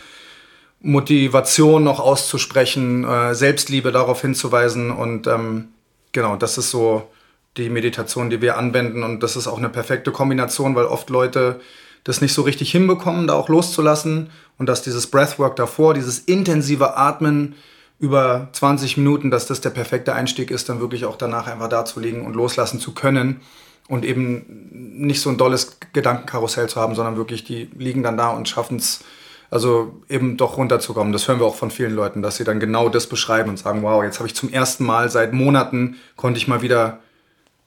Motivation 0.82 1.86
noch 1.86 2.02
auszusprechen, 2.02 3.06
äh, 3.06 3.34
Selbstliebe 3.34 3.94
darauf 3.94 4.22
hinzuweisen. 4.22 4.92
Und 4.92 5.28
ähm, 5.28 5.70
genau, 6.12 6.36
das 6.36 6.58
ist 6.58 6.70
so 6.70 7.10
die 7.56 7.70
Meditation, 7.70 8.30
die 8.30 8.42
wir 8.42 8.58
anwenden. 8.58 9.04
Und 9.04 9.24
das 9.24 9.38
ist 9.38 9.48
auch 9.48 9.58
eine 9.58 9.70
perfekte 9.70 10.12
Kombination, 10.12 10.76
weil 10.76 10.86
oft 10.86 11.10
Leute 11.10 11.62
das 12.04 12.20
nicht 12.20 12.34
so 12.34 12.42
richtig 12.42 12.72
hinbekommen, 12.72 13.28
da 13.28 13.36
auch 13.36 13.48
loszulassen. 13.48 14.30
Und 14.58 14.68
dass 14.68 14.82
dieses 14.82 15.08
Breathwork 15.08 15.56
davor, 15.56 15.94
dieses 15.94 16.20
intensive 16.20 16.98
Atmen 16.98 17.56
über 18.00 18.50
20 18.52 18.98
Minuten, 18.98 19.32
dass 19.32 19.46
das 19.46 19.62
der 19.62 19.70
perfekte 19.70 20.14
Einstieg 20.14 20.52
ist, 20.52 20.70
dann 20.70 20.80
wirklich 20.80 21.06
auch 21.06 21.16
danach 21.16 21.48
einfach 21.48 21.70
da 21.70 21.86
zu 21.86 22.00
liegen 22.00 22.26
und 22.26 22.36
loslassen 22.36 22.80
zu 22.80 22.94
können 22.94 23.42
und 23.88 24.06
eben 24.06 24.70
nicht 24.72 25.22
so 25.22 25.30
ein 25.30 25.38
dolles 25.38 25.78
Gedankenkarussell 25.94 26.68
zu 26.68 26.80
haben, 26.80 26.96
sondern 26.96 27.18
wirklich 27.18 27.44
die 27.44 27.70
liegen 27.78 28.04
dann 28.04 28.18
da 28.18 28.30
und 28.30 28.48
schaffen 28.50 28.78
es, 28.78 29.02
also 29.50 30.02
eben 30.10 30.38
doch 30.38 30.58
runterzukommen. 30.58 31.14
Das 31.14 31.28
hören 31.28 31.40
wir 31.40 31.46
auch 31.46 31.56
von 31.56 31.72
vielen 31.72 31.94
Leuten, 31.94 32.22
dass 32.22 32.38
sie 32.38 32.44
dann 32.44 32.60
genau 32.60 32.90
das 32.90 33.08
beschreiben 33.08 33.50
und 33.50 33.58
sagen, 33.58 33.84
wow, 33.84 34.04
jetzt 34.04 34.20
habe 34.20 34.28
ich 34.28 34.36
zum 34.36 34.52
ersten 34.52 34.86
Mal 34.86 35.10
seit 35.10 35.34
Monaten, 35.34 35.98
konnte 36.16 36.38
ich 36.38 36.48
mal 36.48 36.62
wieder 36.62 37.00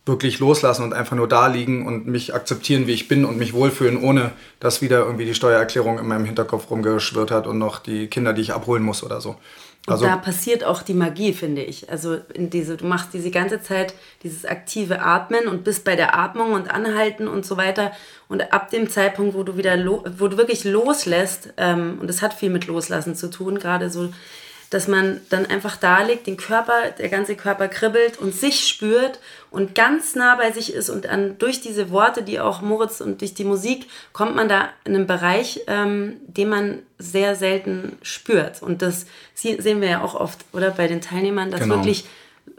wirklich 0.06 0.38
loslassen 0.38 0.84
und 0.84 0.94
einfach 0.94 1.16
nur 1.16 1.26
da 1.28 1.48
liegen 1.48 1.84
und 1.84 2.06
mich 2.06 2.32
akzeptieren, 2.32 2.86
wie 2.86 2.92
ich 2.92 3.08
bin 3.08 3.24
und 3.24 3.38
mich 3.38 3.52
wohlfühlen, 3.52 4.00
ohne 4.00 4.30
dass 4.60 4.80
wieder 4.80 5.00
irgendwie 5.00 5.24
die 5.24 5.34
Steuererklärung 5.34 5.98
in 5.98 6.06
meinem 6.06 6.24
Hinterkopf 6.24 6.70
rumgeschwirrt 6.70 7.32
hat 7.32 7.48
und 7.48 7.58
noch 7.58 7.80
die 7.80 8.06
Kinder, 8.06 8.32
die 8.32 8.42
ich 8.42 8.52
abholen 8.52 8.84
muss 8.84 9.02
oder 9.02 9.20
so. 9.20 9.34
Und 9.86 10.02
da 10.02 10.16
passiert 10.16 10.64
auch 10.64 10.82
die 10.82 10.94
Magie, 10.94 11.32
finde 11.32 11.62
ich. 11.62 11.90
Also 11.90 12.18
in 12.34 12.50
diese, 12.50 12.76
du 12.76 12.86
machst 12.86 13.14
diese 13.14 13.30
ganze 13.30 13.62
Zeit 13.62 13.94
dieses 14.24 14.44
aktive 14.44 15.00
Atmen 15.00 15.46
und 15.46 15.62
bist 15.62 15.84
bei 15.84 15.94
der 15.94 16.18
Atmung 16.18 16.52
und 16.52 16.68
Anhalten 16.68 17.28
und 17.28 17.46
so 17.46 17.56
weiter. 17.56 17.92
Und 18.28 18.52
ab 18.52 18.70
dem 18.70 18.90
Zeitpunkt, 18.90 19.34
wo 19.34 19.44
du 19.44 19.56
wieder, 19.56 19.76
lo, 19.76 20.04
wo 20.18 20.26
du 20.26 20.36
wirklich 20.36 20.64
loslässt, 20.64 21.54
ähm, 21.56 21.98
und 22.00 22.08
das 22.08 22.20
hat 22.20 22.34
viel 22.34 22.50
mit 22.50 22.66
Loslassen 22.66 23.14
zu 23.14 23.30
tun, 23.30 23.60
gerade 23.60 23.88
so, 23.88 24.08
dass 24.70 24.88
man 24.88 25.20
dann 25.30 25.46
einfach 25.46 25.76
da 25.76 26.02
liegt, 26.02 26.26
den 26.26 26.36
Körper, 26.36 26.90
der 26.98 27.08
ganze 27.08 27.36
Körper 27.36 27.68
kribbelt 27.68 28.18
und 28.18 28.34
sich 28.34 28.66
spürt 28.68 29.20
und 29.50 29.74
ganz 29.74 30.16
nah 30.16 30.34
bei 30.34 30.50
sich 30.50 30.74
ist 30.74 30.90
und 30.90 31.04
dann 31.04 31.38
durch 31.38 31.60
diese 31.60 31.90
Worte, 31.90 32.22
die 32.22 32.40
auch 32.40 32.62
Moritz 32.62 33.00
und 33.00 33.20
durch 33.20 33.34
die 33.34 33.44
Musik, 33.44 33.86
kommt 34.12 34.34
man 34.34 34.48
da 34.48 34.70
in 34.84 34.94
einen 34.94 35.06
Bereich, 35.06 35.60
ähm, 35.68 36.16
den 36.26 36.48
man 36.48 36.82
sehr 36.98 37.36
selten 37.36 37.96
spürt. 38.02 38.62
Und 38.62 38.82
das 38.82 39.06
sehen 39.34 39.80
wir 39.80 39.88
ja 39.88 40.02
auch 40.02 40.14
oft, 40.14 40.44
oder 40.52 40.70
bei 40.70 40.88
den 40.88 41.00
Teilnehmern, 41.00 41.50
dass 41.50 41.60
Genau. 41.60 41.76
wirklich 41.76 42.04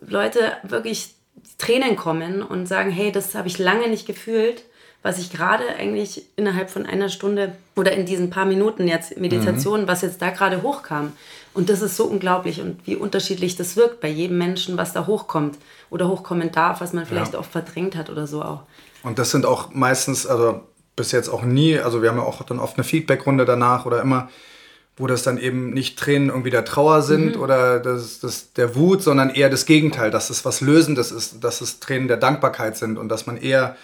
Leute 0.01 0.53
wirklich 0.63 1.15
Tränen 1.57 1.95
kommen 1.95 2.41
und 2.41 2.67
sagen, 2.67 2.91
hey, 2.91 3.11
das 3.11 3.35
habe 3.35 3.47
ich 3.47 3.57
lange 3.57 3.89
nicht 3.89 4.05
gefühlt, 4.05 4.63
was 5.01 5.19
ich 5.19 5.31
gerade 5.31 5.63
eigentlich 5.79 6.25
innerhalb 6.35 6.69
von 6.69 6.85
einer 6.85 7.09
Stunde 7.09 7.53
oder 7.75 7.91
in 7.91 8.05
diesen 8.05 8.29
paar 8.29 8.45
Minuten 8.45 8.87
jetzt 8.87 9.17
Meditation, 9.17 9.83
mhm. 9.83 9.87
was 9.87 10.01
jetzt 10.01 10.21
da 10.21 10.31
gerade 10.31 10.61
hochkam. 10.61 11.13
Und 11.57 11.71
das 11.71 11.81
ist 11.81 11.97
so 11.97 12.05
unglaublich 12.05 12.61
und 12.61 12.85
wie 12.85 12.95
unterschiedlich 12.95 13.55
das 13.55 13.75
wirkt 13.75 13.99
bei 13.99 14.09
jedem 14.09 14.37
Menschen, 14.37 14.77
was 14.77 14.93
da 14.93 15.07
hochkommt 15.07 15.57
oder 15.89 16.07
hochkommen 16.07 16.51
darf, 16.51 16.81
was 16.81 16.93
man 16.93 17.07
vielleicht 17.07 17.33
ja. 17.33 17.39
oft 17.39 17.51
verdrängt 17.51 17.95
hat 17.95 18.11
oder 18.11 18.27
so 18.27 18.43
auch. 18.43 18.61
Und 19.01 19.17
das 19.17 19.31
sind 19.31 19.43
auch 19.43 19.73
meistens, 19.73 20.27
also 20.27 20.61
bis 20.95 21.11
jetzt 21.11 21.29
auch 21.29 21.41
nie, 21.41 21.79
also 21.79 22.03
wir 22.03 22.09
haben 22.09 22.19
ja 22.19 22.23
auch 22.23 22.43
dann 22.43 22.59
oft 22.59 22.77
eine 22.77 22.83
Feedbackrunde 22.83 23.43
danach 23.43 23.87
oder 23.87 24.03
immer, 24.03 24.29
wo 24.97 25.07
das 25.07 25.23
dann 25.23 25.39
eben 25.39 25.71
nicht 25.71 25.97
Tränen 25.97 26.29
irgendwie 26.29 26.51
der 26.51 26.63
Trauer 26.63 27.01
sind 27.01 27.37
mhm. 27.37 27.41
oder 27.41 27.79
das, 27.79 28.19
das, 28.19 28.53
der 28.53 28.75
Wut, 28.75 29.01
sondern 29.01 29.31
eher 29.31 29.49
das 29.49 29.65
Gegenteil, 29.65 30.11
dass 30.11 30.29
es 30.29 30.45
was 30.45 30.61
Lösendes 30.61 31.11
ist, 31.11 31.43
dass 31.43 31.61
es 31.61 31.79
Tränen 31.79 32.07
der 32.07 32.17
Dankbarkeit 32.17 32.77
sind 32.77 32.99
und 32.99 33.09
dass 33.09 33.25
man 33.25 33.35
eher 33.35 33.75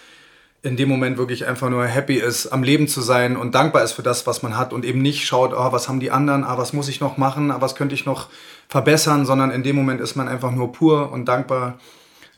in 0.64 0.78
dem 0.78 0.88
Moment 0.88 1.18
wirklich 1.18 1.46
einfach 1.46 1.68
nur 1.68 1.86
happy 1.86 2.14
ist, 2.14 2.46
am 2.46 2.62
Leben 2.62 2.88
zu 2.88 3.02
sein 3.02 3.36
und 3.36 3.54
dankbar 3.54 3.84
ist 3.84 3.92
für 3.92 4.02
das, 4.02 4.26
was 4.26 4.42
man 4.42 4.56
hat 4.56 4.72
und 4.72 4.86
eben 4.86 5.02
nicht 5.02 5.26
schaut, 5.26 5.52
oh, 5.52 5.72
was 5.72 5.88
haben 5.88 6.00
die 6.00 6.10
anderen, 6.10 6.42
ah, 6.42 6.56
was 6.56 6.72
muss 6.72 6.88
ich 6.88 7.00
noch 7.00 7.18
machen, 7.18 7.50
ah, 7.50 7.60
was 7.60 7.74
könnte 7.74 7.94
ich 7.94 8.06
noch 8.06 8.28
verbessern, 8.70 9.26
sondern 9.26 9.50
in 9.50 9.62
dem 9.62 9.76
Moment 9.76 10.00
ist 10.00 10.16
man 10.16 10.26
einfach 10.26 10.52
nur 10.52 10.72
pur 10.72 11.12
und 11.12 11.26
dankbar 11.26 11.78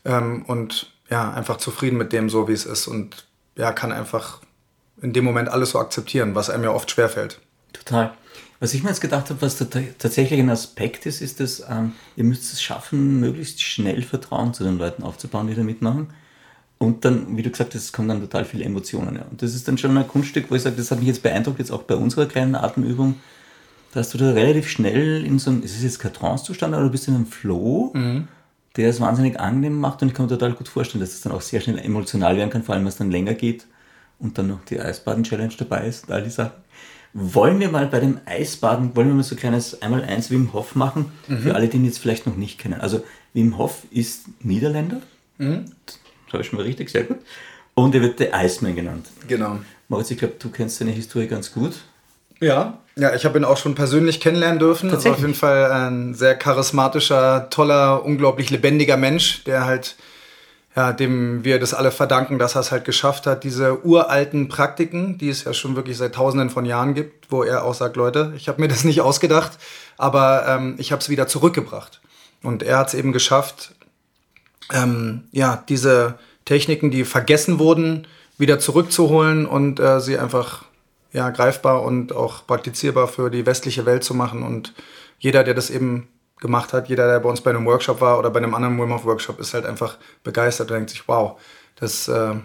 ähm, 0.03 0.43
und 0.45 0.91
ja, 1.09 1.31
einfach 1.31 1.55
zufrieden 1.55 1.97
mit 1.97 2.11
dem, 2.11 2.29
so 2.29 2.49
wie 2.49 2.51
es 2.51 2.65
ist 2.65 2.87
und 2.87 3.25
ja, 3.55 3.71
kann 3.71 3.93
einfach 3.93 4.41
in 5.01 5.13
dem 5.13 5.23
Moment 5.23 5.47
alles 5.47 5.71
so 5.71 5.79
akzeptieren, 5.79 6.35
was 6.35 6.49
einem 6.49 6.65
ja 6.65 6.71
oft 6.71 6.91
schwerfällt. 6.91 7.39
Total. 7.71 8.13
Was 8.59 8.73
ich 8.73 8.83
mir 8.83 8.89
jetzt 8.89 9.01
gedacht 9.01 9.29
habe, 9.29 9.41
was 9.41 9.55
tatsächlich 9.55 10.39
ein 10.39 10.49
Aspekt 10.49 11.05
ist, 11.05 11.21
ist, 11.21 11.39
dass 11.39 11.61
ähm, 11.69 11.93
ihr 12.17 12.25
müsst 12.25 12.51
es 12.51 12.61
schaffen, 12.61 13.21
möglichst 13.21 13.61
schnell 13.61 14.01
Vertrauen 14.01 14.53
zu 14.53 14.65
den 14.65 14.77
Leuten 14.77 15.03
aufzubauen, 15.03 15.47
die 15.47 15.55
da 15.55 15.63
mitmachen. 15.63 16.09
Und 16.79 17.05
dann, 17.05 17.35
wie 17.35 17.41
du 17.41 17.49
gesagt 17.49 17.73
hast, 17.73 17.83
es 17.83 17.91
kommen 17.91 18.07
dann 18.07 18.21
total 18.21 18.45
viele 18.45 18.63
Emotionen. 18.63 19.15
Ja. 19.15 19.25
Und 19.29 19.41
das 19.41 19.55
ist 19.55 19.67
dann 19.67 19.77
schon 19.77 19.97
ein 19.97 20.07
Kunststück, 20.07 20.51
wo 20.51 20.55
ich 20.55 20.61
sage, 20.61 20.75
das 20.75 20.91
hat 20.91 20.99
mich 20.99 21.07
jetzt 21.07 21.23
beeindruckt, 21.23 21.59
jetzt 21.59 21.71
auch 21.71 21.83
bei 21.83 21.95
unserer 21.95 22.27
kleinen 22.27 22.55
Atemübung, 22.55 23.15
dass 23.93 24.11
du 24.11 24.17
da 24.19 24.31
relativ 24.31 24.69
schnell 24.69 25.25
in 25.25 25.39
so 25.39 25.49
einem, 25.49 25.63
ist 25.63 25.75
es 25.75 25.83
jetzt 25.83 25.99
kein 25.99 26.13
Trance-Zustand, 26.13 26.73
aber 26.73 26.83
du 26.83 26.91
bist 26.91 27.07
in 27.07 27.15
einem 27.15 27.25
Flow, 27.25 27.91
mhm. 27.95 28.27
der 28.75 28.89
es 28.89 29.01
wahnsinnig 29.01 29.39
angenehm 29.39 29.79
macht 29.79 30.01
und 30.01 30.09
ich 30.09 30.13
kann 30.13 30.25
mir 30.25 30.31
total 30.31 30.53
gut 30.53 30.67
vorstellen, 30.67 30.99
dass 30.99 31.09
es 31.09 31.15
das 31.15 31.23
dann 31.23 31.31
auch 31.31 31.41
sehr 31.41 31.61
schnell 31.61 31.79
emotional 31.79 32.37
werden 32.37 32.51
kann, 32.51 32.63
vor 32.63 32.75
allem 32.75 32.83
wenn 32.83 32.89
es 32.89 32.97
dann 32.97 33.09
länger 33.09 33.33
geht 33.33 33.65
und 34.19 34.37
dann 34.37 34.47
noch 34.47 34.63
die 34.65 34.79
Eisbaden-Challenge 34.79 35.53
dabei 35.57 35.87
ist 35.87 36.07
und 36.07 36.13
all 36.13 36.23
die 36.23 36.29
Sachen. 36.29 36.51
Wollen 37.13 37.59
wir 37.59 37.69
mal 37.69 37.87
bei 37.87 37.99
dem 37.99 38.19
Eisbaden, 38.25 38.95
wollen 38.95 39.07
wir 39.07 39.15
mal 39.15 39.23
so 39.23 39.33
ein 39.33 39.39
kleines 39.39 39.81
einmal 39.81 40.03
eins 40.03 40.29
Wim 40.29 40.53
Hof 40.53 40.75
machen, 40.75 41.05
mhm. 41.27 41.39
für 41.39 41.55
alle, 41.55 41.67
die 41.67 41.77
ihn 41.77 41.85
jetzt 41.85 41.97
vielleicht 41.99 42.27
noch 42.27 42.35
nicht 42.35 42.59
kennen. 42.59 42.79
Also 42.79 43.03
Wim 43.33 43.57
Hof 43.57 43.83
ist 43.89 44.25
Niederländer, 44.41 45.01
mhm. 45.39 45.65
Das 46.27 46.33
habe 46.33 46.43
ich 46.43 46.49
schon 46.49 46.57
mal 46.57 46.65
richtig, 46.65 46.89
sehr 46.89 47.03
gut. 47.03 47.17
Und 47.73 47.95
er 47.95 48.01
wird 48.01 48.19
der 48.19 48.31
Iceman 48.33 48.75
genannt. 48.75 49.07
Genau. 49.27 49.59
Moritz, 49.87 50.11
ich 50.11 50.17
glaube, 50.17 50.35
du 50.39 50.49
kennst 50.49 50.77
seine 50.77 50.91
Historie 50.91 51.27
ganz 51.27 51.51
gut. 51.51 51.73
Ja, 52.39 52.79
ja, 52.95 53.13
ich 53.15 53.25
habe 53.25 53.37
ihn 53.37 53.45
auch 53.45 53.57
schon 53.57 53.75
persönlich 53.75 54.19
kennenlernen 54.19 54.59
dürfen. 54.59 54.89
Das 54.89 55.05
ist 55.05 55.11
auf 55.11 55.19
jeden 55.19 55.35
Fall 55.35 55.71
ein 55.71 56.13
sehr 56.13 56.35
charismatischer, 56.35 57.49
toller, 57.49 58.03
unglaublich 58.03 58.49
lebendiger 58.49 58.97
Mensch, 58.97 59.43
der 59.43 59.65
halt 59.65 59.95
ja, 60.77 60.93
dem 60.93 61.43
wir 61.43 61.59
das 61.59 61.73
alle 61.73 61.89
verdanken, 61.89 62.37
dass 62.37 62.53
er 62.53 62.61
es 62.61 62.71
halt 62.71 62.85
geschafft 62.85 63.25
hat, 63.25 63.43
diese 63.43 63.83
uralten 63.83 64.47
Praktiken, 64.47 65.17
die 65.17 65.29
es 65.29 65.43
ja 65.43 65.51
schon 65.51 65.75
wirklich 65.75 65.97
seit 65.97 66.13
tausenden 66.13 66.51
von 66.51 66.65
Jahren 66.65 66.93
gibt, 66.93 67.31
wo 67.31 67.41
er 67.41 67.63
auch 67.63 67.73
sagt, 67.73 67.95
Leute, 67.95 68.31
ich 68.37 68.47
habe 68.47 68.61
mir 68.61 68.67
das 68.67 68.83
nicht 68.83 69.01
ausgedacht, 69.01 69.53
aber 69.97 70.45
ähm, 70.47 70.75
ich 70.77 70.91
habe 70.91 71.01
es 71.01 71.09
wieder 71.09 71.27
zurückgebracht. 71.27 71.99
Und 72.43 72.61
er 72.61 72.77
hat 72.77 72.89
es 72.89 72.93
eben 72.93 73.11
geschafft, 73.11 73.73
ähm, 74.73 75.23
ja, 75.31 75.63
diese 75.67 76.19
Techniken, 76.45 76.91
die 76.91 77.03
vergessen 77.03 77.59
wurden, 77.59 78.07
wieder 78.37 78.59
zurückzuholen 78.59 79.45
und 79.45 79.79
äh, 79.79 79.99
sie 79.99 80.17
einfach 80.17 80.65
ja, 81.11 81.29
greifbar 81.29 81.83
und 81.83 82.13
auch 82.13 82.45
praktizierbar 82.45 83.07
für 83.07 83.29
die 83.29 83.45
westliche 83.45 83.85
Welt 83.85 84.03
zu 84.03 84.13
machen. 84.13 84.43
Und 84.43 84.73
jeder, 85.19 85.43
der 85.43 85.53
das 85.53 85.69
eben 85.69 86.07
gemacht 86.39 86.73
hat. 86.73 86.89
Jeder, 86.89 87.07
der 87.07 87.19
bei 87.19 87.29
uns 87.29 87.41
bei 87.41 87.49
einem 87.49 87.65
Workshop 87.65 88.01
war 88.01 88.19
oder 88.19 88.29
bei 88.29 88.37
einem 88.37 88.53
anderen 88.53 88.79
Wim 88.79 88.93
Hof 88.93 89.05
Workshop, 89.05 89.39
ist 89.39 89.53
halt 89.53 89.65
einfach 89.65 89.97
begeistert 90.23 90.69
und 90.69 90.75
denkt 90.75 90.91
sich, 90.91 91.07
wow, 91.07 91.39
das, 91.75 92.07
äh, 92.07 92.35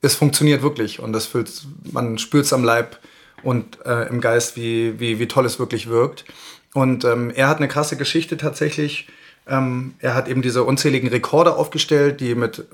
das 0.00 0.14
funktioniert 0.14 0.62
wirklich 0.62 1.00
und 1.00 1.12
das 1.12 1.26
fühlt, 1.26 1.50
man 1.90 2.18
spürt 2.18 2.44
es 2.44 2.52
am 2.52 2.64
Leib 2.64 2.98
und 3.42 3.84
äh, 3.86 4.08
im 4.08 4.20
Geist, 4.20 4.56
wie, 4.56 4.98
wie, 5.00 5.18
wie 5.18 5.28
toll 5.28 5.46
es 5.46 5.58
wirklich 5.58 5.88
wirkt. 5.88 6.24
Und 6.74 7.04
ähm, 7.04 7.30
er 7.34 7.48
hat 7.48 7.58
eine 7.58 7.68
krasse 7.68 7.96
Geschichte 7.96 8.36
tatsächlich. 8.36 9.08
Ähm, 9.48 9.94
er 10.00 10.14
hat 10.14 10.28
eben 10.28 10.42
diese 10.42 10.64
unzähligen 10.64 11.08
Rekorde 11.08 11.56
aufgestellt, 11.56 12.20
die 12.20 12.34
mit 12.34 12.64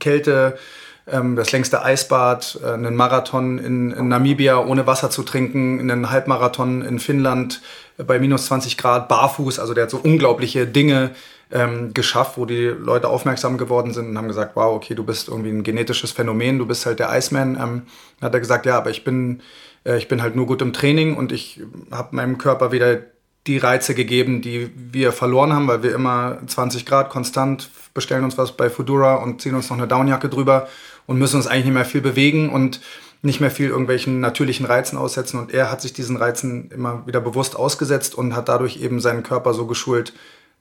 Kälte, 0.00 0.58
ähm, 1.06 1.36
das 1.36 1.52
längste 1.52 1.82
Eisbad, 1.82 2.60
äh, 2.62 2.72
einen 2.72 2.96
Marathon 2.96 3.58
in, 3.58 3.90
in, 3.90 4.08
Namibia 4.08 4.58
ohne 4.58 4.86
Wasser 4.86 5.10
zu 5.10 5.22
trinken, 5.22 5.80
einen 5.80 6.10
Halbmarathon 6.10 6.82
in 6.82 6.98
Finnland 6.98 7.60
äh, 7.98 8.04
bei 8.04 8.18
minus 8.18 8.46
20 8.46 8.78
Grad 8.78 9.08
barfuß. 9.08 9.58
Also 9.58 9.74
der 9.74 9.84
hat 9.84 9.90
so 9.90 9.98
unglaubliche 9.98 10.66
Dinge 10.66 11.10
ähm, 11.52 11.92
geschafft, 11.92 12.38
wo 12.38 12.46
die 12.46 12.66
Leute 12.66 13.08
aufmerksam 13.08 13.58
geworden 13.58 13.92
sind 13.92 14.08
und 14.08 14.18
haben 14.18 14.28
gesagt, 14.28 14.56
wow, 14.56 14.74
okay, 14.74 14.94
du 14.94 15.04
bist 15.04 15.28
irgendwie 15.28 15.50
ein 15.50 15.62
genetisches 15.62 16.12
Phänomen, 16.12 16.58
du 16.58 16.66
bist 16.66 16.86
halt 16.86 16.98
der 16.98 17.14
Iceman. 17.14 17.56
Ähm, 17.56 17.82
dann 18.18 18.28
hat 18.28 18.34
er 18.34 18.40
gesagt, 18.40 18.66
ja, 18.66 18.78
aber 18.78 18.90
ich 18.90 19.04
bin, 19.04 19.42
äh, 19.84 19.98
ich 19.98 20.08
bin 20.08 20.22
halt 20.22 20.36
nur 20.36 20.46
gut 20.46 20.62
im 20.62 20.72
Training 20.72 21.16
und 21.16 21.32
ich 21.32 21.60
habe 21.90 22.16
meinem 22.16 22.38
Körper 22.38 22.72
wieder 22.72 22.98
die 23.46 23.58
Reize 23.58 23.94
gegeben, 23.94 24.40
die 24.40 24.70
wir 24.74 25.12
verloren 25.12 25.52
haben, 25.52 25.68
weil 25.68 25.82
wir 25.82 25.94
immer 25.94 26.38
20 26.46 26.86
Grad 26.86 27.10
konstant 27.10 27.70
bestellen 27.92 28.24
uns 28.24 28.36
was 28.36 28.56
bei 28.56 28.70
Fudura 28.70 29.16
und 29.16 29.40
ziehen 29.40 29.54
uns 29.54 29.70
noch 29.70 29.78
eine 29.78 29.86
Downjacke 29.86 30.28
drüber 30.28 30.68
und 31.06 31.18
müssen 31.18 31.36
uns 31.36 31.46
eigentlich 31.46 31.66
nicht 31.66 31.74
mehr 31.74 31.84
viel 31.84 32.00
bewegen 32.00 32.50
und 32.50 32.80
nicht 33.22 33.40
mehr 33.40 33.50
viel 33.50 33.70
irgendwelchen 33.70 34.20
natürlichen 34.20 34.66
Reizen 34.66 34.98
aussetzen. 34.98 35.38
Und 35.38 35.52
er 35.52 35.70
hat 35.70 35.80
sich 35.80 35.92
diesen 35.92 36.16
Reizen 36.16 36.70
immer 36.70 37.06
wieder 37.06 37.20
bewusst 37.20 37.56
ausgesetzt 37.56 38.14
und 38.14 38.34
hat 38.34 38.48
dadurch 38.48 38.78
eben 38.78 39.00
seinen 39.00 39.22
Körper 39.22 39.54
so 39.54 39.66
geschult, 39.66 40.12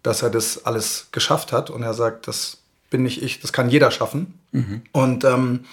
dass 0.02 0.22
er 0.22 0.30
das 0.30 0.66
alles 0.66 1.08
geschafft 1.12 1.52
hat. 1.52 1.70
Und 1.70 1.84
er 1.84 1.94
sagt, 1.94 2.28
das 2.28 2.60
bin 2.90 3.04
nicht 3.04 3.22
ich, 3.22 3.42
das 3.42 3.52
kann 3.52 3.70
jeder 3.70 3.92
schaffen. 3.92 4.40
Mhm. 4.52 4.82
Und 4.92 5.26
ähm, 5.26 5.66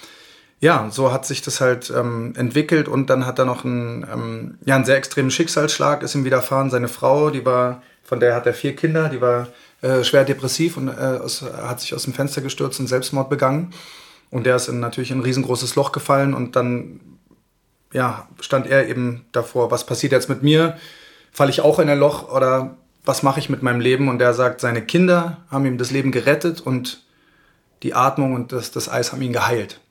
ja, 0.61 0.89
so 0.91 1.11
hat 1.11 1.25
sich 1.25 1.41
das 1.41 1.59
halt 1.59 1.91
ähm, 1.95 2.33
entwickelt 2.37 2.87
und 2.87 3.09
dann 3.09 3.25
hat 3.25 3.39
er 3.39 3.45
noch 3.45 3.65
einen, 3.65 4.05
ähm, 4.11 4.57
ja, 4.63 4.75
einen 4.75 4.85
sehr 4.85 4.95
extremen 4.95 5.31
Schicksalsschlag, 5.31 6.03
ist 6.03 6.13
ihm 6.13 6.23
widerfahren. 6.23 6.69
Seine 6.69 6.87
Frau, 6.87 7.31
die 7.31 7.43
war, 7.43 7.81
von 8.03 8.19
der 8.19 8.35
hat 8.35 8.45
er 8.45 8.53
vier 8.53 8.75
Kinder, 8.75 9.09
die 9.09 9.21
war 9.21 9.47
äh, 9.81 10.03
schwer 10.03 10.23
depressiv 10.23 10.77
und 10.77 10.87
äh, 10.89 10.91
aus, 10.91 11.41
hat 11.41 11.81
sich 11.81 11.95
aus 11.95 12.03
dem 12.03 12.13
Fenster 12.13 12.41
gestürzt 12.41 12.79
und 12.79 12.85
Selbstmord 12.85 13.27
begangen. 13.27 13.73
Und 14.29 14.45
der 14.45 14.55
ist 14.55 14.67
in 14.67 14.79
natürlich 14.79 15.11
ein 15.11 15.21
riesengroßes 15.21 15.75
Loch 15.75 15.91
gefallen 15.91 16.35
und 16.35 16.55
dann 16.55 17.01
ja, 17.91 18.27
stand 18.39 18.67
er 18.67 18.87
eben 18.87 19.25
davor, 19.31 19.71
was 19.71 19.87
passiert 19.87 20.13
jetzt 20.13 20.29
mit 20.29 20.43
mir? 20.43 20.77
Falle 21.31 21.49
ich 21.49 21.61
auch 21.61 21.79
in 21.79 21.89
ein 21.89 21.99
Loch 21.99 22.31
oder 22.31 22.77
was 23.03 23.23
mache 23.23 23.39
ich 23.39 23.49
mit 23.49 23.63
meinem 23.63 23.81
Leben? 23.81 24.09
Und 24.09 24.19
der 24.19 24.35
sagt, 24.35 24.61
seine 24.61 24.83
Kinder 24.83 25.37
haben 25.49 25.65
ihm 25.65 25.79
das 25.79 25.89
Leben 25.89 26.11
gerettet 26.11 26.61
und 26.61 27.03
die 27.81 27.95
Atmung 27.95 28.35
und 28.35 28.51
das, 28.51 28.69
das 28.69 28.89
Eis 28.89 29.11
haben 29.11 29.23
ihn 29.23 29.33
geheilt. 29.33 29.81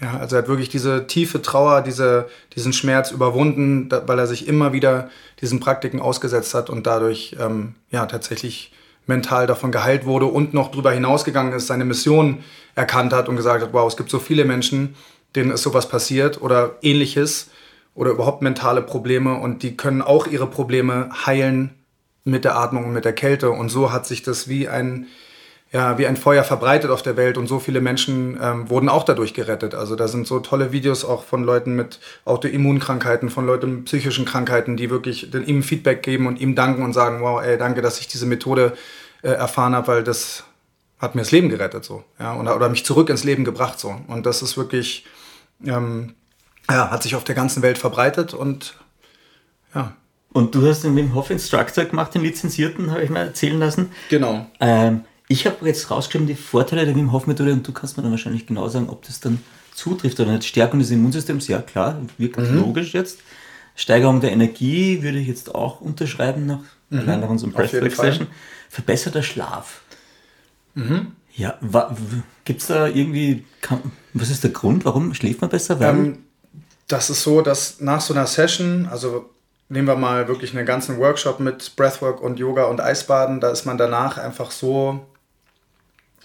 Ja, 0.00 0.16
also 0.18 0.36
er 0.36 0.42
hat 0.42 0.48
wirklich 0.48 0.68
diese 0.68 1.06
tiefe 1.06 1.40
Trauer, 1.40 1.80
diese, 1.80 2.28
diesen 2.56 2.72
Schmerz 2.72 3.12
überwunden, 3.12 3.88
weil 4.06 4.18
er 4.18 4.26
sich 4.26 4.48
immer 4.48 4.72
wieder 4.72 5.08
diesen 5.40 5.60
Praktiken 5.60 6.00
ausgesetzt 6.00 6.54
hat 6.54 6.68
und 6.68 6.86
dadurch 6.86 7.36
ähm, 7.38 7.74
ja, 7.90 8.06
tatsächlich 8.06 8.72
mental 9.06 9.46
davon 9.46 9.70
geheilt 9.70 10.04
wurde 10.04 10.26
und 10.26 10.54
noch 10.54 10.70
darüber 10.70 10.90
hinausgegangen 10.90 11.52
ist, 11.52 11.66
seine 11.66 11.84
Mission 11.84 12.42
erkannt 12.74 13.12
hat 13.12 13.28
und 13.28 13.36
gesagt 13.36 13.62
hat, 13.62 13.72
wow, 13.72 13.86
es 13.86 13.96
gibt 13.96 14.10
so 14.10 14.18
viele 14.18 14.44
Menschen, 14.44 14.96
denen 15.36 15.50
ist 15.50 15.62
sowas 15.62 15.88
passiert 15.88 16.40
oder 16.40 16.76
ähnliches 16.82 17.50
oder 17.94 18.10
überhaupt 18.10 18.42
mentale 18.42 18.82
Probleme 18.82 19.34
und 19.34 19.62
die 19.62 19.76
können 19.76 20.02
auch 20.02 20.26
ihre 20.26 20.48
Probleme 20.48 21.10
heilen 21.26 21.70
mit 22.24 22.44
der 22.44 22.56
Atmung 22.56 22.86
und 22.86 22.92
mit 22.92 23.04
der 23.04 23.12
Kälte. 23.12 23.50
Und 23.50 23.68
so 23.68 23.92
hat 23.92 24.06
sich 24.06 24.22
das 24.22 24.48
wie 24.48 24.68
ein 24.68 25.06
ja, 25.74 25.98
wie 25.98 26.06
ein 26.06 26.16
Feuer 26.16 26.44
verbreitet 26.44 26.88
auf 26.92 27.02
der 27.02 27.16
Welt 27.16 27.36
und 27.36 27.48
so 27.48 27.58
viele 27.58 27.80
Menschen 27.80 28.38
ähm, 28.40 28.70
wurden 28.70 28.88
auch 28.88 29.02
dadurch 29.02 29.34
gerettet. 29.34 29.74
Also 29.74 29.96
da 29.96 30.06
sind 30.06 30.24
so 30.24 30.38
tolle 30.38 30.70
Videos 30.70 31.04
auch 31.04 31.24
von 31.24 31.42
Leuten 31.42 31.74
mit 31.74 31.98
Autoimmunkrankheiten, 32.24 33.28
von 33.28 33.44
Leuten 33.44 33.74
mit 33.74 33.84
psychischen 33.86 34.24
Krankheiten, 34.24 34.76
die 34.76 34.88
wirklich 34.88 35.34
ihm 35.34 35.64
Feedback 35.64 36.04
geben 36.04 36.28
und 36.28 36.40
ihm 36.40 36.54
danken 36.54 36.84
und 36.84 36.92
sagen, 36.92 37.20
wow, 37.22 37.42
ey, 37.42 37.58
danke, 37.58 37.82
dass 37.82 37.98
ich 37.98 38.06
diese 38.06 38.24
Methode 38.24 38.74
äh, 39.22 39.30
erfahren 39.30 39.74
habe, 39.74 39.88
weil 39.88 40.04
das 40.04 40.44
hat 41.00 41.16
mir 41.16 41.22
das 41.22 41.32
Leben 41.32 41.48
gerettet 41.48 41.84
so, 41.84 42.04
ja, 42.20 42.36
oder, 42.36 42.54
oder 42.54 42.68
mich 42.68 42.84
zurück 42.86 43.10
ins 43.10 43.24
Leben 43.24 43.44
gebracht 43.44 43.80
so. 43.80 43.96
Und 44.06 44.26
das 44.26 44.42
ist 44.42 44.56
wirklich, 44.56 45.04
ähm, 45.66 46.14
ja, 46.70 46.92
hat 46.92 47.02
sich 47.02 47.16
auf 47.16 47.24
der 47.24 47.34
ganzen 47.34 47.62
Welt 47.62 47.78
verbreitet 47.78 48.32
und 48.32 48.76
ja. 49.74 49.92
Und 50.32 50.54
du 50.54 50.68
hast 50.68 50.84
den 50.84 50.94
Wim 50.94 51.14
Hof 51.14 51.30
Instructor 51.30 51.84
gemacht, 51.84 52.14
den 52.14 52.22
Lizenzierten, 52.22 52.92
habe 52.92 53.02
ich 53.02 53.10
mal 53.10 53.26
erzählen 53.26 53.58
lassen. 53.58 53.90
Genau. 54.08 54.46
Ähm, 54.60 55.02
ich 55.28 55.46
habe 55.46 55.66
jetzt 55.66 55.90
rausgeschrieben 55.90 56.26
die 56.26 56.34
Vorteile 56.34 56.84
der 56.84 56.94
Wim 56.94 57.12
Hof 57.12 57.26
Methode 57.26 57.52
und 57.52 57.66
du 57.66 57.72
kannst 57.72 57.96
mir 57.96 58.02
dann 58.02 58.12
wahrscheinlich 58.12 58.46
genau 58.46 58.68
sagen, 58.68 58.88
ob 58.88 59.02
das 59.06 59.20
dann 59.20 59.40
zutrifft 59.74 60.20
oder 60.20 60.32
nicht. 60.32 60.44
Stärkung 60.44 60.80
des 60.80 60.90
Immunsystems, 60.90 61.48
ja 61.48 61.60
klar, 61.60 62.00
wirkt 62.18 62.38
mhm. 62.38 62.56
logisch 62.56 62.92
jetzt. 62.94 63.20
Steigerung 63.74 64.20
der 64.20 64.32
Energie 64.32 65.02
würde 65.02 65.18
ich 65.18 65.26
jetzt 65.26 65.54
auch 65.54 65.80
unterschreiben 65.80 66.46
nach, 66.46 66.60
mhm. 66.90 67.06
nach 67.06 67.28
unserem 67.28 67.52
Breathwork 67.52 67.94
Session. 67.94 68.28
Verbesserter 68.68 69.22
Schlaf. 69.22 69.82
Mhm. 70.74 71.12
Ja, 71.36 71.58
gibt 72.44 72.60
es 72.60 72.68
da 72.68 72.86
irgendwie, 72.86 73.44
kann, 73.60 73.80
was 74.12 74.30
ist 74.30 74.44
der 74.44 74.50
Grund, 74.50 74.84
warum 74.84 75.14
schläft 75.14 75.40
man 75.40 75.50
besser? 75.50 75.80
Ähm, 75.80 76.18
das 76.86 77.10
ist 77.10 77.22
so, 77.22 77.40
dass 77.40 77.80
nach 77.80 78.00
so 78.00 78.14
einer 78.14 78.26
Session, 78.26 78.86
also 78.88 79.30
nehmen 79.68 79.88
wir 79.88 79.96
mal 79.96 80.28
wirklich 80.28 80.56
einen 80.56 80.66
ganzen 80.66 80.98
Workshop 80.98 81.40
mit 81.40 81.74
Breathwork 81.74 82.20
und 82.20 82.38
Yoga 82.38 82.64
und 82.66 82.80
Eisbaden, 82.80 83.40
da 83.40 83.50
ist 83.50 83.64
man 83.64 83.78
danach 83.78 84.18
einfach 84.18 84.52
so, 84.52 85.04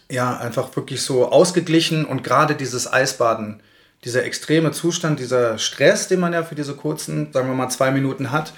ja, 0.09 0.37
einfach 0.37 0.75
wirklich 0.75 1.01
so 1.01 1.29
ausgeglichen 1.29 2.05
und 2.05 2.23
gerade 2.23 2.55
dieses 2.55 2.91
Eisbaden, 2.91 3.61
dieser 4.05 4.23
extreme 4.23 4.71
Zustand, 4.71 5.19
dieser 5.19 5.57
Stress, 5.57 6.07
den 6.07 6.19
man 6.19 6.33
ja 6.33 6.43
für 6.43 6.55
diese 6.55 6.73
kurzen, 6.73 7.31
sagen 7.33 7.47
wir 7.47 7.55
mal, 7.55 7.69
zwei 7.69 7.91
Minuten 7.91 8.31
hat, 8.31 8.53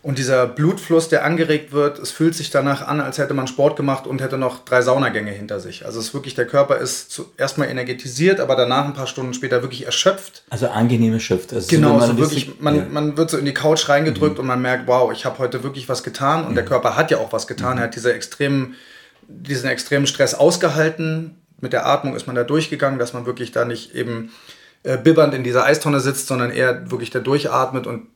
und 0.00 0.16
dieser 0.16 0.46
Blutfluss, 0.46 1.08
der 1.08 1.24
angeregt 1.24 1.72
wird, 1.72 1.98
es 1.98 2.12
fühlt 2.12 2.34
sich 2.34 2.50
danach 2.50 2.86
an, 2.86 3.00
als 3.00 3.18
hätte 3.18 3.34
man 3.34 3.48
Sport 3.48 3.76
gemacht 3.76 4.06
und 4.06 4.20
hätte 4.20 4.38
noch 4.38 4.64
drei 4.64 4.80
Saunagänge 4.80 5.32
hinter 5.32 5.58
sich. 5.58 5.84
Also 5.84 5.98
es 5.98 6.06
ist 6.06 6.14
wirklich, 6.14 6.36
der 6.36 6.46
Körper 6.46 6.76
ist 6.76 7.20
erstmal 7.36 7.68
energetisiert, 7.68 8.38
aber 8.38 8.54
danach 8.54 8.84
ein 8.84 8.94
paar 8.94 9.08
Stunden 9.08 9.34
später 9.34 9.60
wirklich 9.62 9.86
erschöpft. 9.86 10.44
Also 10.50 10.68
angenehm 10.68 11.14
erschöpft. 11.14 11.52
Also 11.52 11.66
genau, 11.68 11.98
so 11.98 12.06
so 12.06 12.18
wirklich, 12.18 12.60
man, 12.60 12.76
ja. 12.76 12.86
man 12.88 13.16
wird 13.16 13.28
so 13.28 13.38
in 13.38 13.44
die 13.44 13.54
Couch 13.54 13.88
reingedrückt 13.88 14.36
mhm. 14.36 14.42
und 14.42 14.46
man 14.46 14.62
merkt, 14.62 14.86
wow, 14.86 15.12
ich 15.12 15.24
habe 15.24 15.38
heute 15.38 15.64
wirklich 15.64 15.88
was 15.88 16.04
getan 16.04 16.44
und 16.44 16.52
mhm. 16.52 16.54
der 16.54 16.64
Körper 16.64 16.94
hat 16.94 17.10
ja 17.10 17.18
auch 17.18 17.32
was 17.32 17.48
getan. 17.48 17.72
Mhm. 17.72 17.78
Er 17.78 17.84
hat 17.84 17.96
diese 17.96 18.12
extremen, 18.12 18.76
diesen 19.28 19.68
extremen 19.68 20.06
Stress 20.06 20.34
ausgehalten. 20.34 21.36
Mit 21.60 21.72
der 21.72 21.86
Atmung 21.86 22.16
ist 22.16 22.26
man 22.26 22.34
da 22.34 22.44
durchgegangen, 22.44 22.98
dass 22.98 23.12
man 23.12 23.26
wirklich 23.26 23.52
da 23.52 23.64
nicht 23.64 23.94
eben 23.94 24.32
äh, 24.82 24.96
bibbernd 24.96 25.34
in 25.34 25.44
dieser 25.44 25.64
Eistonne 25.64 26.00
sitzt, 26.00 26.26
sondern 26.26 26.50
eher 26.50 26.90
wirklich 26.90 27.10
da 27.10 27.20
durchatmet 27.20 27.86
und 27.86 28.06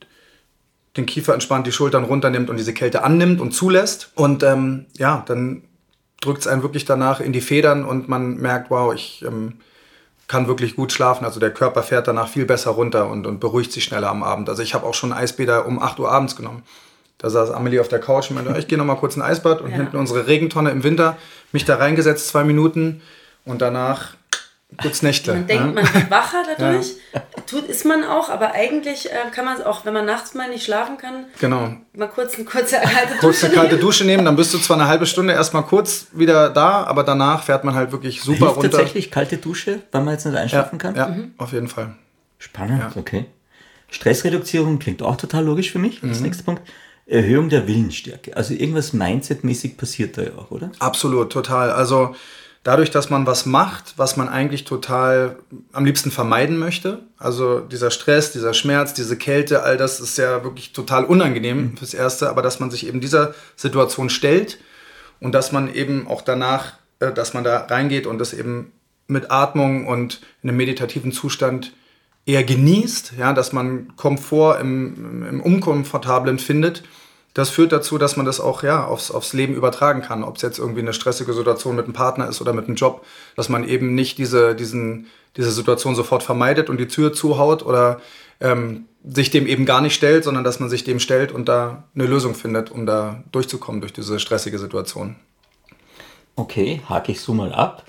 den 0.96 1.06
Kiefer 1.06 1.34
entspannt, 1.34 1.66
die 1.66 1.72
Schultern 1.72 2.04
runternimmt 2.04 2.50
und 2.50 2.56
diese 2.56 2.74
Kälte 2.74 3.02
annimmt 3.04 3.40
und 3.40 3.52
zulässt. 3.52 4.10
Und 4.14 4.42
ähm, 4.42 4.86
ja, 4.96 5.22
dann 5.26 5.62
drückt 6.20 6.40
es 6.40 6.46
einen 6.46 6.62
wirklich 6.62 6.84
danach 6.84 7.20
in 7.20 7.32
die 7.32 7.40
Federn 7.40 7.84
und 7.84 8.08
man 8.08 8.36
merkt, 8.36 8.70
wow, 8.70 8.94
ich 8.94 9.24
ähm, 9.26 9.60
kann 10.28 10.46
wirklich 10.46 10.76
gut 10.76 10.92
schlafen. 10.92 11.24
Also 11.24 11.40
der 11.40 11.52
Körper 11.52 11.82
fährt 11.82 12.08
danach 12.08 12.28
viel 12.28 12.46
besser 12.46 12.70
runter 12.70 13.08
und, 13.10 13.26
und 13.26 13.40
beruhigt 13.40 13.72
sich 13.72 13.84
schneller 13.84 14.08
am 14.08 14.22
Abend. 14.22 14.48
Also 14.48 14.62
ich 14.62 14.74
habe 14.74 14.86
auch 14.86 14.94
schon 14.94 15.12
Eisbäder 15.12 15.66
um 15.66 15.82
8 15.82 15.98
Uhr 15.98 16.10
abends 16.10 16.36
genommen. 16.36 16.62
Da 17.22 17.30
saß 17.30 17.50
Amelie 17.52 17.80
auf 17.80 17.88
der 17.88 18.00
Couch 18.00 18.30
und 18.30 18.36
meinte, 18.36 18.58
ich 18.58 18.68
gehe 18.68 18.76
noch 18.76 18.84
mal 18.84 18.96
kurz 18.96 19.16
ein 19.16 19.22
Eisbad 19.22 19.60
und 19.60 19.70
ja. 19.70 19.76
hinten 19.76 19.96
unsere 19.96 20.26
Regentonne 20.26 20.70
im 20.70 20.82
Winter, 20.82 21.16
mich 21.52 21.64
da 21.64 21.76
reingesetzt, 21.76 22.28
zwei 22.28 22.44
Minuten 22.44 23.00
und 23.44 23.62
danach 23.62 24.14
Gutes 24.78 25.02
Nächte. 25.02 25.34
Man 25.34 25.46
denkt, 25.46 25.74
man 25.74 25.94
wird 25.94 26.10
wacher 26.10 26.42
dadurch. 26.58 26.92
Ja. 27.12 27.22
Tut, 27.46 27.68
ist 27.68 27.84
man 27.84 28.04
auch, 28.04 28.30
aber 28.30 28.52
eigentlich 28.52 29.10
äh, 29.10 29.30
kann 29.34 29.44
man 29.44 29.58
es 29.58 29.64
auch, 29.64 29.84
wenn 29.84 29.92
man 29.92 30.06
nachts 30.06 30.34
mal 30.34 30.48
nicht 30.48 30.64
schlafen 30.64 30.96
kann, 30.96 31.26
genau. 31.38 31.74
mal 31.94 32.08
kurz 32.08 32.36
eine 32.36 32.44
kurze 32.44 32.76
kalte 32.76 33.14
Dusche 33.14 33.20
Kurze 33.20 33.50
kalte 33.50 33.76
Dusche 33.76 34.04
nehmen, 34.04 34.24
dann 34.24 34.36
bist 34.36 34.54
du 34.54 34.58
zwar 34.58 34.78
eine 34.78 34.86
halbe 34.88 35.04
Stunde 35.04 35.34
erstmal 35.34 35.64
kurz 35.64 36.06
wieder 36.12 36.48
da, 36.48 36.84
aber 36.84 37.04
danach 37.04 37.42
fährt 37.42 37.64
man 37.64 37.74
halt 37.74 37.92
wirklich 37.92 38.22
super 38.22 38.46
Hilft 38.46 38.56
runter. 38.56 38.70
tatsächlich 38.70 39.10
kalte 39.10 39.36
Dusche, 39.36 39.80
weil 39.92 40.02
man 40.02 40.14
jetzt 40.14 40.24
nicht 40.24 40.36
einschlafen 40.36 40.78
ja, 40.78 40.82
kann? 40.82 40.96
Ja, 40.96 41.08
mhm. 41.08 41.34
auf 41.36 41.52
jeden 41.52 41.68
Fall. 41.68 41.94
Spannend, 42.38 42.80
ja. 42.80 42.92
okay. 42.98 43.26
Stressreduzierung 43.90 44.78
klingt 44.78 45.02
auch 45.02 45.16
total 45.16 45.44
logisch 45.44 45.70
für 45.70 45.78
mich. 45.78 46.02
Mhm. 46.02 46.08
Das 46.08 46.20
nächste 46.20 46.44
Punkt. 46.44 46.62
Erhöhung 47.12 47.48
der 47.48 47.68
Willensstärke. 47.68 48.36
Also 48.36 48.54
irgendwas 48.54 48.92
Mindset-mäßig 48.92 49.76
passiert 49.76 50.16
da 50.16 50.22
ja 50.22 50.30
auch, 50.36 50.50
oder? 50.50 50.72
Absolut, 50.78 51.30
total. 51.30 51.70
Also 51.70 52.14
dadurch, 52.62 52.90
dass 52.90 53.10
man 53.10 53.26
was 53.26 53.44
macht, 53.44 53.94
was 53.96 54.16
man 54.16 54.28
eigentlich 54.28 54.64
total 54.64 55.36
am 55.72 55.84
liebsten 55.84 56.10
vermeiden 56.10 56.58
möchte. 56.58 57.00
Also 57.18 57.60
dieser 57.60 57.90
Stress, 57.90 58.32
dieser 58.32 58.54
Schmerz, 58.54 58.94
diese 58.94 59.16
Kälte, 59.16 59.62
all 59.62 59.76
das 59.76 60.00
ist 60.00 60.16
ja 60.16 60.42
wirklich 60.42 60.72
total 60.72 61.04
unangenehm 61.04 61.62
mhm. 61.62 61.76
fürs 61.76 61.94
Erste, 61.94 62.30
aber 62.30 62.40
dass 62.40 62.60
man 62.60 62.70
sich 62.70 62.86
eben 62.86 63.00
dieser 63.00 63.34
Situation 63.56 64.08
stellt 64.08 64.58
und 65.20 65.32
dass 65.32 65.52
man 65.52 65.72
eben 65.74 66.06
auch 66.06 66.22
danach, 66.22 66.74
äh, 67.00 67.12
dass 67.12 67.34
man 67.34 67.44
da 67.44 67.58
reingeht 67.58 68.06
und 68.06 68.18
das 68.18 68.32
eben 68.32 68.72
mit 69.06 69.30
Atmung 69.30 69.86
und 69.86 70.20
in 70.42 70.48
einem 70.48 70.56
meditativen 70.56 71.12
Zustand 71.12 71.72
eher 72.24 72.44
genießt, 72.44 73.14
ja, 73.18 73.32
dass 73.34 73.52
man 73.52 73.96
Komfort 73.96 74.60
im, 74.60 75.26
im 75.28 75.40
Unkomfortablen 75.40 76.38
findet 76.38 76.84
das 77.34 77.48
führt 77.48 77.72
dazu, 77.72 77.96
dass 77.96 78.16
man 78.16 78.26
das 78.26 78.40
auch 78.40 78.62
ja, 78.62 78.84
aufs, 78.84 79.10
aufs 79.10 79.32
Leben 79.32 79.54
übertragen 79.54 80.02
kann. 80.02 80.22
Ob 80.22 80.36
es 80.36 80.42
jetzt 80.42 80.58
irgendwie 80.58 80.80
eine 80.80 80.92
stressige 80.92 81.32
Situation 81.32 81.76
mit 81.76 81.86
einem 81.86 81.94
Partner 81.94 82.28
ist 82.28 82.40
oder 82.40 82.52
mit 82.52 82.66
einem 82.66 82.76
Job, 82.76 83.04
dass 83.36 83.48
man 83.48 83.66
eben 83.66 83.94
nicht 83.94 84.18
diese, 84.18 84.54
diesen, 84.54 85.06
diese 85.36 85.50
Situation 85.50 85.94
sofort 85.94 86.22
vermeidet 86.22 86.68
und 86.68 86.78
die 86.78 86.88
Tür 86.88 87.12
zuhaut 87.12 87.64
oder 87.64 88.00
ähm, 88.40 88.84
sich 89.04 89.30
dem 89.30 89.46
eben 89.46 89.64
gar 89.64 89.80
nicht 89.80 89.94
stellt, 89.94 90.24
sondern 90.24 90.44
dass 90.44 90.60
man 90.60 90.68
sich 90.68 90.84
dem 90.84 91.00
stellt 91.00 91.32
und 91.32 91.48
da 91.48 91.84
eine 91.94 92.06
Lösung 92.06 92.34
findet, 92.34 92.70
um 92.70 92.86
da 92.86 93.22
durchzukommen 93.32 93.80
durch 93.80 93.92
diese 93.92 94.20
stressige 94.20 94.58
Situation. 94.58 95.16
Okay, 96.36 96.80
hake 96.88 97.12
ich 97.12 97.20
so 97.20 97.34
mal 97.34 97.52
ab. 97.52 97.84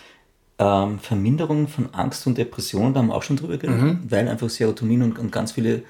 Ähm, 0.59 0.99
Verminderung 0.99 1.67
von 1.67 1.93
Angst 1.93 2.25
und 2.27 2.37
Depression, 2.37 2.93
da 2.93 2.99
haben 2.99 3.07
wir 3.07 3.15
auch 3.15 3.23
schon 3.23 3.37
drüber 3.37 3.57
geredet, 3.57 3.81
mhm. 3.81 3.99
weil 4.09 4.27
einfach 4.27 4.49
Serotonin 4.49 5.01
und, 5.01 5.19
und, 5.19 5.31
ganz 5.31 5.53
viele 5.53 5.83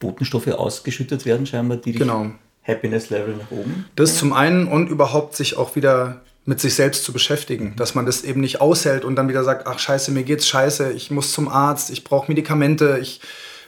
Botenstoffe 0.00 0.48
ausgeschüttet 0.48 1.24
werden, 1.24 1.46
scheinbar, 1.46 1.76
die 1.76 1.92
dich 1.92 2.00
genau. 2.00 2.32
Happiness-Level 2.62 3.36
nach 3.36 3.50
oben? 3.50 3.86
Das 3.96 4.16
zum 4.16 4.32
einen 4.32 4.66
und 4.66 4.88
überhaupt 4.88 5.36
sich 5.36 5.56
auch 5.56 5.76
wieder 5.76 6.20
mit 6.44 6.60
sich 6.60 6.74
selbst 6.74 7.04
zu 7.04 7.12
beschäftigen, 7.12 7.74
dass 7.76 7.94
man 7.94 8.06
das 8.06 8.22
eben 8.22 8.40
nicht 8.40 8.60
aushält 8.60 9.04
und 9.04 9.16
dann 9.16 9.28
wieder 9.28 9.44
sagt, 9.44 9.66
ach 9.66 9.78
scheiße, 9.78 10.10
mir 10.10 10.24
geht's 10.24 10.48
scheiße, 10.48 10.92
ich 10.92 11.10
muss 11.10 11.32
zum 11.32 11.48
Arzt, 11.48 11.90
ich 11.90 12.02
brauche 12.02 12.30
Medikamente, 12.30 12.98
ich, 13.00 13.20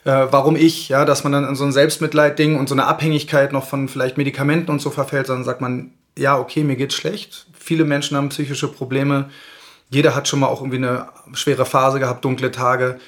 äh, 0.05 0.27
warum 0.31 0.57
ich, 0.57 0.89
ja, 0.89 1.05
dass 1.05 1.23
man 1.23 1.33
dann 1.33 1.47
in 1.47 1.55
so 1.55 1.65
ein 1.65 1.73
Selbstmitleid-Ding 1.73 2.59
und 2.59 2.69
so 2.69 2.75
eine 2.75 2.87
Abhängigkeit 2.87 3.53
noch 3.53 3.67
von 3.67 3.89
vielleicht 3.89 4.17
Medikamenten 4.17 4.71
und 4.71 4.81
so 4.81 4.91
verfällt, 4.91 5.27
sondern 5.27 5.45
sagt 5.45 5.61
man, 5.61 5.93
ja, 6.17 6.39
okay, 6.39 6.65
mir 6.65 6.77
geht's 6.77 6.95
schlecht, 6.95 7.47
viele 7.59 7.85
Menschen 7.85 8.17
haben 8.17 8.31
psychische 8.31 8.69
Probleme, 8.69 9.31
jeder 9.91 10.15
hat 10.15 10.27
schon 10.27 10.41
mal 10.41 10.49
auch 10.49 10.61
irgendwie 10.61 10.79
eine 10.79 11.09
schwere 11.35 11.67
Phase 11.67 12.01
gehabt, 12.01 12.25
dunkle 12.25 12.51
Tage 12.51 12.99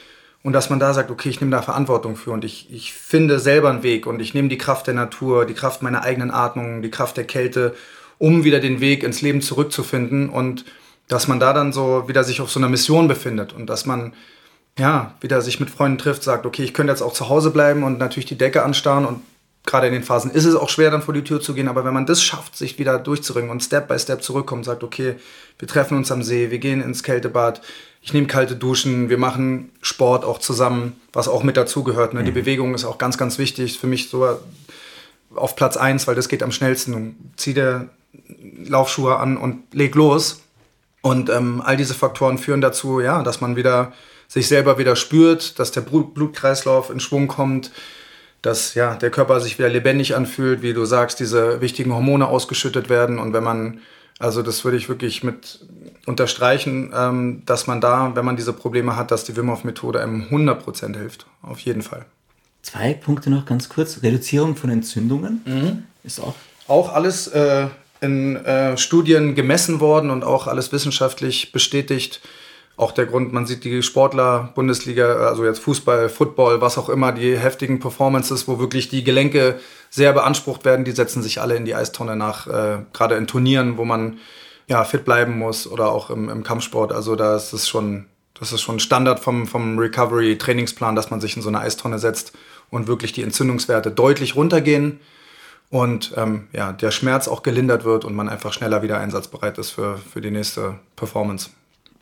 und 0.45 0.53
dass 0.53 0.68
man 0.70 0.78
da 0.78 0.92
sagt, 0.92 1.11
okay, 1.11 1.30
ich 1.30 1.40
nehme 1.40 1.51
da 1.51 1.62
Verantwortung 1.62 2.16
für 2.16 2.30
und 2.30 2.45
ich, 2.45 2.68
ich 2.70 2.92
finde 2.92 3.40
selber 3.40 3.70
einen 3.70 3.82
Weg 3.82 4.07
und 4.07 4.20
ich 4.20 4.34
nehme 4.34 4.49
die 4.49 4.59
Kraft 4.59 4.86
der 4.86 4.95
Natur, 4.95 5.47
die 5.47 5.55
Kraft 5.55 5.82
meiner 5.82 6.03
eigenen 6.03 6.30
Atmung, 6.30 6.82
die 6.82 6.90
Kraft 6.90 7.16
der 7.16 7.24
Kälte, 7.24 7.74
um 8.18 8.45
wieder 8.45 8.61
den 8.61 8.80
Weg 8.80 9.03
ins 9.03 9.22
Leben 9.22 9.40
zurückzufinden 9.40 10.28
und 10.28 10.66
dass 11.09 11.28
man 11.28 11.40
da 11.40 11.55
dann 11.55 11.72
so 11.72 12.09
wieder 12.09 12.24
sich 12.24 12.42
auf 12.42 12.51
so 12.51 12.61
einer 12.61 12.68
Mission 12.68 13.09
befindet 13.09 13.55
und 13.55 13.66
dass 13.66 13.86
man 13.86 14.12
ja 14.78 15.14
wieder 15.22 15.40
sich 15.40 15.61
mit 15.61 15.70
Freunden 15.70 15.97
trifft, 15.97 16.22
sagt, 16.22 16.45
okay, 16.45 16.62
ich 16.62 16.74
könnte 16.74 16.92
jetzt 16.92 17.03
auch 17.03 17.14
zu 17.14 17.30
Hause 17.30 17.51
bleiben 17.51 17.82
und 17.82 17.99
natürlich 17.99 18.26
die 18.26 18.38
Decke 18.38 18.64
anstarren 18.64 19.07
und 19.07 19.22
gerade 19.64 19.86
in 19.86 19.95
den 19.95 20.03
Phasen 20.03 20.30
ist 20.30 20.45
es 20.45 20.57
auch 20.57 20.68
schwer, 20.68 20.90
dann 20.90 21.01
vor 21.01 21.14
die 21.14 21.24
Tür 21.24 21.40
zu 21.40 21.55
gehen, 21.55 21.68
aber 21.68 21.86
wenn 21.86 21.95
man 21.95 22.05
das 22.05 22.22
schafft, 22.22 22.55
sich 22.57 22.78
wieder 22.78 22.99
durchzuringen 22.99 23.51
und 23.51 23.62
Step 23.62 23.88
by 23.88 23.99
Step 23.99 24.22
zurückkommt, 24.22 24.66
sagt, 24.66 24.84
okay, 24.84 25.14
wir 25.59 25.68
treffen 25.68 25.97
uns 25.97 26.12
am 26.12 26.22
See, 26.22 26.51
wir 26.51 26.59
gehen 26.59 26.82
ins 26.82 27.03
Kältebad, 27.03 27.62
ich 28.05 28.12
nehme 28.12 28.26
kalte 28.26 28.55
Duschen, 28.55 29.09
wir 29.09 29.16
machen 29.16 29.72
Sport 29.80 30.26
auch 30.26 30.38
zusammen, 30.38 31.00
was 31.14 31.26
auch 31.26 31.42
mit 31.42 31.57
dazugehört. 31.57 32.12
Ne? 32.12 32.20
Mhm. 32.20 32.26
Die 32.26 32.32
Bewegung 32.32 32.74
ist 32.74 32.84
auch 32.84 32.98
ganz, 32.98 33.16
ganz 33.16 33.38
wichtig. 33.38 33.78
Für 33.78 33.86
mich 33.86 34.11
so 34.11 34.38
auf 35.34 35.57
Platz 35.57 35.78
1, 35.78 36.07
weil 36.07 36.14
das 36.14 36.28
geht 36.28 36.42
am 36.42 36.52
schnellsten. 36.52 37.32
Zieh 37.36 37.55
dir 37.55 37.88
Laufschuhe 38.66 39.16
an 39.16 39.38
und 39.38 39.62
leg 39.72 39.94
los. 39.94 40.42
Und 41.00 41.30
ähm, 41.30 41.62
all 41.64 41.78
diese 41.78 41.94
Faktoren 41.94 42.36
führen 42.36 42.61
dazu, 42.61 43.00
ja, 43.00 43.22
dass 43.22 43.40
man 43.40 43.57
wieder 43.57 43.94
sich 44.28 44.48
selber 44.48 44.76
wieder 44.76 44.96
spürt, 44.96 45.59
dass 45.59 45.72
der 45.72 45.80
Blutkreislauf 45.80 46.90
in 46.90 47.00
Schwung 47.00 47.26
kommt, 47.26 47.70
dass 48.42 48.74
ja, 48.74 48.96
der 48.96 49.11
Körper 49.11 49.40
sich 49.40 49.59
wieder 49.59 49.70
lebendig 49.70 50.14
anfühlt, 50.14 50.61
wie 50.61 50.74
du 50.74 50.84
sagst, 50.84 51.20
diese 51.20 51.62
wichtigen 51.62 51.94
Hormone 51.94 52.26
ausgeschüttet 52.26 52.90
werden. 52.90 53.18
Und 53.18 53.32
wenn 53.32 53.44
man, 53.44 53.80
also 54.24 54.40
das 54.40 54.64
würde 54.64 54.78
ich 54.78 54.88
wirklich 54.88 55.22
mit 55.22 55.60
unterstreichen, 56.06 56.92
ähm, 56.96 57.42
dass 57.44 57.66
man 57.66 57.82
da, 57.82 58.12
wenn 58.14 58.24
man 58.24 58.36
diese 58.36 58.54
Probleme 58.54 58.96
hat, 58.96 59.10
dass 59.10 59.24
die 59.24 59.36
Wim 59.36 59.50
Hof 59.50 59.64
Methode 59.64 60.00
einem 60.00 60.22
100% 60.22 60.96
hilft. 60.96 61.26
Auf 61.42 61.60
jeden 61.60 61.82
Fall. 61.82 62.06
Zwei 62.62 62.94
Punkte 62.94 63.28
noch 63.28 63.44
ganz 63.44 63.68
kurz. 63.68 64.02
Reduzierung 64.02 64.56
von 64.56 64.70
Entzündungen 64.70 65.42
mhm. 65.44 65.82
ist 66.04 66.20
auch. 66.20 66.34
Auch 66.66 66.94
alles 66.94 67.26
äh, 67.28 67.66
in 68.00 68.36
äh, 68.36 68.78
Studien 68.78 69.34
gemessen 69.34 69.80
worden 69.80 70.08
und 70.08 70.24
auch 70.24 70.46
alles 70.46 70.72
wissenschaftlich 70.72 71.52
bestätigt 71.52 72.22
auch 72.76 72.92
der 72.92 73.06
Grund, 73.06 73.32
man 73.32 73.46
sieht 73.46 73.62
die 73.64 73.82
Sportler, 73.82 74.50
Bundesliga, 74.54 75.28
also 75.28 75.44
jetzt 75.44 75.60
Fußball, 75.60 76.08
Football, 76.08 76.60
was 76.60 76.76
auch 76.76 76.88
immer, 76.88 77.12
die 77.12 77.38
heftigen 77.38 77.78
Performances, 77.78 78.48
wo 78.48 78.58
wirklich 78.58 78.88
die 78.88 79.04
Gelenke 79.04 79.60
sehr 79.90 80.12
beansprucht 80.12 80.64
werden, 80.64 80.84
die 80.84 80.90
setzen 80.90 81.22
sich 81.22 81.40
alle 81.40 81.54
in 81.54 81.64
die 81.64 81.74
Eistonne 81.74 82.16
nach, 82.16 82.48
äh, 82.48 82.78
gerade 82.92 83.14
in 83.14 83.28
Turnieren, 83.28 83.76
wo 83.78 83.84
man 83.84 84.18
ja 84.66 84.82
fit 84.84 85.04
bleiben 85.04 85.38
muss 85.38 85.68
oder 85.68 85.92
auch 85.92 86.10
im, 86.10 86.28
im 86.28 86.42
Kampfsport. 86.42 86.92
Also 86.92 87.14
da 87.14 87.36
ist 87.36 87.52
es 87.52 87.68
schon, 87.68 88.06
das 88.38 88.52
ist 88.52 88.62
schon 88.62 88.80
Standard 88.80 89.20
vom, 89.20 89.46
vom 89.46 89.78
Recovery-Trainingsplan, 89.78 90.96
dass 90.96 91.10
man 91.10 91.20
sich 91.20 91.36
in 91.36 91.42
so 91.42 91.50
eine 91.50 91.60
Eistonne 91.60 92.00
setzt 92.00 92.32
und 92.70 92.88
wirklich 92.88 93.12
die 93.12 93.22
Entzündungswerte 93.22 93.92
deutlich 93.92 94.34
runtergehen 94.34 94.98
und 95.70 96.12
ähm, 96.16 96.48
ja, 96.52 96.72
der 96.72 96.90
Schmerz 96.90 97.28
auch 97.28 97.42
gelindert 97.42 97.84
wird 97.84 98.04
und 98.04 98.14
man 98.14 98.28
einfach 98.28 98.52
schneller 98.52 98.82
wieder 98.82 98.98
einsatzbereit 98.98 99.58
ist 99.58 99.70
für, 99.70 99.98
für 99.98 100.20
die 100.20 100.30
nächste 100.32 100.74
Performance. 100.96 101.50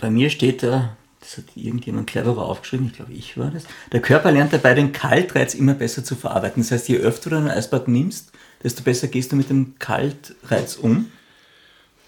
Bei 0.03 0.11
mir 0.11 0.31
steht 0.31 0.65
da, 0.65 0.97
das 1.21 1.37
hat 1.37 1.45
irgendjemand 1.55 2.09
cleverer 2.09 2.43
aufgeschrieben, 2.45 2.87
ich 2.89 2.95
glaube, 2.97 3.13
ich 3.13 3.39
war 3.39 3.53
das. 3.53 3.63
Der 3.93 4.01
Körper 4.03 4.33
lernt 4.33 4.53
dabei, 4.53 4.75
den 4.75 4.91
Kaltreiz 4.91 5.55
immer 5.55 5.75
besser 5.75 6.03
zu 6.03 6.17
verarbeiten. 6.17 6.61
Das 6.61 6.73
heißt, 6.73 6.89
je 6.89 6.99
öfter 6.99 7.31
du 7.31 7.37
ein 7.37 7.49
Eisbad 7.49 7.87
nimmst, 7.87 8.33
desto 8.65 8.83
besser 8.83 9.07
gehst 9.07 9.31
du 9.31 9.37
mit 9.37 9.49
dem 9.49 9.77
Kaltreiz 9.79 10.75
um. 10.75 11.13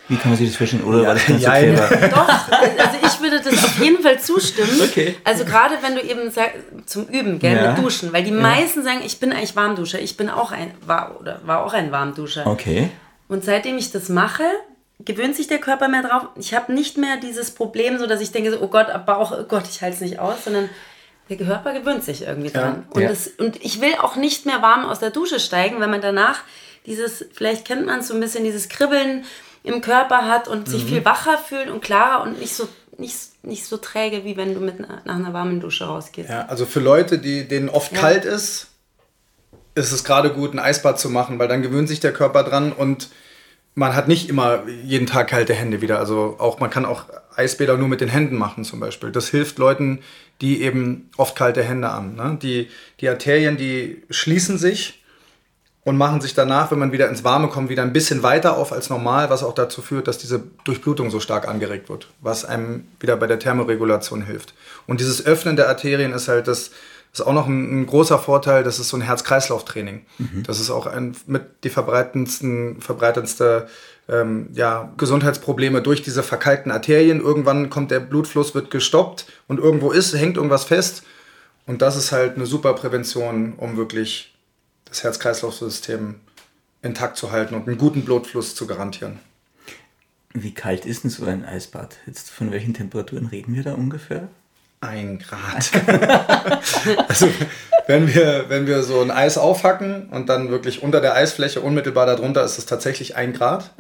Wie 0.09 0.17
kann 0.17 0.33
man 0.33 0.39
sich 0.39 0.49
das 0.49 0.57
vorstellen? 0.57 0.83
Oder 0.83 1.03
Ja, 1.03 1.07
war 1.07 1.15
das 1.15 1.25
ganz 1.25 1.41
so 1.41 1.47
ja, 1.47 1.57
clever? 1.57 2.09
Doch, 2.09 2.29
also 2.29 2.99
ich 3.07 3.21
würde 3.23 3.41
das 3.41 3.65
auf 3.65 3.79
jeden 3.81 4.03
Fall 4.03 4.19
zustimmen. 4.21 4.81
Okay. 4.83 5.15
Also 5.23 5.45
gerade 5.45 5.77
wenn 5.81 5.95
du 5.95 6.03
eben 6.03 6.31
sagst, 6.33 6.57
zum 6.87 7.07
Üben, 7.07 7.39
gell, 7.39 7.55
Ja. 7.55 7.73
mit 7.73 7.83
Duschen, 7.85 8.13
weil 8.13 8.25
die 8.25 8.33
meisten 8.33 8.83
sagen, 8.83 9.03
ich 9.07 9.21
bin 9.21 9.33
eigentlich 9.33 9.55
Warmduscher, 9.55 10.01
ich 10.01 10.17
bin 10.17 10.29
auch 10.29 10.51
ein, 10.51 10.73
war 10.85 11.19
oder 11.21 11.41
war 11.47 11.65
auch 11.65 11.73
ein 11.73 11.93
Warmduscher. 11.93 12.45
Okay. 12.47 12.91
Und 13.29 13.45
seitdem 13.45 13.79
ich 13.79 13.93
das 13.93 14.09
mache, 14.09 14.43
gewöhnt 15.01 15.35
sich 15.37 15.47
der 15.49 15.59
Körper 15.59 15.89
mehr 15.89 16.03
drauf. 16.03 16.29
Ich 16.37 16.55
habe 16.55 16.73
nicht 16.73 16.97
mehr 16.97 17.17
dieses 17.17 17.51
Problem, 17.53 17.99
so 17.99 18.07
dass 18.07 18.21
ich 18.21 18.33
denke, 18.33 18.51
so, 18.53 18.61
oh 18.61 18.69
Gott, 18.69 18.87
Bauch, 19.07 19.33
oh 19.33 19.43
Gott, 19.45 19.65
ich 19.69 19.83
halte 19.83 19.97
es 19.97 20.01
nicht 20.01 20.19
aus, 20.19 20.45
sondern 20.45 20.71
der 21.29 21.37
Körper 21.39 21.73
gewöhnt 21.73 22.05
sich 22.05 22.23
irgendwie 22.23 22.51
dran. 22.51 22.87
Und, 22.91 23.03
Ja. 23.03 23.09
Das, 23.09 23.27
und 23.27 23.57
ich 23.65 23.81
will 23.81 23.95
auch 24.01 24.17
nicht 24.17 24.47
mehr 24.47 24.63
warm 24.63 24.85
aus 24.85 25.01
der 25.01 25.11
Dusche 25.11 25.41
steigen, 25.41 25.81
wenn 25.81 25.91
man 25.91 26.01
danach 26.01 26.41
dieses, 26.87 27.25
vielleicht 27.33 27.65
kennt 27.65 27.87
man 27.87 28.01
es 28.01 28.09
so 28.09 28.15
ein 28.15 28.21
bisschen, 28.21 28.45
dieses 28.45 28.69
Kribbeln 28.69 29.25
im 29.63 29.81
Körper 29.81 30.29
hat 30.29 30.49
und 30.49 30.69
Mhm. 30.69 30.71
sich 30.71 30.85
viel 30.85 31.05
wacher 31.05 31.39
fühlt 31.39 31.71
und 31.71 31.81
klarer 31.83 32.23
und 32.23 32.39
nicht 32.39 32.55
so, 32.55 32.69
nicht, 32.99 33.17
nicht 33.43 33.67
so 33.67 33.79
träge, 33.79 34.25
wie 34.25 34.37
wenn 34.37 34.55
du 34.55 34.61
mit 34.61 34.79
nach 34.81 35.05
einer 35.07 35.33
warmen 35.33 35.61
Dusche 35.61 35.87
rausgehst. 35.87 36.29
Ja, 36.29 36.47
also 36.47 36.67
für 36.67 36.81
Leute, 36.81 37.19
die, 37.19 37.49
denen 37.49 37.69
oft 37.71 37.93
Ja. 37.93 38.01
kalt 38.01 38.25
ist, 38.27 38.69
ist 39.75 39.91
es 39.93 40.05
gerade 40.05 40.31
gut, 40.33 40.53
ein 40.55 40.59
Eisbad 40.61 41.01
zu 41.01 41.09
machen, 41.11 41.39
weil 41.39 41.49
dann 41.49 41.63
gewöhnt 41.63 41.89
sich 41.89 42.01
der 42.01 42.13
Körper 42.13 42.45
dran 42.45 42.73
und 42.73 43.09
man 43.75 43.95
hat 43.95 44.09
nicht 44.09 44.29
immer 44.29 44.63
jeden 44.85 45.07
Tag 45.07 45.29
kalte 45.29 45.55
Hände 45.55 45.81
wieder. 45.81 45.99
Also 45.99 46.37
auch 46.39 46.61
man 46.61 46.71
kann 46.71 46.85
auch 46.85 47.07
Eisbäder 47.37 47.77
nur 47.77 47.89
mit 47.89 48.01
den 48.01 48.09
Händen 48.09 48.37
machen 48.37 48.65
zum 48.65 48.81
Beispiel. 48.81 49.11
Das 49.11 49.29
hilft 49.29 49.59
Leuten, 49.59 50.01
die 50.41 50.63
eben 50.63 51.11
oft 51.17 51.37
kalte 51.37 51.63
Hände 51.63 51.89
haben. 51.89 52.15
Ne? 52.15 52.39
Die, 52.41 52.69
die 53.01 53.09
Arterien, 53.09 53.57
die 53.57 54.03
schließen 54.11 54.59
sich 54.59 55.03
und 55.83 55.97
machen 55.97 56.21
sich 56.21 56.35
danach, 56.35 56.71
wenn 56.71 56.79
man 56.79 56.93
wieder 56.93 57.09
ins 57.09 57.25
Warme 57.25 57.49
kommt, 57.49 57.69
wieder 57.69 57.83
ein 57.83 57.93
bisschen 57.93 58.23
weiter 58.23 58.57
auf 58.57 58.73
als 58.73 58.91
normal, 58.91 59.29
was 59.29 59.43
auch 59.43 59.55
dazu 59.55 59.83
führt, 59.83 60.09
dass 60.09 60.19
diese 60.19 60.43
Durchblutung 60.65 61.11
so 61.11 61.21
stark 61.21 61.47
angeregt 61.47 61.89
wird, 61.89 62.09
was 62.21 62.45
einem 62.45 62.87
wieder 63.01 63.17
bei 63.17 63.27
der 63.27 63.39
Thermoregulation 63.39 64.25
hilft. 64.25 64.55
Und 64.87 65.01
dieses 65.01 65.27
Öffnen 65.27 65.57
der 65.57 65.69
Arterien 65.69 66.13
ist 66.13 66.29
halt 66.29 66.49
das, 66.49 66.71
ist 67.15 67.27
auch 67.27 67.33
noch 67.33 67.47
ein, 67.47 67.83
ein 67.83 67.87
großer 67.87 68.19
Vorteil, 68.19 68.65
das 68.65 68.79
ist 68.79 68.89
so 68.89 68.97
ein 68.97 69.01
Herz-Kreislauf-Training. 69.01 70.05
Das 70.43 70.61
ist 70.61 70.71
auch 70.71 70.87
ein, 70.87 71.17
mit 71.27 71.65
die 71.65 71.71
verbreitendsten, 71.71 72.81
verbreitendste 72.81 73.69
ähm, 74.09 74.49
ja, 74.53 74.93
Gesundheitsprobleme 74.97 75.81
durch 75.81 76.03
diese 76.03 76.23
verkalkten 76.23 76.73
Arterien. 76.73 77.21
Irgendwann 77.21 77.71
kommt 77.71 77.91
der 77.91 78.01
Blutfluss, 78.01 78.55
wird 78.55 78.71
gestoppt 78.71 79.27
und 79.47 79.61
irgendwo 79.61 79.93
ist, 79.93 80.13
hängt 80.15 80.37
irgendwas 80.37 80.65
fest. 80.65 81.05
Und 81.67 81.83
das 81.83 81.97
ist 81.97 82.13
halt 82.13 82.37
eine 82.37 82.47
super 82.47 82.75
Prävention, 82.75 83.55
um 83.57 83.77
wirklich 83.77 84.35
das 84.85 85.03
Herz-Kreislauf-System 85.05 86.17
intakt 86.83 87.17
zu 87.17 87.31
halten 87.31 87.55
und 87.55 87.67
einen 87.67 87.79
guten 87.79 88.05
Blutfluss 88.05 88.55
zu 88.55 88.67
garantieren. 88.67 89.19
Wie 90.35 90.53
kalt 90.53 90.85
ist 90.85 91.05
denn 91.05 91.11
so 91.11 91.25
ein 91.25 91.45
Eisbad? 91.45 91.97
Jetzt 92.07 92.31
von 92.31 92.51
welchen 92.51 92.75
Temperaturen 92.75 93.27
reden 93.27 93.55
wir 93.55 93.63
da 93.63 93.75
ungefähr? 93.75 94.29
Ein 94.85 95.19
Grad. 95.19 95.71
also 97.09 97.29
wenn 97.87 98.13
wir, 98.13 98.47
wenn 98.49 98.67
wir 98.67 98.83
so 98.83 99.01
ein 99.01 99.11
Eis 99.11 99.39
aufhacken 99.39 100.09
und 100.11 100.29
dann 100.29 100.51
wirklich 100.51 100.83
unter 100.83 101.01
der 101.01 101.15
Eisfläche 101.15 101.61
unmittelbar 101.61 102.07
darunter 102.07 102.45
ist 102.45 102.59
es 102.59 102.67
tatsächlich 102.67 103.17
ein 103.17 103.33
Grad. 103.33 103.71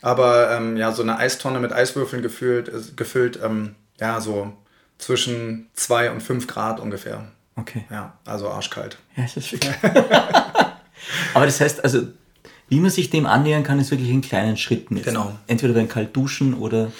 Aber 0.00 0.50
ähm, 0.50 0.76
ja, 0.76 0.92
so 0.92 1.02
eine 1.02 1.18
Eistonne 1.18 1.60
mit 1.60 1.72
Eiswürfeln 1.72 2.22
gefüllt, 2.22 2.96
gefüllt 2.96 3.38
ähm, 3.42 3.74
ja, 4.00 4.20
so 4.20 4.52
zwischen 4.98 5.68
zwei 5.74 6.10
und 6.10 6.22
fünf 6.22 6.46
Grad 6.46 6.80
ungefähr. 6.80 7.24
Okay. 7.56 7.84
Ja, 7.90 8.14
also 8.24 8.48
arschkalt. 8.48 8.98
Ja, 9.16 9.24
es 9.24 9.36
ist 9.36 9.52
wirklich. 9.52 9.72
Aber 11.34 11.46
das 11.46 11.60
heißt, 11.60 11.82
also, 11.82 12.02
wie 12.68 12.80
man 12.80 12.90
sich 12.90 13.10
dem 13.10 13.26
annähern 13.26 13.64
kann, 13.64 13.80
ist 13.80 13.90
wirklich 13.90 14.10
in 14.10 14.20
kleinen 14.20 14.56
Schritten. 14.56 14.96
Jetzt. 14.96 15.06
Genau. 15.06 15.36
Entweder 15.46 15.74
beim 15.74 15.88
Kaltduschen 15.88 16.54
oder. 16.54 16.92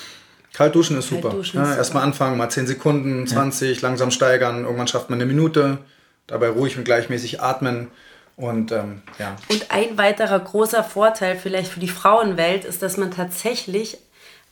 Kalt 0.53 0.75
duschen 0.75 0.99
ist 0.99 1.09
super. 1.09 1.29
Kaltduschen 1.29 1.59
ja, 1.59 1.63
ist 1.63 1.69
super. 1.69 1.79
Erstmal 1.79 2.03
anfangen, 2.03 2.39
mal 2.39 2.49
10 2.51 2.67
Sekunden, 2.67 3.27
20, 3.27 3.81
langsam 3.83 4.11
steigern. 4.11 4.65
Irgendwann 4.65 4.89
schafft 4.89 5.11
man 5.11 5.19
eine 5.19 5.27
Minute. 5.27 5.79
Dabei 6.27 6.49
ruhig 6.49 6.77
und 6.77 6.85
gleichmäßig 6.85 7.41
atmen. 7.41 7.91
Und 8.37 8.71
ähm, 8.71 9.03
ja, 9.19 9.37
Und 9.49 9.71
ein 9.71 9.99
weiterer 9.99 10.39
großer 10.39 10.85
Vorteil 10.85 11.37
vielleicht 11.37 11.73
für 11.73 11.81
die 11.81 11.89
Frauenwelt 11.89 12.65
ist, 12.65 12.83
dass 12.83 12.97
man 12.97 13.11
tatsächlich, 13.11 13.99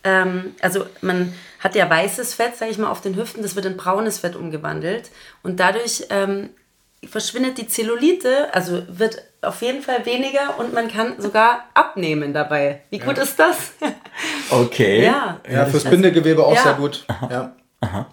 ähm, 0.03 0.57
also 0.61 0.87
man 1.03 1.33
hat 1.61 1.77
ja 1.77 1.89
weißes 1.89 2.35
Fett, 2.35 2.57
sage 2.57 2.73
ich 2.73 2.79
mal, 2.79 2.91
auf 2.91 3.01
den 3.01 3.17
Hüften, 3.17 3.43
das 3.43 3.55
wird 3.55 3.65
in 3.65 3.77
braunes 3.77 4.19
Fett 4.19 4.35
umgewandelt 4.35 5.11
und 5.45 5.61
dadurch 5.61 6.05
ähm, 6.11 6.51
verschwindet 7.09 7.59
die 7.59 7.69
Zellulite, 7.69 8.53
also 8.53 8.83
wird 8.89 9.23
auf 9.43 9.63
jeden 9.63 9.83
Fall 9.83 10.05
weniger 10.05 10.59
und 10.59 10.73
man 10.73 10.89
kann 10.89 11.21
sogar 11.21 11.65
abnehmen 11.75 12.35
dabei. 12.35 12.83
Wie 12.91 12.99
gut 12.99 13.19
ist 13.19 13.39
das? 13.39 13.75
Okay. 14.51 15.05
Ja. 15.05 15.41
ja, 15.51 15.67
fürs 15.67 15.85
Bindegewebe 15.85 16.45
auch 16.45 16.55
Ja. 16.55 16.63
sehr 16.63 16.75
gut. 16.75 17.05
Ja, 17.31 17.55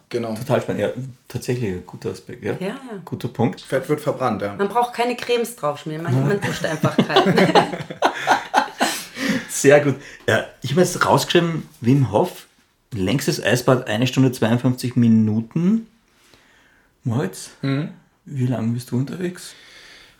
genau. 0.10 0.34
Total 0.36 0.62
spannend. 0.62 0.82
Ja, 0.82 0.90
tatsächlich 1.28 1.72
ein 1.72 1.86
guter 1.86 2.10
Aspekt. 2.12 2.44
Ja, 2.44 2.54
Ja, 2.60 2.68
ja. 2.68 2.78
Guter 3.06 3.28
Punkt. 3.28 3.62
Fett 3.62 3.88
wird 3.90 4.02
verbrannt, 4.02 4.42
ja. 4.42 4.54
Man 4.56 4.68
braucht 4.68 4.94
keine 4.94 5.16
Cremes 5.16 5.56
draufschmieren, 5.56 6.04
man, 6.04 6.28
man 6.28 6.42
duscht 6.42 6.66
einfach 6.66 6.96
kalt. 6.98 7.34
Sehr 9.50 9.80
gut. 9.82 9.96
Ja, 10.28 10.46
ich 10.62 10.72
habe 10.72 10.82
jetzt 10.82 11.06
rausgeschrieben, 11.06 11.68
Wim 11.82 12.12
Hof, 12.12 12.48
längstes 12.94 13.42
Eisbad, 13.44 13.88
eine 13.88 14.08
Stunde 14.08 14.32
52 14.32 14.96
Minuten. 14.96 15.88
Moritz, 17.04 17.52
Mhm. 17.62 17.90
wie 18.26 18.46
lange 18.48 18.74
bist 18.74 18.92
du 18.92 18.98
unterwegs? 18.98 19.54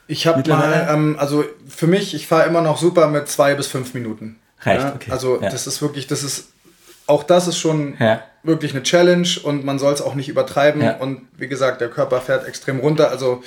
Ich 0.07 0.28
habe 0.28 0.38
Mittlerweile? 0.38 0.86
mal, 0.86 0.93
ähm, 0.93 1.16
also 1.18 1.45
für 1.68 1.88
mich, 1.88 2.14
ich 2.14 2.28
fahre 2.28 2.47
immer 2.47 2.61
noch 2.61 2.78
super 2.78 3.07
mit 3.07 3.28
zwei 3.28 3.55
bis 3.55 3.68
fünf 3.68 3.93
Minuten. 3.93 4.38
Reicht, 4.66 4.84
ja, 4.84 4.93
okay. 4.95 5.11
Also 5.11 5.41
Ja. 5.41 5.49
das 5.49 5.68
ist 5.68 5.82
wirklich, 5.82 6.07
das 6.07 6.24
ist, 6.24 6.49
auch 7.07 7.24
das 7.24 7.47
ist 7.47 7.57
schon 7.57 7.95
Ja. 7.99 8.22
wirklich 8.43 8.74
eine 8.74 8.84
Challenge 8.84 9.28
und 9.43 9.66
man 9.66 9.80
soll 9.80 9.93
es 9.93 10.01
auch 10.01 10.16
nicht 10.16 10.30
übertreiben. 10.30 10.82
Und 10.99 11.22
wie 11.38 11.47
gesagt, 11.47 11.82
der 11.82 11.89
Körper 11.89 12.22
fährt 12.22 12.47
extrem 12.47 12.80
runter. 12.80 13.09
Also 13.09 13.43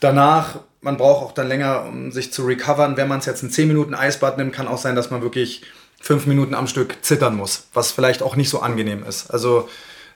danach, 0.00 0.60
man 0.80 0.96
braucht 0.96 1.24
auch 1.24 1.32
dann 1.32 1.48
länger, 1.48 1.84
um 1.88 2.12
sich 2.12 2.32
zu 2.32 2.44
recovern. 2.44 2.96
Wenn 2.96 3.08
man 3.08 3.18
es 3.20 3.26
jetzt 3.26 3.42
in 3.42 3.50
10 3.50 3.68
Minuten 3.68 3.94
Eisbad 3.94 4.36
nimmt, 4.38 4.52
kann 4.52 4.68
auch 4.68 4.78
sein, 4.78 4.96
dass 4.96 5.10
man 5.10 5.22
wirklich 5.22 5.62
fünf 6.00 6.26
Minuten 6.26 6.54
am 6.54 6.66
Stück 6.66 6.96
zittern 7.02 7.34
muss, 7.36 7.66
was 7.72 7.90
vielleicht 7.92 8.22
auch 8.22 8.36
nicht 8.36 8.50
so 8.50 8.60
angenehm 8.60 9.04
ist. 9.08 9.30
Also 9.30 9.68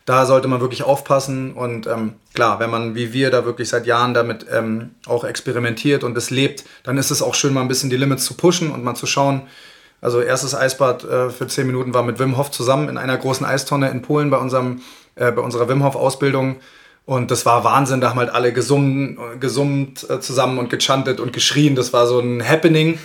da 0.04 0.24
sollte 0.26 0.48
man 0.48 0.60
wirklich 0.60 0.82
aufpassen 0.82 1.52
und 1.52 1.86
ähm, 1.86 2.14
klar, 2.34 2.60
wenn 2.60 2.70
man 2.70 2.94
wie 2.94 3.12
wir 3.12 3.30
da 3.30 3.44
wirklich 3.44 3.68
seit 3.68 3.86
Jahren 3.86 4.14
damit 4.14 4.46
ähm, 4.50 4.90
auch 5.06 5.24
experimentiert 5.24 6.02
und 6.04 6.16
es 6.16 6.30
lebt, 6.30 6.64
dann 6.82 6.96
ist 6.98 7.10
es 7.10 7.20
auch 7.22 7.34
schön, 7.34 7.52
mal 7.54 7.60
ein 7.62 7.68
bisschen 7.68 7.90
die 7.90 7.96
Limits 7.98 8.24
zu 8.24 8.34
pushen 8.34 8.70
und 8.70 8.82
mal 8.84 8.94
zu 8.94 9.06
schauen. 9.06 9.42
Also 10.00 10.20
erstes 10.20 10.54
Eisbad 10.54 11.04
äh, 11.04 11.30
für 11.30 11.46
10 11.46 11.66
Minuten 11.66 11.94
war 11.94 12.02
mit 12.02 12.18
Wim 12.18 12.36
Hof 12.36 12.50
zusammen 12.50 12.88
in 12.88 12.98
einer 12.98 13.16
großen 13.16 13.44
Eistonne 13.44 13.90
in 13.90 14.02
Polen 14.02 14.30
bei, 14.30 14.38
unserem, 14.38 14.82
äh, 15.16 15.32
bei 15.32 15.42
unserer 15.42 15.68
Wim 15.68 15.84
Hof 15.84 15.96
Ausbildung. 15.96 16.56
Und 17.04 17.30
das 17.30 17.46
war 17.46 17.64
Wahnsinn, 17.64 18.00
da 18.00 18.10
haben 18.10 18.18
halt 18.18 18.30
alle 18.30 18.52
gesummt, 18.52 19.18
gesummt 19.40 20.08
äh, 20.10 20.20
zusammen 20.20 20.58
und 20.58 20.68
gechantet 20.68 21.20
und 21.20 21.32
geschrien. 21.32 21.74
Das 21.74 21.92
war 21.92 22.06
so 22.06 22.20
ein 22.20 22.46
Happening. 22.46 22.98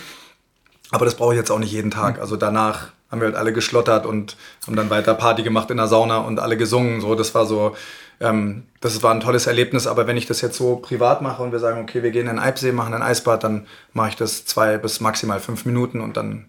Aber 0.90 1.06
das 1.06 1.14
brauche 1.14 1.32
ich 1.32 1.38
jetzt 1.38 1.50
auch 1.50 1.58
nicht 1.58 1.72
jeden 1.72 1.90
Tag. 1.90 2.20
Also 2.20 2.36
danach 2.36 2.92
haben 3.10 3.20
wir 3.20 3.28
halt 3.28 3.36
alle 3.36 3.52
geschlottert 3.52 4.06
und 4.06 4.36
haben 4.66 4.76
dann 4.76 4.90
weiter 4.90 5.14
Party 5.14 5.42
gemacht 5.42 5.70
in 5.70 5.76
der 5.76 5.86
Sauna 5.86 6.18
und 6.18 6.38
alle 6.38 6.56
gesungen. 6.56 7.00
So, 7.00 7.14
das 7.14 7.34
war 7.34 7.46
so, 7.46 7.76
ähm, 8.20 8.64
das 8.80 9.02
war 9.02 9.12
ein 9.14 9.20
tolles 9.20 9.46
Erlebnis. 9.46 9.86
Aber 9.86 10.06
wenn 10.06 10.16
ich 10.16 10.26
das 10.26 10.40
jetzt 10.40 10.56
so 10.56 10.76
privat 10.76 11.22
mache 11.22 11.42
und 11.42 11.52
wir 11.52 11.58
sagen, 11.58 11.80
okay, 11.80 12.02
wir 12.02 12.10
gehen 12.10 12.28
in 12.28 12.36
den 12.36 12.38
Eibsee, 12.38 12.72
machen 12.72 12.92
ein 12.92 13.02
Eisbad, 13.02 13.44
dann 13.44 13.66
mache 13.92 14.10
ich 14.10 14.16
das 14.16 14.44
zwei 14.44 14.78
bis 14.78 15.00
maximal 15.00 15.40
fünf 15.40 15.64
Minuten 15.64 16.00
und 16.00 16.16
dann, 16.16 16.44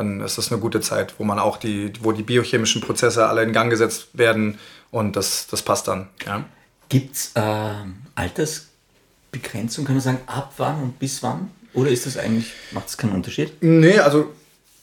dann 0.00 0.20
ist 0.20 0.38
das 0.38 0.50
eine 0.50 0.60
gute 0.60 0.80
Zeit, 0.80 1.14
wo 1.18 1.24
man 1.24 1.38
auch 1.38 1.58
die, 1.58 1.92
wo 2.00 2.12
die 2.12 2.22
biochemischen 2.22 2.80
Prozesse 2.80 3.26
alle 3.26 3.42
in 3.42 3.52
Gang 3.52 3.70
gesetzt 3.70 4.08
werden 4.14 4.58
und 4.90 5.14
das, 5.14 5.46
das 5.46 5.62
passt 5.62 5.88
dann. 5.88 6.08
Ja. 6.26 6.44
Gibt 6.88 7.16
es 7.16 7.32
äh, 7.34 7.74
Altersbegrenzung? 8.14 9.84
Kann 9.84 9.96
man 9.96 10.02
sagen, 10.02 10.20
ab 10.26 10.54
wann 10.56 10.82
und 10.82 10.98
bis 10.98 11.22
wann? 11.22 11.50
Oder 11.74 11.90
ist 11.90 12.06
das 12.06 12.16
eigentlich, 12.16 12.52
macht 12.72 12.88
es 12.88 12.96
keinen 12.96 13.12
Unterschied? 13.12 13.52
Nee, 13.62 13.98
also 13.98 14.32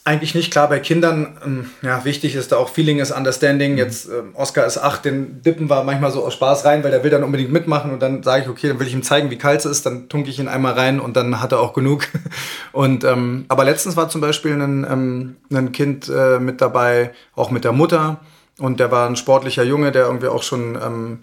eigentlich 0.07 0.33
nicht. 0.33 0.51
Klar, 0.51 0.69
bei 0.69 0.79
Kindern, 0.79 1.37
ähm, 1.45 1.69
ja, 1.81 2.05
wichtig 2.05 2.33
ist 2.35 2.51
da 2.51 2.57
auch 2.57 2.69
Feeling 2.69 2.99
is 2.99 3.11
Understanding. 3.11 3.77
Jetzt, 3.77 4.07
ähm, 4.07 4.31
Oscar 4.33 4.65
ist 4.65 4.77
acht, 4.77 5.03
den 5.03 5.41
dippen 5.41 5.69
wir 5.69 5.83
manchmal 5.83 6.11
so 6.11 6.25
aus 6.25 6.33
Spaß 6.33 6.63
rein, 6.63 6.83
weil 6.83 6.91
der 6.91 7.03
will 7.03 7.11
dann 7.11 7.23
unbedingt 7.23 7.51
mitmachen 7.51 7.91
und 7.91 8.01
dann 8.01 8.23
sage 8.23 8.43
ich, 8.43 8.49
okay, 8.49 8.69
dann 8.69 8.79
will 8.79 8.87
ich 8.87 8.93
ihm 8.93 9.03
zeigen, 9.03 9.29
wie 9.29 9.37
kalt 9.37 9.59
es 9.59 9.65
ist, 9.65 9.85
dann 9.85 10.07
tunke 10.07 10.29
ich 10.29 10.39
ihn 10.39 10.47
einmal 10.47 10.73
rein 10.73 11.01
und 11.01 11.17
dann 11.17 11.41
hat 11.41 11.51
er 11.51 11.59
auch 11.59 11.73
genug. 11.73 12.07
Und, 12.71 13.03
ähm, 13.03 13.45
aber 13.47 13.65
letztens 13.65 13.97
war 13.97 14.07
zum 14.07 14.21
Beispiel 14.21 14.53
ein, 14.53 14.85
ähm, 14.89 15.35
ein 15.51 15.71
Kind 15.71 16.09
äh, 16.09 16.39
mit 16.39 16.61
dabei, 16.61 17.11
auch 17.35 17.49
mit 17.49 17.63
der 17.63 17.71
Mutter 17.71 18.19
und 18.59 18.79
der 18.79 18.91
war 18.91 19.09
ein 19.09 19.15
sportlicher 19.15 19.63
Junge, 19.63 19.91
der 19.91 20.05
irgendwie 20.05 20.27
auch 20.27 20.43
schon... 20.43 20.75
Ähm, 20.75 21.19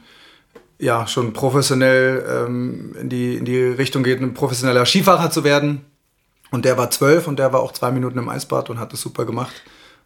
ja, 0.76 1.06
schon 1.06 1.32
professionell 1.32 2.48
in, 2.48 3.08
die, 3.08 3.36
in 3.36 3.44
die 3.44 3.62
Richtung 3.62 4.02
geht, 4.02 4.20
ein 4.20 4.34
professioneller 4.34 4.84
Skifahrer 4.84 5.30
zu 5.30 5.44
werden. 5.44 5.84
Und 6.50 6.64
der 6.64 6.76
war 6.78 6.90
zwölf 6.90 7.26
und 7.26 7.38
der 7.38 7.52
war 7.52 7.60
auch 7.60 7.72
zwei 7.72 7.90
Minuten 7.90 8.18
im 8.18 8.28
Eisbad 8.28 8.70
und 8.70 8.78
hat 8.78 8.92
das 8.92 9.00
super 9.00 9.24
gemacht. 9.24 9.54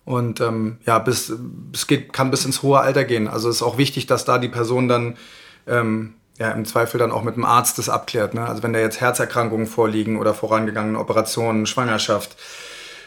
Und 0.04 0.40
ähm, 0.40 0.78
ja, 0.86 0.98
bis, 0.98 1.32
es 1.74 1.86
geht, 1.86 2.12
kann 2.12 2.30
bis 2.30 2.46
ins 2.46 2.62
hohe 2.62 2.80
Alter 2.80 3.04
gehen. 3.04 3.28
Also 3.28 3.50
es 3.50 3.56
ist 3.56 3.62
auch 3.62 3.76
wichtig, 3.76 4.06
dass 4.06 4.24
da 4.24 4.38
die 4.38 4.48
Person 4.48 4.88
dann 4.88 5.18
ähm, 5.66 6.14
ja, 6.38 6.50
im 6.52 6.64
Zweifel 6.64 6.98
dann 6.98 7.12
auch 7.12 7.22
mit 7.22 7.36
dem 7.36 7.44
Arzt 7.44 7.78
das 7.78 7.88
abklärt. 7.88 8.32
Ne? 8.32 8.46
Also 8.46 8.62
wenn 8.62 8.72
da 8.72 8.78
jetzt 8.78 9.00
Herzerkrankungen 9.00 9.66
vorliegen 9.66 10.18
oder 10.18 10.32
vorangegangene 10.32 10.98
Operationen, 10.98 11.66
Schwangerschaft, 11.66 12.36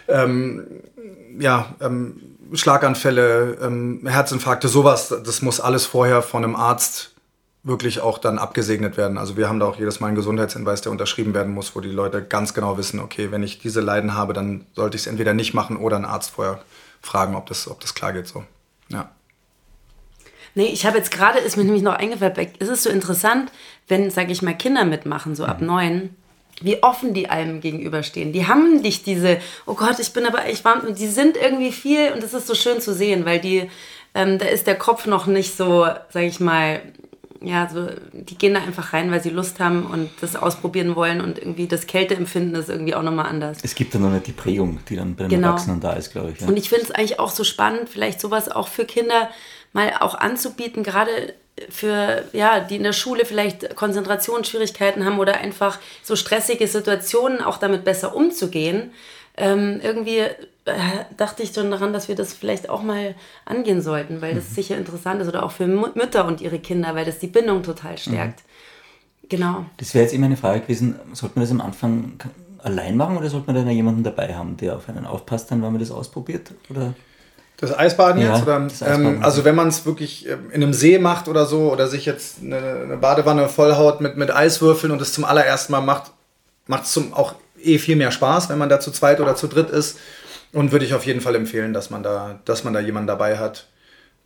ähm, 0.08 0.68
ja, 1.40 1.74
ähm, 1.82 2.22
Schlaganfälle, 2.54 3.58
ähm, 3.62 4.02
Herzinfarkte, 4.06 4.68
sowas, 4.68 5.08
das 5.24 5.42
muss 5.42 5.62
alles 5.62 5.86
vorher 5.86 6.22
von 6.22 6.44
einem 6.44 6.56
Arzt 6.56 7.11
wirklich 7.64 8.02
auch 8.02 8.18
dann 8.18 8.40
abgesegnet 8.40 8.98
werden. 8.98 9.18
Also 9.18 9.38
wir 9.38 9.48
haben 9.48 9.60
da 9.60 9.68
auch 9.68 9.78
jedes 9.78 10.00
Mal 10.00 10.08
einen 10.08 10.16
Gesundheitshinweis, 10.16 10.82
der 10.82 10.92
unterschrieben 10.92 11.34
werden 11.34 11.54
muss, 11.54 11.76
wo 11.76 11.80
die 11.80 11.90
Leute 11.90 12.24
ganz 12.24 12.54
genau 12.54 12.78
wissen, 12.78 13.00
okay, 13.00 13.32
wenn 13.32 13.44
ich 13.44 13.60
diese 13.60 13.82
Leiden 13.82 14.16
habe, 14.16 14.34
dann 14.34 14.66
sollte 14.74 14.96
ich 14.96 15.04
es 15.04 15.08
entweder 15.08 15.34
nicht 15.34 15.54
machen 15.54 15.78
oder 15.78 15.96
einen 15.96 16.06
Arzt 16.06 16.32
vorher 16.32 16.62
fragen, 17.02 17.36
ob 17.36 17.46
das, 17.48 17.70
ob 17.70 17.80
das 17.80 17.94
klar 17.94 18.14
geht. 18.14 18.28
So. 18.28 18.44
Ja. 18.90 19.12
Nee, 20.56 20.66
ich 20.66 20.86
habe 20.86 20.98
jetzt 20.98 21.12
gerade, 21.12 21.40
ist 21.40 21.56
mir 21.56 21.64
nämlich 21.64 21.84
noch 21.84 21.94
eingefallen, 21.94 22.36
es 22.60 22.68
ist 22.68 22.84
so 22.84 22.90
interessant, 22.90 23.52
wenn, 23.88 24.10
sage 24.10 24.32
ich 24.32 24.42
mal, 24.42 24.58
Kinder 24.58 24.84
mitmachen, 24.84 25.36
so 25.36 25.46
ab 25.46 25.62
neun, 25.62 26.16
wie 26.62 26.84
offen 26.84 27.14
die 27.14 27.30
einem 27.30 27.62
gegenüberstehen. 27.62 28.34
Die 28.34 28.48
haben 28.48 28.82
nicht 28.82 29.06
diese, 29.06 29.38
oh 29.66 29.76
Gott, 29.76 30.00
ich 30.00 30.14
bin 30.14 30.26
aber 30.26 30.40
warm, 30.64 30.82
und 30.82 31.00
die 31.00 31.08
sind 31.08 31.38
irgendwie 31.38 31.72
viel 31.72 32.12
und 32.12 32.22
das 32.24 32.34
ist 32.34 32.48
so 32.48 32.56
schön 32.56 32.82
zu 32.82 32.94
sehen, 32.94 33.26
weil 33.26 33.40
die, 33.40 33.70
ähm, 34.14 34.40
da 34.40 34.46
ist 34.46 34.68
der 34.68 34.78
Kopf 34.78 35.06
noch 35.06 35.26
nicht 35.26 35.56
so, 35.56 35.88
sage 36.10 36.26
ich 36.26 36.40
mal, 36.40 36.82
ja, 37.44 37.68
so, 37.68 37.88
die 38.14 38.38
gehen 38.38 38.54
da 38.54 38.62
einfach 38.62 38.94
rein, 38.94 39.12
weil 39.12 39.22
sie 39.22 39.32
Lust 39.32 39.60
haben 39.60 39.86
und 39.88 40.10
das 40.22 40.36
ausprobieren 40.36 40.96
wollen 40.96 41.22
und 41.22 41.40
irgendwie 41.40 41.68
das 41.68 41.88
Kälteempfinden 41.88 42.56
ist 42.56 42.70
irgendwie 42.70 42.94
auch 42.94 43.02
nochmal 43.02 43.26
anders. 43.26 43.58
Es 43.64 43.74
gibt 43.74 43.96
dann 43.96 44.04
noch 44.04 44.12
nicht 44.12 44.28
die 44.28 44.32
Prägung, 44.32 44.80
die 44.88 44.96
dann 44.96 45.16
bei 45.16 45.24
den 45.24 45.30
Genau. 45.32 45.48
Erwachsenen 45.48 45.80
da 45.80 45.94
ist, 45.94 46.12
glaube 46.12 46.32
ich. 46.32 46.40
Ja. 46.40 46.48
Und 46.48 46.58
ich 46.58 46.70
finde 46.70 46.86
es 46.86 46.92
eigentlich 46.92 47.20
auch 47.20 47.32
so 47.32 47.44
spannend, 47.44 47.90
vielleicht 47.90 48.22
sowas 48.22 48.50
auch 48.50 48.68
für 48.68 48.86
Kinder 48.86 49.30
mal 49.74 49.92
auch 50.02 50.16
anzubieten, 50.16 50.84
gerade 50.84 51.34
für, 51.70 52.24
ja, 52.34 52.60
die 52.60 52.76
in 52.76 52.84
der 52.84 52.94
Schule 52.94 53.26
vielleicht 53.26 53.76
Konzentrationsschwierigkeiten 53.76 55.06
haben 55.06 55.20
oder 55.20 55.38
einfach 55.38 55.80
so 56.04 56.16
stressige 56.16 56.68
Situationen 56.68 57.42
auch 57.42 57.58
damit 57.58 57.84
besser 57.84 58.16
umzugehen. 58.16 58.92
Ähm, 59.38 59.80
irgendwie 59.82 60.24
dachte 61.18 61.44
ich 61.44 61.54
schon 61.54 61.72
daran, 61.72 61.92
dass 61.94 62.08
wir 62.08 62.16
das 62.16 62.34
vielleicht 62.34 62.70
auch 62.70 62.84
mal 62.84 63.16
angehen 63.46 63.82
sollten, 63.82 64.22
weil 64.22 64.36
das 64.36 64.54
sicher 64.54 64.78
interessant 64.78 65.22
ist 65.22 65.28
oder 65.28 65.44
auch 65.44 65.52
für 65.52 65.68
Mütter 65.68 66.26
und 66.26 66.42
ihre 66.42 66.60
Kinder, 66.60 66.94
weil 66.96 67.06
das 67.06 67.20
die 67.20 67.28
Bindung 67.28 67.64
total 67.64 67.98
stärkt. 67.98 68.44
Genau. 69.28 69.66
Das 69.78 69.94
wäre 69.94 70.04
jetzt 70.04 70.14
immer 70.14 70.26
eine 70.28 70.38
Frage 70.38 70.62
gewesen, 70.62 71.00
sollte 71.14 71.40
man 71.40 71.44
das 71.44 71.52
am 71.52 71.62
Anfang 71.62 72.14
allein 72.60 72.96
machen 72.98 73.18
oder 73.18 73.30
sollte 73.30 73.48
man 73.48 73.56
dann 73.56 73.70
jemanden 73.74 74.04
dabei 74.04 74.36
haben, 74.36 74.58
der 74.58 74.76
auf 74.76 74.88
einen 74.90 75.06
aufpasst, 75.06 75.50
dann, 75.50 75.64
wenn 75.64 75.72
man 75.72 75.80
das 75.80 75.90
ausprobiert? 75.90 76.52
Oder? 76.70 76.94
Das 77.58 77.78
Eisbaden 77.78 78.22
Ja, 78.22 78.34
jetzt? 78.34 78.44
Oder, 78.44 78.60
das 78.60 78.84
Eisbaden. 78.84 79.06
ähm, 79.18 79.24
also 79.24 79.44
wenn 79.46 79.56
man 79.56 79.68
es 79.70 79.86
wirklich 79.86 80.28
ähm, 80.28 80.52
in 80.52 80.64
einem 80.64 80.74
See 80.74 81.00
macht 81.00 81.28
oder 81.28 81.46
so 81.46 81.72
oder 81.72 81.88
sich 81.88 82.06
jetzt 82.06 82.42
eine, 82.42 82.58
eine 82.58 82.98
Badewanne 82.98 83.48
vollhaut 83.48 84.02
mit, 84.02 84.18
mit 84.18 84.32
Eiswürfeln 84.32 84.92
und 84.92 85.02
es 85.02 85.14
zum 85.14 85.26
allerersten 85.26 85.72
Mal 85.72 85.82
macht, 85.82 86.12
macht 86.68 86.84
es 86.84 87.00
auch 87.14 87.36
eh 87.64 87.78
viel 87.78 87.96
mehr 87.96 88.12
Spaß, 88.12 88.50
wenn 88.50 88.58
man 88.58 88.70
da 88.70 88.80
zu 88.80 88.92
zweit 88.92 89.20
oder 89.22 89.36
zu 89.36 89.48
dritt 89.48 89.70
ist. 89.70 89.98
Und 90.54 90.72
würde 90.72 90.86
ich 90.86 90.94
auf 90.94 91.06
jeden 91.06 91.22
Fall 91.22 91.36
empfehlen, 91.36 91.74
dass 91.74 91.90
man 91.90 92.04
da, 92.04 92.40
dass 92.46 92.64
man 92.64 92.74
da 92.74 92.80
jemanden 92.80 93.08
dabei 93.08 93.38
hat, 93.38 93.68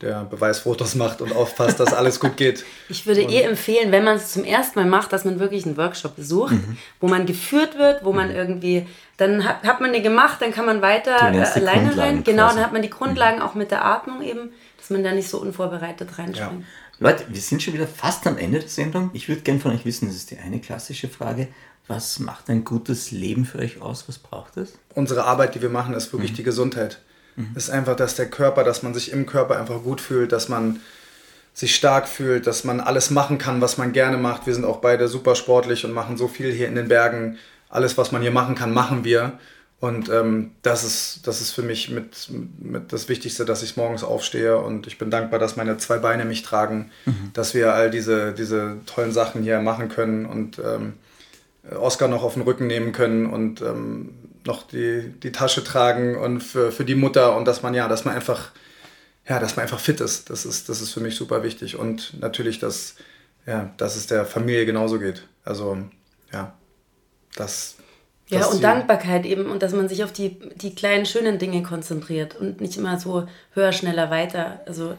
der 0.02 0.26
Beweisfotos 0.26 0.96
macht 0.96 1.22
und 1.22 1.34
aufpasst, 1.34 1.80
dass 1.80 1.94
alles 1.94 2.20
gut 2.20 2.36
geht. 2.36 2.66
Ich 2.90 3.08
würde 3.08 3.22
eh 3.22 3.42
empfehlen, 3.42 3.92
wenn 3.92 4.04
man 4.04 4.18
es 4.18 4.34
zum 4.34 4.44
ersten 4.44 4.78
Mal 4.78 4.88
macht, 4.88 5.14
dass 5.14 5.26
man 5.26 5.40
wirklich 5.40 5.66
einen 5.66 5.78
Workshop 5.78 6.16
besucht, 6.16 6.54
wo 7.00 7.08
man 7.08 7.26
geführt 7.26 7.78
wird, 7.78 8.04
wo 8.04 8.12
man 8.12 8.30
irgendwie, 8.30 8.86
dann 9.18 9.46
hat, 9.46 9.64
hat 9.64 9.82
man 9.82 9.94
den 9.94 10.04
gemacht, 10.04 10.42
dann 10.42 10.52
kann 10.52 10.66
man 10.66 10.82
weiter 10.82 11.16
äh, 11.34 11.40
alleine 11.40 11.98
rein. 11.98 12.24
Genau, 12.24 12.50
dann 12.50 12.60
hat 12.60 12.74
man 12.74 12.82
die 12.82 12.90
Grundlagen 12.90 13.42
auch 13.42 13.56
mit 13.56 13.72
der 13.72 13.86
Atmung 13.86 14.22
eben, 14.22 14.52
dass 14.78 14.90
man 14.90 15.04
da 15.04 15.14
nicht 15.14 15.30
so 15.30 15.40
unvorbereitet 15.40 16.18
reinspringt. 16.18 16.66
Leute, 17.00 17.26
wir 17.28 17.42
sind 17.42 17.62
schon 17.64 17.74
wieder 17.74 17.88
fast 17.88 18.26
am 18.28 18.38
Ende 18.38 18.60
der 18.60 18.70
Sendung. 18.70 19.10
Ich 19.14 19.28
würde 19.28 19.42
gerne 19.42 19.60
von 19.60 19.72
euch 19.72 19.86
wissen, 19.86 20.08
das 20.08 20.16
ist 20.16 20.32
die 20.32 20.38
eine 20.38 20.60
klassische 20.60 21.10
Frage. 21.10 21.48
Was 21.88 22.20
macht 22.20 22.50
ein 22.50 22.64
gutes 22.64 23.12
Leben 23.12 23.46
für 23.46 23.60
euch 23.60 23.82
aus? 23.82 24.06
Was 24.08 24.18
braucht 24.18 24.58
es? 24.58 24.74
unsere 24.96 25.26
Arbeit, 25.26 25.56
die 25.56 25.62
wir 25.62 25.70
machen, 25.70 25.94
ist 25.94 26.12
wirklich 26.14 26.34
die 26.34 26.44
Gesundheit. 26.44 27.00
Es 27.54 27.66
ist 27.66 27.70
einfach, 27.70 27.98
dass 27.98 28.16
der 28.16 28.30
Körper, 28.30 28.64
dass 28.64 28.82
man 28.82 28.94
sich 28.94 29.12
im 29.12 29.26
Körper 29.26 29.60
einfach 29.60 29.84
gut 29.84 30.00
fühlt, 30.00 30.32
dass 30.32 30.48
man 30.48 30.80
sich 31.54 31.76
stark 31.76 32.08
fühlt, 32.08 32.48
dass 32.48 32.64
man 32.64 32.80
alles 32.80 33.12
machen 33.12 33.38
kann, 33.38 33.60
was 33.60 33.78
man 33.78 33.92
gerne 33.92 34.18
macht. 34.18 34.48
Wir 34.48 34.54
sind 34.54 34.64
auch 34.64 34.78
beide 34.78 35.10
super 35.10 35.36
sportlich 35.36 35.84
und 35.84 35.92
machen 35.92 36.16
so 36.16 36.30
viel 36.30 36.52
hier 36.54 36.68
in 36.68 36.76
den 36.76 36.88
Bergen. 36.88 37.38
Alles, 37.70 37.98
was 37.98 38.14
man 38.14 38.22
hier 38.22 38.32
machen 38.32 38.56
kann, 38.56 38.74
machen 38.74 39.04
wir. 39.04 39.34
Und 39.82 40.08
ähm, 40.10 40.52
das, 40.62 40.86
ist, 40.86 41.28
das 41.28 41.42
ist 41.42 41.52
für 41.52 41.62
mich 41.62 41.90
mit, 41.92 42.30
mit 42.60 42.94
das 42.94 43.10
Wichtigste, 43.10 43.44
dass 43.44 43.64
ich 43.64 43.76
morgens 43.76 44.06
aufstehe. 44.06 44.58
Und 44.58 44.88
ich 44.88 44.98
bin 44.98 45.12
dankbar, 45.12 45.38
dass 45.38 45.58
meine 45.58 45.78
zwei 45.78 45.98
Beine 45.98 46.24
mich 46.24 46.42
tragen, 46.42 46.90
dass 47.34 47.54
wir 47.54 47.74
all 47.74 47.92
diese, 47.92 48.32
diese 48.32 48.78
tollen 48.86 49.12
Sachen 49.12 49.44
hier 49.44 49.60
machen 49.60 49.90
können 49.90 50.26
und 50.26 50.60
ähm, 50.60 50.94
Oscar 51.72 52.08
noch 52.08 52.24
auf 52.24 52.34
den 52.34 52.44
Rücken 52.44 52.68
nehmen 52.68 52.92
können 52.92 53.26
und 53.26 53.62
ähm, 53.62 54.14
noch 54.46 54.64
die, 54.64 55.14
die 55.24 55.32
Tasche 55.32 55.64
tragen 55.64 56.16
und 56.16 56.42
für, 56.42 56.72
für 56.72 56.86
die 56.86 56.96
Mutter 56.96 57.36
und 57.36 57.46
dass 57.46 57.64
man 57.64 57.74
ja, 57.74 57.88
dass 57.88 58.06
man 58.06 58.16
einfach, 58.16 58.52
ja, 59.28 59.40
dass 59.40 59.56
man 59.56 59.64
einfach 59.64 59.80
fit 59.80 60.00
ist. 60.02 60.30
Das 60.30 60.46
ist, 60.46 60.70
das 60.70 60.82
ist 60.82 60.92
für 60.92 61.00
mich 61.00 61.16
super 61.16 61.44
wichtig. 61.44 61.78
Und 61.78 62.20
natürlich, 62.20 62.60
dass, 62.60 62.96
ja, 63.46 63.74
dass 63.78 63.96
es 63.96 64.08
der 64.08 64.26
Familie 64.26 64.66
genauso 64.66 65.00
geht. 65.00 65.28
Also, 65.44 65.78
ja, 66.32 66.54
das. 67.36 67.76
Ja, 68.28 68.48
und 68.48 68.64
Dankbarkeit 68.64 69.24
eben 69.26 69.46
und 69.52 69.62
dass 69.62 69.74
man 69.74 69.88
sich 69.88 70.04
auf 70.04 70.12
die, 70.12 70.40
die 70.56 70.74
kleinen, 70.74 71.06
schönen 71.06 71.38
Dinge 71.38 71.62
konzentriert 71.62 72.36
und 72.36 72.60
nicht 72.60 72.76
immer 72.76 73.00
so 73.00 73.28
höher, 73.54 73.72
schneller, 73.72 74.10
weiter. 74.10 74.62
Also, 74.66 74.96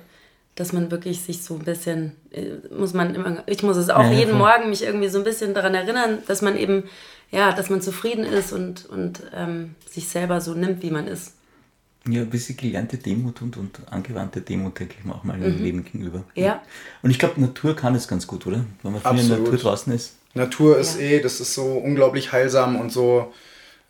dass 0.56 0.72
man 0.72 0.90
wirklich 0.90 1.20
sich 1.20 1.42
so 1.44 1.54
ein 1.54 1.64
bisschen, 1.64 2.12
äh, 2.32 2.74
muss 2.76 2.92
man 2.94 3.14
immer, 3.14 3.44
ich 3.46 3.62
muss 3.62 3.76
es 3.76 3.88
auch 3.90 4.02
Ja, 4.02 4.10
jeden 4.12 4.30
voll. 4.30 4.38
Morgen 4.40 4.70
mich 4.70 4.82
irgendwie 4.82 5.08
so 5.08 5.18
ein 5.18 5.24
bisschen 5.24 5.54
daran 5.54 5.74
erinnern, 5.74 6.18
dass 6.26 6.42
man 6.42 6.56
eben, 6.58 6.84
ja, 7.30 7.52
dass 7.52 7.70
man 7.70 7.80
zufrieden 7.80 8.24
ist 8.24 8.52
und, 8.52 8.86
und 8.86 9.22
ähm, 9.34 9.74
sich 9.88 10.08
selber 10.08 10.40
so 10.40 10.54
nimmt, 10.54 10.82
wie 10.82 10.90
man 10.90 11.06
ist. 11.06 11.34
Ja, 12.08 12.22
ein 12.22 12.30
bisschen 12.30 12.56
gelernte 12.56 12.98
Demut 12.98 13.42
und, 13.42 13.56
und 13.56 13.80
angewandte 13.90 14.40
Demut, 14.40 14.78
denke 14.78 14.94
ich 14.98 15.04
mir 15.04 15.14
auch 15.14 15.24
mal 15.24 15.42
im 15.42 15.62
Leben 15.62 15.84
gegenüber. 15.84 16.22
Ja. 16.34 16.62
Und 17.02 17.10
ich 17.10 17.18
glaube, 17.18 17.40
Natur 17.40 17.74
kann 17.76 17.94
das 17.94 18.06
ganz 18.08 18.26
gut, 18.26 18.46
oder? 18.46 18.64
Wenn 18.82 18.92
man 18.92 19.00
viel 19.02 19.20
in 19.20 19.28
der. 19.28 19.38
Natur 19.38 19.56
draußen 19.58 19.92
ist. 19.92 20.14
Natur 20.34 20.78
ist 20.78 20.96
Ja. 21.00 21.02
eh, 21.06 21.20
das 21.20 21.40
ist 21.40 21.54
so 21.54 21.64
unglaublich 21.64 22.30
heilsam 22.32 22.76
und 22.80 22.90
so, 22.92 23.32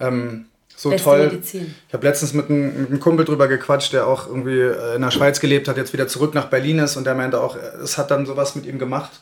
ähm, 0.00 0.46
so 0.76 0.90
Beste 0.90 1.04
toll. 1.04 1.26
Medizin. 1.26 1.74
Ich 1.88 1.94
habe 1.94 2.06
letztens 2.06 2.34
mit 2.34 2.50
einem, 2.50 2.82
mit 2.82 2.90
einem 2.90 3.00
Kumpel 3.00 3.24
drüber 3.24 3.48
gequatscht, 3.48 3.94
der 3.94 4.06
auch 4.06 4.26
irgendwie 4.28 4.60
äh, 4.60 4.96
in 4.96 5.02
der 5.02 5.10
Schweiz 5.10 5.40
gelebt 5.40 5.68
hat, 5.68 5.78
jetzt 5.78 5.92
wieder 5.92 6.06
zurück 6.06 6.34
nach 6.34 6.46
Berlin 6.46 6.78
ist 6.78 6.96
und 6.96 7.04
der 7.04 7.14
meinte 7.14 7.40
auch, 7.40 7.56
es 7.82 7.96
hat 7.96 8.10
dann 8.10 8.26
sowas 8.26 8.54
mit 8.54 8.66
ihm 8.66 8.78
gemacht 8.78 9.20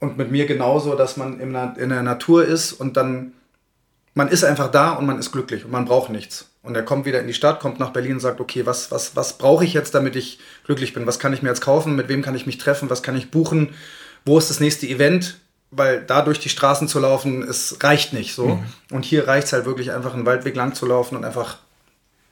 und 0.00 0.18
mit 0.18 0.30
mir 0.30 0.46
genauso, 0.46 0.96
dass 0.96 1.16
man 1.16 1.40
in 1.40 1.52
der, 1.52 1.74
in 1.78 1.88
der 1.88 2.02
Natur 2.02 2.44
ist 2.44 2.72
und 2.72 2.96
dann, 2.96 3.32
man 4.14 4.28
ist 4.28 4.44
einfach 4.44 4.70
da 4.70 4.92
und 4.92 5.06
man 5.06 5.18
ist 5.18 5.30
glücklich 5.30 5.64
und 5.64 5.70
man 5.70 5.84
braucht 5.84 6.10
nichts. 6.10 6.50
Und 6.62 6.74
er 6.74 6.82
kommt 6.82 7.06
wieder 7.06 7.20
in 7.20 7.28
die 7.28 7.34
Stadt, 7.34 7.60
kommt 7.60 7.78
nach 7.78 7.92
Berlin 7.92 8.14
und 8.14 8.20
sagt, 8.20 8.40
okay, 8.40 8.66
was, 8.66 8.90
was, 8.90 9.14
was 9.14 9.38
brauche 9.38 9.64
ich 9.64 9.72
jetzt, 9.72 9.94
damit 9.94 10.16
ich 10.16 10.40
glücklich 10.64 10.94
bin? 10.94 11.06
Was 11.06 11.20
kann 11.20 11.32
ich 11.32 11.40
mir 11.40 11.50
jetzt 11.50 11.60
kaufen? 11.60 11.94
Mit 11.94 12.08
wem 12.08 12.22
kann 12.22 12.34
ich 12.34 12.44
mich 12.44 12.58
treffen? 12.58 12.90
Was 12.90 13.04
kann 13.04 13.14
ich 13.14 13.30
buchen? 13.30 13.68
Wo 14.24 14.36
ist 14.36 14.50
das 14.50 14.58
nächste 14.58 14.88
Event? 14.88 15.38
Weil 15.70 16.02
da 16.02 16.22
durch 16.22 16.38
die 16.38 16.48
Straßen 16.48 16.88
zu 16.88 17.00
laufen, 17.00 17.42
es 17.42 17.82
reicht 17.82 18.12
nicht 18.12 18.34
so. 18.34 18.60
Und 18.90 19.04
hier 19.04 19.26
reicht 19.26 19.48
es 19.48 19.52
halt 19.52 19.66
wirklich 19.66 19.92
einfach 19.92 20.14
einen 20.14 20.24
Waldweg 20.24 20.54
lang 20.54 20.74
zu 20.74 20.86
laufen 20.86 21.16
und 21.16 21.24
einfach 21.24 21.58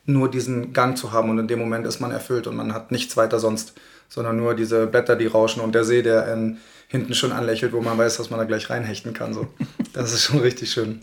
nur 0.07 0.30
diesen 0.30 0.72
Gang 0.72 0.97
zu 0.97 1.12
haben 1.12 1.30
und 1.30 1.39
in 1.39 1.49
dem 1.49 1.59
Moment 1.59 1.87
ist 1.87 2.01
man 2.01 2.11
erfüllt 2.11 2.47
und 2.47 2.57
man 2.57 2.74
hat 2.74 2.93
nichts 2.93 3.16
weiter 3.16 3.41
sonst, 3.41 3.72
sondern 4.09 4.37
nur 4.37 4.55
diese 4.55 4.87
Blätter, 4.87 5.16
die 5.16 5.26
rauschen 5.26 5.61
und 5.61 5.74
der 5.74 5.85
See, 5.85 6.03
der 6.03 6.26
einen 6.26 6.61
hinten 6.89 7.14
schon 7.14 7.32
anlächelt, 7.32 7.72
wo 7.72 7.80
man 7.80 7.97
weiß, 7.97 8.18
dass 8.18 8.30
man 8.30 8.39
da 8.39 8.45
gleich 8.45 8.68
reinhechten 8.68 9.14
kann. 9.14 9.32
So. 9.32 9.47
Das 9.95 10.12
ist 10.12 10.22
schon 10.22 10.41
richtig 10.41 10.70
schön. 10.70 11.01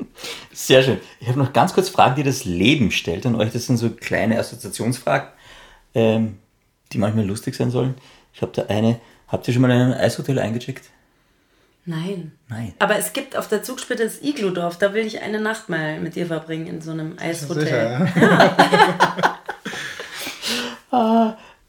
Sehr 0.53 0.83
schön. 0.83 0.99
Ich 1.19 1.27
habe 1.27 1.39
noch 1.39 1.51
ganz 1.51 1.73
kurz 1.73 1.89
Fragen, 1.89 2.15
die 2.15 2.23
das 2.23 2.45
Leben 2.45 2.91
stellt 2.91 3.25
an 3.25 3.35
euch. 3.35 3.51
Das 3.51 3.65
sind 3.65 3.77
so 3.77 3.89
kleine 3.89 4.39
Assoziationsfragen, 4.39 5.27
ähm, 5.95 6.37
die 6.91 6.97
manchmal 6.97 7.25
lustig 7.25 7.55
sein 7.55 7.71
sollen. 7.71 7.95
Ich 8.33 8.41
habe 8.41 8.51
da 8.53 8.63
eine. 8.67 9.01
Habt 9.27 9.47
ihr 9.47 9.53
schon 9.53 9.61
mal 9.61 9.71
in 9.71 9.81
ein 9.81 9.93
Eishotel 9.93 10.39
eingecheckt? 10.39 10.85
Nein. 11.85 12.33
Nein. 12.47 12.73
Aber 12.79 12.97
es 12.97 13.13
gibt 13.13 13.35
auf 13.35 13.47
der 13.47 13.63
Zugspitze 13.63 14.03
das 14.03 14.21
Igludorf, 14.21 14.77
da 14.77 14.93
will 14.93 15.05
ich 15.05 15.21
eine 15.21 15.41
Nacht 15.41 15.69
mal 15.69 15.99
mit 15.99 16.15
dir 16.15 16.27
verbringen 16.27 16.67
in 16.67 16.81
so 16.81 16.91
einem 16.91 17.17
Eishotel. 17.17 18.07
Sicher, 18.13 19.37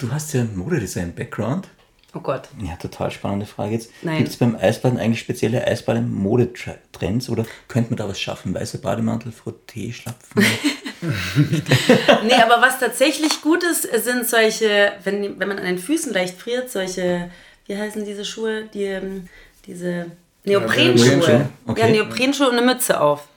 Du 0.02 0.10
hast 0.10 0.34
ja 0.34 0.40
einen 0.40 0.56
Modedesign-Background. 0.56 1.68
Oh 2.12 2.18
Gott. 2.18 2.48
Ja, 2.60 2.74
total 2.74 3.12
spannende 3.12 3.46
Frage 3.46 3.74
jetzt. 3.74 3.90
Gibt 4.02 4.28
es 4.28 4.36
beim 4.36 4.56
Eisbaden 4.56 4.98
eigentlich 4.98 5.20
spezielle 5.20 5.64
Eisbaden-Modetrends 5.64 7.30
oder 7.30 7.46
könnte 7.68 7.90
man 7.90 7.98
da 7.98 8.08
was 8.08 8.20
schaffen? 8.20 8.52
Weiße 8.52 8.78
Bademantel, 8.78 9.32
Frotté, 9.32 9.92
Schlapfen? 9.92 10.44
Nee, 12.24 12.34
aber 12.34 12.62
was 12.62 12.78
tatsächlich 12.78 13.42
gut 13.42 13.64
ist, 13.64 13.82
sind 14.04 14.28
solche, 14.28 14.92
wenn, 15.02 15.40
wenn 15.40 15.48
man 15.48 15.58
an 15.58 15.64
den 15.64 15.78
Füßen 15.78 16.12
leicht 16.12 16.38
friert, 16.38 16.70
solche, 16.70 17.28
wie 17.66 17.76
heißen 17.76 18.04
diese 18.04 18.24
Schuhe? 18.24 18.66
Die, 18.72 18.84
ähm, 18.84 19.28
diese 19.66 20.06
Neoprenschuhe. 20.44 21.08
Neoprenschuhe, 21.08 21.48
okay. 21.66 21.80
Ja, 21.80 21.88
Neoprenschuhe 21.88 22.48
und 22.50 22.58
eine 22.58 22.66
Mütze 22.66 23.00
auf. 23.00 23.28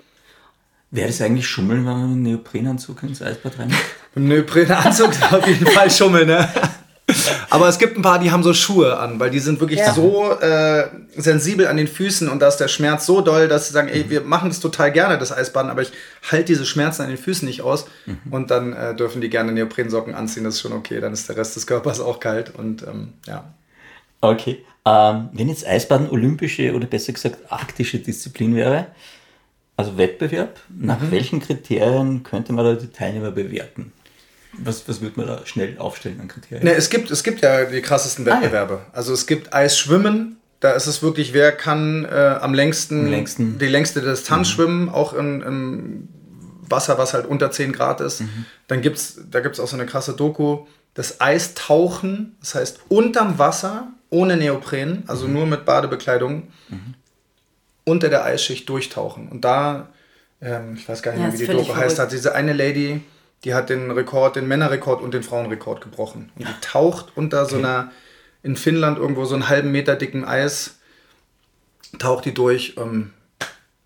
Wäre 0.91 1.07
das 1.07 1.21
eigentlich 1.21 1.47
Schummeln, 1.47 1.79
wenn 1.85 1.91
man 1.93 2.01
mit 2.01 2.11
einem 2.11 2.23
Neoprenanzug 2.23 3.03
ins 3.03 3.21
Eisbad 3.21 3.59
rein? 3.59 3.73
Ein 4.15 4.27
Neoprenanzug 4.27 5.11
ist 5.11 5.33
auf 5.33 5.45
jeden 5.45 5.67
Fall 5.67 5.91
Schummel, 5.91 6.25
ne? 6.25 6.47
Aber 7.51 7.67
es 7.69 7.77
gibt 7.77 7.97
ein 7.97 8.01
paar, 8.01 8.17
die 8.17 8.31
haben 8.31 8.41
so 8.41 8.53
Schuhe 8.53 8.97
an, 8.97 9.19
weil 9.19 9.29
die 9.29 9.39
sind 9.39 9.59
wirklich 9.59 9.79
Ja. 9.79 9.93
so 9.93 10.31
äh, 10.39 10.87
sensibel 11.15 11.67
an 11.67 11.77
den 11.77 11.87
Füßen 11.87 12.27
und 12.27 12.39
da 12.39 12.47
ist 12.47 12.57
der 12.57 12.67
Schmerz 12.67 13.05
so 13.05 13.21
doll, 13.21 13.47
dass 13.47 13.67
sie 13.67 13.73
sagen, 13.73 13.89
ey, 13.89 14.09
wir 14.09 14.21
machen 14.21 14.49
das 14.49 14.59
total 14.59 14.91
gerne, 14.91 15.17
das 15.19 15.31
Eisbaden, 15.31 15.69
aber 15.69 15.83
ich 15.83 15.91
halte 16.31 16.45
diese 16.45 16.65
Schmerzen 16.65 17.03
an 17.03 17.09
den 17.09 17.17
Füßen 17.17 17.47
nicht 17.47 17.61
aus. 17.61 17.85
Und 18.31 18.49
dann 18.49 18.73
äh, 18.73 18.95
dürfen 18.95 19.21
die 19.21 19.29
gerne 19.29 19.51
Neoprensocken 19.51 20.15
anziehen, 20.15 20.43
das 20.45 20.55
ist 20.55 20.61
schon 20.61 20.73
okay. 20.73 20.99
Dann 20.99 21.13
ist 21.13 21.29
der 21.29 21.37
Rest 21.37 21.55
des 21.55 21.67
Körpers 21.67 21.99
auch 21.99 22.19
kalt 22.19 22.55
und 22.55 22.81
ähm, 22.83 23.13
ja. 23.27 23.43
Okay. 24.21 24.65
Ähm, 24.85 25.29
wenn 25.33 25.49
jetzt 25.49 25.65
Eisbaden 25.65 26.09
olympische 26.09 26.73
oder 26.73 26.85
besser 26.85 27.11
gesagt 27.13 27.51
arktische 27.51 27.99
Disziplin 27.99 28.55
wäre, 28.55 28.87
also 29.77 29.97
Wettbewerb, 29.97 30.59
nach 30.69 30.99
welchen 31.09 31.39
Kriterien 31.41 32.23
könnte 32.23 32.53
man 32.53 32.65
da 32.65 32.73
die 32.75 32.87
Teilnehmer 32.87 33.31
bewerten? 33.31 33.91
Was, 34.57 34.87
was 34.87 35.01
würde 35.01 35.19
man 35.19 35.27
da 35.27 35.45
schnell 35.45 35.77
aufstellen 35.79 36.21
an 36.21 36.27
Kriterien? 36.29 36.63
Ne, 36.65 36.73
es 36.75 36.89
gibt, 36.89 37.11
es 37.11 37.23
gibt 37.23 37.41
ja 37.41 37.65
die 37.65 37.81
krassesten 37.81 38.25
Ah, 38.25 38.29
ja. 38.29 38.41
Wettbewerbe. 38.41 38.81
Also 38.93 39.11
es 39.11 39.27
gibt 39.27 39.53
Eisschwimmen, 39.53 40.37
da 40.61 40.71
ist 40.71 40.87
es 40.87 41.01
wirklich, 41.03 41.33
wer 41.33 41.51
kann 41.51 42.05
äh, 42.05 42.37
am 42.39 42.53
längsten, 42.53 43.07
längsten. 43.09 43.59
die 43.59 43.67
längste 43.67 44.01
Distanz 44.01 44.47
schwimmen, 44.49 44.87
auch 44.87 45.13
in, 45.13 45.41
im 45.41 46.07
Wasser, 46.69 46.97
was 46.97 47.13
halt 47.13 47.25
unter 47.25 47.51
10 47.51 47.73
Grad 47.73 47.99
ist. 48.01 48.23
Dann 48.67 48.81
gibt's, 48.81 49.19
da 49.29 49.41
gibt 49.41 49.55
es 49.55 49.59
auch 49.59 49.67
so 49.67 49.75
eine 49.75 49.85
krasse 49.85 50.13
Doku, 50.13 50.65
das 50.93 51.19
Eistauchen, 51.19 52.37
das 52.39 52.55
heißt 52.55 52.79
unterm 52.87 53.37
Wasser, 53.37 53.89
ohne 54.15 54.37
Neopren, 54.37 55.03
also 55.07 55.27
nur 55.27 55.45
mit 55.45 55.65
Badebekleidung, 55.65 56.47
unter 57.83 58.07
der 58.09 58.23
Eisschicht 58.23 58.69
durchtauchen. 58.69 59.27
Und 59.27 59.41
da, 59.43 59.89
ähm, 60.41 60.75
ich 60.77 60.87
weiß 60.87 61.03
gar 61.03 61.11
nicht 61.11 61.21
Ja, 61.21 61.27
mehr, 61.27 61.39
wie 61.39 61.45
die 61.45 61.51
Doku 61.51 61.75
heißt, 61.75 61.99
hat 61.99 62.13
diese 62.13 62.33
eine 62.33 62.53
Lady, 62.53 63.01
die 63.43 63.53
hat 63.53 63.69
den 63.69 63.91
Rekord, 63.91 64.37
den 64.37 64.47
Männerrekord 64.47 65.01
und 65.01 65.13
den 65.13 65.21
Frauenrekord 65.21 65.81
gebrochen. 65.81 66.31
Und 66.37 66.47
die 66.47 66.53
taucht 66.61 67.07
unter 67.15 67.45
so 67.45 67.57
einer, 67.57 67.91
in 68.41 68.55
Finnland 68.55 68.97
irgendwo 68.97 69.25
so 69.25 69.35
einen 69.35 69.49
halben 69.49 69.71
Meter 69.71 69.95
dicken 69.97 70.23
Eis, 70.23 70.77
taucht 71.99 72.23
die 72.23 72.33
durch, 72.33 72.75
ähm, 72.77 73.11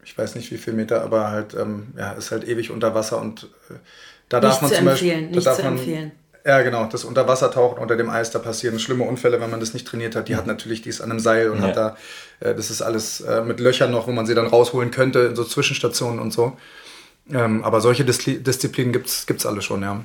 ich 0.03 0.15
weiß 0.15 0.35
nicht 0.35 0.51
wie 0.51 0.57
viel 0.57 0.73
Meter, 0.73 1.01
aber 1.01 1.31
halt, 1.31 1.55
ähm, 1.55 1.93
ja, 1.97 2.11
ist 2.11 2.31
halt 2.31 2.47
ewig 2.47 2.69
unter 2.69 2.93
Wasser 2.93 3.19
und 3.19 3.43
äh, 3.69 3.73
da 4.29 4.39
darf 4.39 4.53
Nicht 4.53 4.61
man 4.61 4.71
zu 4.71 4.77
zum 4.77 4.85
Beispiel, 4.85 5.09
empfehlen, 5.09 5.31
da 5.31 5.35
nicht 5.35 5.47
darf 5.47 5.57
zu 5.57 5.63
man, 5.63 5.73
empfehlen. 5.77 6.11
Ja, 6.45 6.61
genau, 6.61 6.85
das 6.85 7.03
Unterwassertauchen 7.03 7.79
unter 7.79 7.97
dem 7.97 8.09
Eis, 8.09 8.31
da 8.31 8.39
passieren 8.39 8.79
schlimme 8.79 9.03
Unfälle, 9.03 9.41
wenn 9.41 9.49
man 9.49 9.59
das 9.59 9.73
nicht 9.73 9.85
trainiert 9.85 10.15
hat. 10.15 10.29
Die 10.29 10.35
hat 10.35 10.47
natürlich, 10.47 10.81
die 10.81 10.89
ist 10.89 11.01
an 11.01 11.11
einem 11.11 11.19
Seil 11.19 11.49
und 11.49 11.57
Ja. 11.61 11.67
hat 11.67 11.75
da, 11.77 11.97
äh, 12.39 12.55
das 12.55 12.71
ist 12.71 12.81
alles 12.81 13.21
äh, 13.21 13.41
mit 13.43 13.59
Löchern 13.59 13.91
noch, 13.91 14.07
wo 14.07 14.11
man 14.11 14.25
sie 14.25 14.35
dann 14.35 14.47
rausholen 14.47 14.89
könnte, 14.91 15.19
in 15.19 15.35
so 15.35 15.43
Zwischenstationen 15.43 16.19
und 16.19 16.31
so. 16.31 16.57
Ähm, 17.31 17.63
aber 17.63 17.81
solche 17.81 18.05
Disli 18.05 18.41
Disziplinen 18.41 18.93
gibt's 18.93 19.27
gibt's 19.27 19.45
alle 19.45 19.61
schon, 19.61 19.83
ja. 19.83 20.03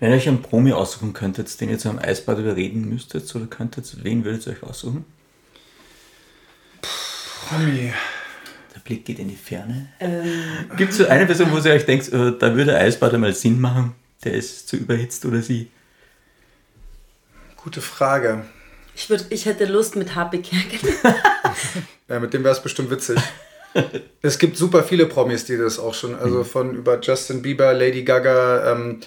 Wenn 0.00 0.10
ihr 0.10 0.16
euch 0.16 0.28
einen 0.28 0.42
Promi 0.42 0.72
aussuchen 0.72 1.12
könntet, 1.12 1.60
den 1.60 1.68
ihr 1.70 1.78
zu 1.78 1.88
einem 1.88 1.98
Eisbad 1.98 2.38
überreden 2.38 2.88
müsstet 2.88 3.34
oder 3.36 3.46
könntet, 3.46 3.96
wen 4.02 4.24
würdet 4.24 4.46
ihr 4.46 4.52
euch 4.54 4.62
aussuchen? 4.62 5.04
Promi. 7.48 7.92
Der 8.74 8.80
Blick 8.80 9.04
geht 9.04 9.18
in 9.18 9.28
die 9.28 9.36
Ferne. 9.36 9.88
Ähm, 10.00 10.24
Gibt 10.76 10.92
es 10.92 10.98
so 10.98 11.06
eine 11.06 11.26
Person, 11.26 11.48
wo 11.52 11.58
ihr 11.58 11.74
euch 11.74 11.84
denkt, 11.84 12.10
äh, 12.12 12.32
da 12.38 12.54
würde 12.54 12.76
Eisbad 12.76 13.12
einmal 13.14 13.34
Sinn 13.34 13.60
machen? 13.60 13.94
Der 14.24 14.34
ist 14.34 14.68
zu 14.68 14.76
überhitzt 14.76 15.24
oder 15.24 15.42
sie? 15.42 15.70
Gute 17.56 17.80
Frage. 17.80 18.44
ich, 18.94 19.08
würd, 19.10 19.26
ich 19.30 19.46
hätte 19.46 19.64
Lust 19.66 19.96
mit 19.96 20.14
HP 20.14 20.38
Kerkel. 20.38 20.80
Ja, 22.08 22.20
mit 22.20 22.34
dem 22.34 22.44
wäre 22.44 22.54
es 22.54 22.62
bestimmt 22.62 22.90
witzig. 22.90 23.18
es 24.22 24.38
gibt 24.38 24.56
super 24.56 24.82
viele 24.82 25.06
Promis, 25.06 25.46
die 25.46 25.56
das 25.56 25.78
auch 25.78 25.94
schon, 25.94 26.14
also 26.14 26.44
von 26.44 26.74
über 26.74 27.00
Justin 27.00 27.40
Bieber, 27.40 27.72
Lady 27.72 28.02
Gaga, 28.02 28.72
ähm, 28.72 29.00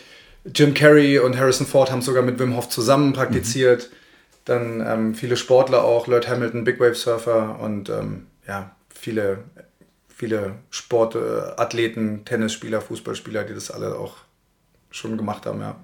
Jim 0.53 0.73
Carrey 0.73 1.19
und 1.19 1.37
Harrison 1.37 1.67
Ford 1.67 1.91
haben 1.91 2.01
sogar 2.01 2.23
mit 2.23 2.39
Wim 2.39 2.55
Hof 2.55 2.69
zusammen 2.69 3.13
praktiziert. 3.13 3.89
Dann 4.45 4.83
ähm, 4.85 5.15
viele 5.15 5.37
Sportler 5.37 5.83
auch, 5.83 6.07
Lord 6.07 6.27
Hamilton, 6.27 6.63
Big 6.63 6.79
Wave 6.79 6.95
Surfer 6.95 7.59
und 7.59 7.89
ähm, 7.89 8.27
ja, 8.47 8.75
viele, 8.89 9.43
viele 10.07 10.55
Sportathleten, 10.69 12.25
Tennisspieler, 12.25 12.81
Fußballspieler, 12.81 13.43
die 13.43 13.53
das 13.55 13.71
alle 13.71 13.95
auch 13.97 14.17
schon 14.95 15.17
gemacht 15.17 15.45
haben, 15.45 15.61
ja. 15.61 15.75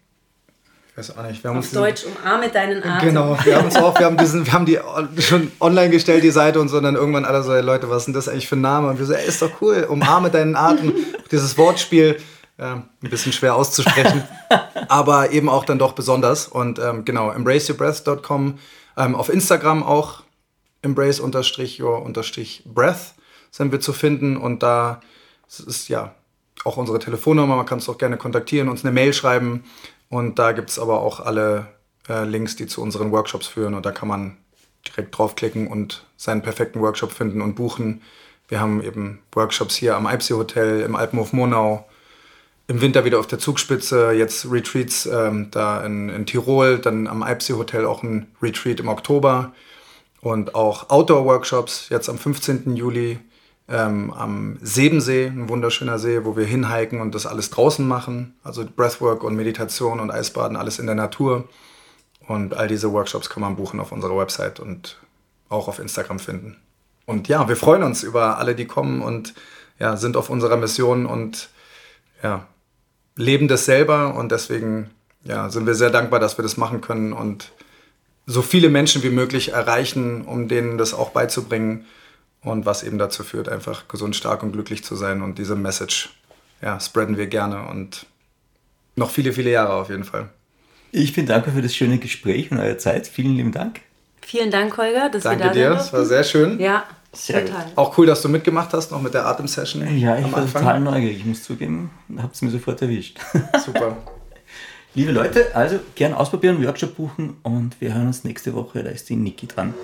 Ich 0.97 0.99
weiß 0.99 1.17
auch 1.19 1.25
nicht, 1.27 1.43
wir 1.43 1.51
haben 1.51 1.57
Auf 1.59 1.65
uns 1.65 1.71
diesen- 1.71 1.83
Deutsch, 1.83 2.05
umarme 2.05 2.49
deinen 2.51 2.81
Atem. 2.85 3.09
Genau, 3.09 3.37
wir 3.43 3.57
haben 3.57 3.65
uns 3.65 3.75
auch, 3.77 3.99
wir 3.99 4.07
haben 4.07 4.17
diesen, 4.17 4.47
wir 4.47 4.53
haben 4.53 4.65
die 4.65 4.79
on- 4.81 5.09
schon 5.21 5.51
online 5.59 5.91
gestellt, 5.91 6.23
die 6.23 6.31
Seite 6.31 6.61
und 6.61 6.69
so, 6.69 6.77
und 6.77 6.85
dann 6.85 6.95
irgendwann 6.95 7.25
alle 7.25 7.43
so, 7.43 7.53
ey, 7.53 7.63
Leute, 7.63 7.91
was 7.91 8.03
ist 8.03 8.05
denn 8.07 8.15
das 8.15 8.29
eigentlich 8.29 8.47
für 8.49 8.55
ein 8.55 8.61
Name? 8.61 8.91
Und 8.91 8.99
wir 9.01 9.05
so, 9.07 9.13
ey, 9.13 9.27
ist 9.27 9.43
doch 9.43 9.51
cool, 9.61 9.89
umarme 9.91 10.31
deinen 10.31 10.55
Atem. 10.55 10.93
Dieses 11.33 11.59
Wortspiel, 11.59 12.19
ja, 12.59 12.75
ein 12.75 12.89
bisschen 13.11 13.33
schwer 13.33 13.57
auszusprechen, 13.57 14.23
aber 14.89 15.33
eben 15.33 15.49
auch 15.49 15.65
dann 15.65 15.81
doch 15.81 15.95
besonders. 15.95 16.47
Und 16.47 16.79
ähm, 16.79 17.05
genau, 17.05 17.33
embraceyourbreath.com, 17.33 18.61
ähm, 18.97 19.15
auf 19.17 19.29
Instagram 19.31 19.83
auch, 19.83 20.23
embrace-your-breath 20.83 23.15
sind 23.51 23.73
wir 23.73 23.81
zu 23.81 23.93
finden 23.93 24.37
und 24.37 24.63
da 24.63 25.01
ist 25.67 25.89
ja 25.89 26.15
auch 26.65 26.77
unsere 26.77 26.99
Telefonnummer, 26.99 27.57
man 27.57 27.67
kann 27.67 27.79
uns 27.79 27.89
auch 27.89 27.99
gerne 27.99 28.17
kontaktieren, 28.17 28.69
uns 28.69 28.85
eine 28.85 28.93
Mail 28.93 29.13
schreiben 29.13 29.65
und 30.09 30.39
da 30.39 30.53
gibt 30.53 30.71
es 30.71 30.79
aber 30.79 31.01
auch 31.01 31.21
alle 31.21 31.67
äh, 32.09 32.25
Links, 32.25 32.57
die 32.57 32.67
zu 32.67 32.83
unseren 32.83 33.13
Workshops 33.13 33.47
führen 33.47 33.75
und 33.75 33.87
da 33.87 33.93
kann 33.93 34.09
man 34.09 34.37
direkt 34.87 35.17
draufklicken 35.17 35.67
und 35.67 36.05
seinen 36.17 36.43
perfekten 36.43 36.81
Workshop 36.81 37.13
finden 37.13 37.41
und 37.41 37.55
buchen. 37.55 38.03
Wir 38.49 38.61
haben 38.61 38.83
eben 38.83 39.21
Workshops 39.33 39.75
hier 39.75 39.97
am 39.97 40.07
Eibsee 40.07 40.35
Hotel, 40.35 40.83
im 40.83 40.95
Alpenhof 40.95 41.33
Monau, 41.33 41.89
im 42.67 42.81
Winter 42.81 43.05
wieder 43.05 43.19
auf 43.19 43.27
der 43.27 43.39
Zugspitze, 43.39 44.13
jetzt 44.13 44.51
Retreats 44.51 45.07
ähm, 45.07 45.49
da 45.51 45.85
in, 45.85 46.09
in 46.09 46.27
Tirol, 46.27 46.79
dann 46.79 47.07
am 47.07 47.23
Eibsee 47.23 47.55
Hotel 47.55 47.87
auch 47.87 48.03
ein 48.03 48.27
Retreat 48.43 48.81
im 48.81 48.89
Oktober 48.89 49.53
und 50.21 50.55
auch 50.55 50.91
Outdoor-Workshops 50.91 51.89
jetzt 51.91 52.09
am 52.09 52.19
15. 52.19 52.77
Juli 52.77 53.21
ähm, 53.69 54.13
am 54.13 54.59
Sebensee, 54.61 55.27
ein 55.27 55.49
wunderschöner 55.49 55.99
See, 55.99 56.25
wo 56.25 56.37
wir 56.37 56.45
hinhiken 56.45 57.01
und 57.01 57.15
das 57.15 57.27
alles 57.27 57.51
draußen 57.51 57.87
machen. 57.87 58.37
Also 58.43 58.65
Breathwork 58.65 59.25
und 59.25 59.37
Meditation 59.37 60.01
und 60.01 60.11
Eisbaden, 60.11 60.57
alles 60.57 60.79
in 60.79 60.87
der 60.87 60.95
Natur. 60.95 61.49
Und 62.27 62.55
all 62.55 62.69
diese 62.69 62.93
Workshops 62.93 63.29
kann 63.31 63.43
man 63.43 63.57
buchen 63.57 63.81
auf 63.81 63.93
unserer 63.93 64.17
Website 64.17 64.61
und 64.61 64.99
auch 65.49 65.69
auf 65.69 65.79
Instagram 65.79 66.19
finden. 66.19 66.57
Und 67.07 67.29
ja, 67.29 67.49
wir 67.49 67.57
freuen 67.57 67.83
uns 67.83 68.03
über 68.03 68.39
alle, 68.39 68.55
die 68.55 68.67
kommen 68.67 69.03
und 69.03 69.35
ja, 69.79 69.97
sind 69.97 70.17
auf 70.17 70.31
unserer 70.31 70.57
Mission 70.57 71.05
und 71.07 71.51
ja, 72.23 72.47
leben 73.17 73.49
das 73.49 73.67
selber 73.67 74.15
und 74.15 74.33
deswegen 74.33 74.91
ja, 75.23 75.51
sind 75.51 75.67
wir 75.67 75.75
sehr 75.75 75.91
dankbar, 75.91 76.21
dass 76.21 76.39
wir 76.39 76.43
das 76.43 76.57
machen 76.57 76.81
können 76.81 77.13
und 77.13 77.53
so 78.27 78.41
viele 78.41 78.71
Menschen 78.71 79.03
wie 79.03 79.11
möglich 79.11 79.53
erreichen, 79.53 80.23
um 80.23 80.49
denen 80.49 80.79
das 80.79 80.95
auch 80.95 81.11
beizubringen 81.11 81.85
und 82.45 82.67
was 82.67 82.83
eben 82.83 82.99
dazu 82.99 83.25
führt, 83.25 83.49
einfach 83.49 83.89
gesund, 83.89 84.15
stark 84.17 84.43
und 84.43 84.53
glücklich 84.53 84.85
zu 84.85 84.95
sein 84.97 85.23
und 85.23 85.39
diese 85.39 85.57
Message 85.57 86.11
ja, 86.63 86.79
spreaden 86.79 87.17
wir 87.17 87.27
gerne 87.27 87.67
und 87.69 88.07
noch 88.97 89.11
viele, 89.11 89.33
viele 89.33 89.51
Jahre 89.51 89.75
auf 89.75 89.91
jeden 89.91 90.05
Fall. 90.05 90.29
Ich 90.93 91.13
bin 91.13 91.27
dankbar 91.27 91.55
für 91.55 91.63
das 91.63 91.75
schöne 91.75 91.99
Gespräch 91.99 92.53
und 92.53 92.59
eure 92.59 92.79
Zeit. 92.79 93.09
Vielen 93.09 93.35
lieben 93.35 93.51
Dank. 93.53 93.81
Vielen 94.23 94.51
Dank, 94.51 94.77
Holger, 94.79 95.11
dass 95.11 95.25
Danke 95.25 95.45
wir 95.45 95.47
da 95.49 95.53
dir, 95.53 95.71
es 95.73 95.93
war 95.93 96.05
sehr 96.05 96.23
schön. 96.25 96.59
Ja, 96.61 96.85
Sehr 97.13 97.45
total. 97.45 97.67
Auch 97.75 97.99
cool, 97.99 98.07
dass 98.07 98.23
du 98.23 98.29
mitgemacht 98.29 98.73
hast, 98.73 98.91
noch 98.91 99.03
mit 99.03 99.13
der 99.15 99.27
Atemsession. 99.27 99.83
Ja, 99.99 100.17
ich 100.17 100.25
am 100.25 100.33
war 100.33 100.41
Anfang. 100.43 100.63
total 100.63 100.81
neugierig. 100.81 101.19
Ich 101.19 101.25
muss 101.25 101.43
zugeben, 101.43 101.91
habt 102.19 102.35
es 102.35 102.43
mir 102.43 102.51
sofort 102.51 102.81
erwischt. 102.81 103.19
Super. 103.65 103.97
Liebe 104.95 105.11
Leute, 105.13 105.55
also 105.55 105.81
gern 105.97 106.15
ausprobieren, 106.15 106.65
Workshop 106.65 106.97
buchen 106.97 107.37
und 107.43 107.81
wir 107.81 107.93
hören 107.95 108.07
uns 108.07 108.23
nächste 108.25 108.55
Woche. 108.55 108.83
Da 108.85 108.91
ist 108.91 109.09
die 109.09 109.17
Niki 109.17 109.49
dran. 109.49 109.75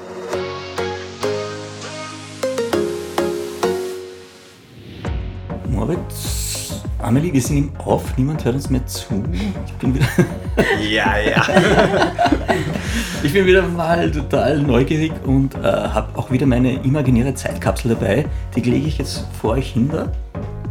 Moritz, 5.81 6.83
Amelie, 6.99 7.33
wir 7.33 7.41
sind 7.41 7.57
im 7.57 7.73
Off, 7.87 8.15
niemand 8.19 8.45
hört 8.45 8.55
uns 8.55 8.69
mehr 8.69 8.85
zu. 8.85 9.25
Ich 9.65 9.73
bin 9.77 9.95
wieder, 9.95 10.05
Ja, 10.91 11.17
ja. 11.19 11.43
ich 13.23 13.33
bin 13.33 13.47
wieder 13.47 13.63
mal 13.63 14.11
total 14.11 14.59
neugierig 14.59 15.11
und 15.25 15.55
äh, 15.55 15.63
habe 15.63 16.19
auch 16.19 16.31
wieder 16.31 16.45
meine 16.45 16.75
imaginäre 16.85 17.33
Zeitkapsel 17.33 17.95
dabei. 17.95 18.27
Die 18.55 18.61
lege 18.61 18.89
ich 18.89 18.99
jetzt 18.99 19.25
vor 19.41 19.53
euch 19.53 19.73
hin 19.73 19.89
da. 19.91 20.13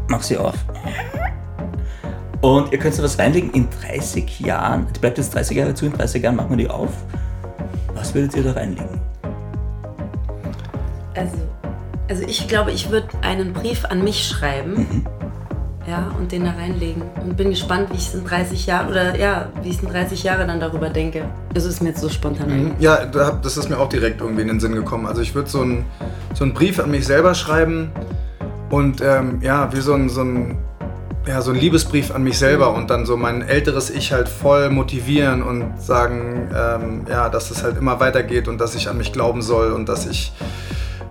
Mach 0.09 0.21
sie 0.21 0.37
auf. 0.37 0.53
Und 2.41 2.71
ihr 2.71 2.77
könnt 2.77 2.95
da 2.95 3.01
was 3.01 3.17
reinlegen 3.17 3.49
in 3.53 3.67
30 3.81 4.41
Jahren. 4.41 4.85
Die 4.95 4.99
bleibt 4.99 5.17
jetzt 5.17 5.33
30 5.33 5.57
Jahre 5.57 5.73
zu, 5.73 5.87
in 5.87 5.93
30 5.93 6.21
Jahren 6.21 6.35
machen 6.35 6.51
wir 6.51 6.57
die 6.57 6.69
auf. 6.69 6.91
Was 7.95 8.13
würdet 8.13 8.35
ihr 8.35 8.43
da 8.43 8.51
reinlegen? 8.51 9.01
Also, 11.15 11.49
also 12.09 12.23
ich 12.23 12.47
glaube, 12.47 12.71
ich 12.71 12.89
würde 12.89 13.07
einen 13.21 13.53
Brief 13.53 13.85
an 13.85 14.03
mich 14.03 14.27
schreiben 14.27 15.05
ja, 15.87 16.11
und 16.19 16.31
den 16.31 16.43
da 16.43 16.51
reinlegen. 16.51 17.03
Und 17.21 17.37
bin 17.37 17.49
gespannt, 17.49 17.89
wie 17.91 17.95
ich 17.95 18.07
es 18.07 18.15
in 18.15 18.25
30 18.25 18.65
Jahren 18.65 18.89
oder 18.89 19.15
ja, 19.17 19.49
wie 19.61 19.69
ich 19.69 19.81
in 19.81 19.89
30 19.89 20.23
Jahren 20.23 20.47
dann 20.47 20.59
darüber 20.59 20.89
denke. 20.89 21.25
Das 21.53 21.65
ist 21.65 21.81
mir 21.81 21.89
jetzt 21.89 22.01
so 22.01 22.09
spontan. 22.09 22.49
Mhm. 22.49 22.71
Ja, 22.79 23.05
das 23.05 23.57
ist 23.57 23.69
mir 23.69 23.77
auch 23.79 23.89
direkt 23.89 24.21
irgendwie 24.21 24.41
in 24.41 24.47
den 24.47 24.59
Sinn 24.59 24.73
gekommen. 24.73 25.05
Also 25.05 25.21
ich 25.21 25.35
würde 25.35 25.49
so 25.49 25.61
einen 25.61 25.85
so 26.33 26.45
Brief 26.51 26.79
an 26.79 26.91
mich 26.91 27.05
selber 27.05 27.33
schreiben 27.35 27.91
und 28.69 29.01
ähm, 29.01 29.39
ja, 29.41 29.71
wie 29.73 29.81
so 29.81 29.93
ein, 29.93 30.09
so 30.09 30.21
ein 30.21 30.57
ja, 31.27 31.41
so 31.41 31.51
ein 31.51 31.57
Liebesbrief 31.57 32.11
an 32.15 32.23
mich 32.23 32.39
selber 32.39 32.73
und 32.73 32.89
dann 32.89 33.05
so 33.05 33.15
mein 33.15 33.41
älteres 33.41 33.91
Ich 33.91 34.13
halt 34.13 34.29
voll 34.29 34.69
motivieren 34.69 35.43
und 35.43 35.79
sagen, 35.79 36.49
ähm, 36.55 37.05
ja, 37.07 37.29
dass 37.29 37.51
es 37.51 37.61
halt 37.61 37.77
immer 37.77 37.99
weitergeht 37.99 38.47
und 38.47 38.57
dass 38.59 38.73
ich 38.73 38.89
an 38.89 38.97
mich 38.97 39.11
glauben 39.11 39.43
soll 39.43 39.73
und 39.73 39.89
dass 39.89 40.07
ich 40.07 40.31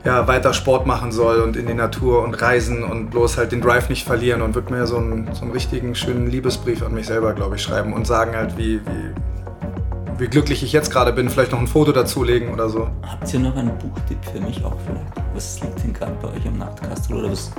ja, 0.05 0.27
weiter 0.27 0.55
Sport 0.55 0.87
machen 0.87 1.13
soll 1.13 1.41
und 1.41 1.57
in 1.57 1.67
die 1.67 1.75
Natur 1.75 2.23
und 2.23 2.41
reisen 2.41 2.85
und 2.85 3.11
bloß 3.11 3.37
halt 3.37 3.53
den 3.53 3.61
Drive 3.61 3.89
nicht 3.89 4.07
verlieren 4.07 4.43
und 4.43 4.55
würde 4.55 4.73
mir 4.73 4.87
so 4.87 4.97
einen, 4.97 5.35
so 5.35 5.43
einen 5.43 5.53
richtigen 5.53 5.95
schönen 5.95 6.29
Liebesbrief 6.29 6.83
an 6.83 6.95
mich 6.95 7.07
selber, 7.07 7.33
glaube 7.35 7.57
ich, 7.57 7.63
schreiben 7.63 7.93
und 7.93 8.07
sagen 8.07 8.37
halt, 8.37 8.57
wie, 8.57 8.81
wie, 8.81 10.21
wie 10.21 10.29
glücklich 10.29 10.63
ich 10.63 10.73
jetzt 10.73 10.91
gerade 10.91 11.13
bin, 11.13 11.29
vielleicht 11.29 11.53
noch 11.53 11.59
ein 11.59 11.67
Foto 11.67 11.93
dazulegen 11.93 12.53
oder 12.53 12.69
so. 12.69 12.89
Habt 13.03 13.33
ihr 13.33 13.41
noch 13.41 13.57
einen 13.57 13.77
Buchtipp 13.79 14.19
für 14.33 14.41
mich 14.41 14.65
auch 14.65 14.77
vielleicht? 14.87 15.35
Was 15.35 15.61
liegt 15.61 15.83
denn 15.83 15.93
gerade 15.93 16.17
bei 16.23 16.29
euch 16.29 16.47
am 16.47 16.59
Nachtkastel 16.59 17.17
oder 17.17 17.31
was, 17.31 17.51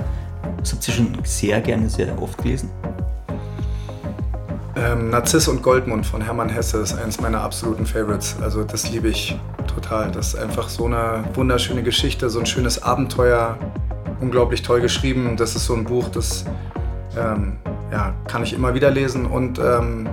was 0.58 0.72
habt 0.72 0.88
ihr 0.88 0.94
schon 0.94 1.18
sehr 1.24 1.60
gerne, 1.60 1.88
sehr 1.88 2.20
oft 2.20 2.38
gelesen? 2.38 2.70
Ähm, 4.76 5.10
Narziss 5.10 5.48
und 5.48 5.62
Goldmund 5.62 6.06
von 6.06 6.20
Hermann 6.20 6.48
Hesse 6.48 6.78
ist 6.78 6.96
eines 6.96 7.20
meiner 7.20 7.40
absoluten 7.40 7.86
Favorites. 7.86 8.36
Also 8.40 8.62
das 8.62 8.90
liebe 8.90 9.08
ich 9.08 9.38
total. 9.74 10.10
Das 10.12 10.28
ist 10.28 10.36
einfach 10.36 10.68
so 10.68 10.86
eine 10.86 11.24
wunderschöne 11.34 11.82
Geschichte, 11.82 12.30
so 12.30 12.38
ein 12.38 12.46
schönes 12.46 12.82
Abenteuer, 12.82 13.58
unglaublich 14.20 14.62
toll 14.62 14.80
geschrieben. 14.80 15.36
Das 15.36 15.56
ist 15.56 15.66
so 15.66 15.74
ein 15.74 15.84
Buch, 15.84 16.08
das 16.08 16.44
ähm, 17.18 17.58
ja, 17.90 18.14
kann 18.28 18.44
ich 18.44 18.52
immer 18.52 18.74
wieder 18.74 18.90
lesen. 18.90 19.26
Und 19.26 19.58
ähm, 19.58 20.08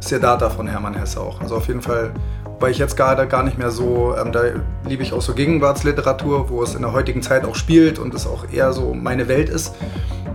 Siddhartha 0.00 0.50
von 0.50 0.66
Hermann 0.66 0.94
Hesse 0.94 1.20
auch. 1.20 1.40
Also 1.40 1.56
auf 1.56 1.68
jeden 1.68 1.82
Fall, 1.82 2.10
weil 2.58 2.72
ich 2.72 2.78
jetzt 2.78 2.96
gerade 2.96 3.28
gar 3.28 3.44
nicht 3.44 3.58
mehr 3.58 3.70
so, 3.70 4.16
ähm, 4.20 4.32
da 4.32 4.42
liebe 4.88 5.04
ich 5.04 5.12
auch 5.12 5.22
so 5.22 5.34
Gegenwartsliteratur, 5.34 6.50
wo 6.50 6.62
es 6.64 6.74
in 6.74 6.82
der 6.82 6.92
heutigen 6.92 7.22
Zeit 7.22 7.44
auch 7.44 7.54
spielt 7.54 8.00
und 8.00 8.12
es 8.14 8.26
auch 8.26 8.44
eher 8.50 8.72
so 8.72 8.92
meine 8.92 9.28
Welt 9.28 9.48
ist. 9.48 9.74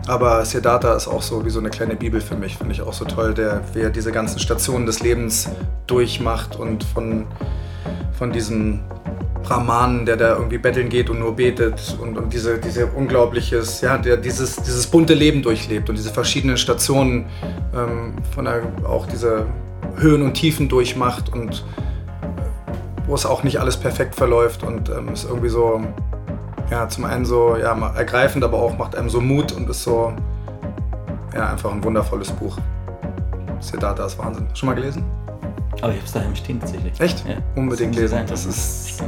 Aber 0.08 0.46
Siddhartha 0.46 0.94
ist 0.94 1.08
auch 1.08 1.22
so 1.22 1.44
wie 1.46 1.50
so 1.50 1.60
eine 1.60 1.70
kleine 1.70 1.96
Bibel 1.96 2.22
für 2.22 2.36
mich, 2.36 2.58
finde 2.58 2.74
ich 2.74 2.82
auch 2.82 2.94
so 2.94 3.06
toll, 3.06 3.34
der, 3.34 3.62
wie 3.74 3.82
er 3.82 3.90
diese 3.90 4.12
ganzen 4.12 4.40
Stationen 4.40 4.86
des 4.86 5.02
Lebens 5.02 5.50
durchmacht 5.88 6.56
und 6.56 6.84
von, 6.84 7.26
von 8.18 8.32
diesem 8.32 8.82
Brahmanen, 9.42 10.06
der 10.06 10.18
da 10.18 10.36
irgendwie 10.36 10.58
betteln 10.58 10.90
geht 10.90 11.10
und 11.10 11.20
nur 11.20 11.36
betet 11.36 11.98
und, 12.02 12.18
und 12.18 12.34
diese, 12.34 12.60
diese 12.60 12.88
unglaubliches, 12.88 13.82
ja, 13.82 13.98
der 13.98 14.18
dieses, 14.18 14.58
dieses 14.58 14.88
bunte 14.88 15.14
Leben 15.14 15.42
durchlebt 15.42 15.90
und 15.90 15.98
diese 15.98 16.12
verschiedenen 16.12 16.58
Stationen, 16.58 17.26
ähm, 17.76 18.16
von 18.34 18.46
der, 18.46 18.62
auch 18.88 19.08
diese 19.08 19.46
Höhen 19.98 20.22
und 20.22 20.34
Tiefen 20.34 20.70
durchmacht 20.70 21.32
und 21.32 21.64
wo 23.08 23.14
es 23.16 23.26
auch 23.26 23.44
nicht 23.44 23.60
alles 23.60 23.78
perfekt 23.78 24.16
verläuft 24.16 24.64
und 24.64 24.90
ähm, 24.90 25.10
ist 25.10 25.26
irgendwie 25.26 25.50
so, 25.50 25.84
ja, 26.72 26.88
zum 26.90 27.06
einen 27.06 27.26
so 27.26 27.58
ja, 27.58 27.76
ergreifend, 27.96 28.44
aber 28.44 28.58
auch 28.58 28.78
macht 28.78 28.96
einem 28.96 29.10
so 29.10 29.22
Mut 29.22 29.52
und 29.52 29.70
ist 29.70 29.84
so, 29.84 30.14
ja, 31.34 31.52
einfach 31.52 31.72
ein 31.72 31.84
wundervolles 31.84 32.32
Buch. 32.32 32.58
Siddhartha 33.60 34.06
ist 34.06 34.18
Wahnsinn. 34.18 34.48
Schon 34.54 34.68
mal 34.68 34.76
gelesen? 34.76 35.04
Aber 35.82 35.92
ich 35.92 35.98
habe 35.98 36.06
es 36.06 36.14
daheim 36.14 36.36
stehen 36.36 36.60
tatsächlich. 36.60 37.00
Echt? 37.00 37.26
Ja. 37.28 37.36
Unbedingt 37.56 37.96
lesen. 37.96 38.20
Das 38.28 38.46
ist, 38.46 39.04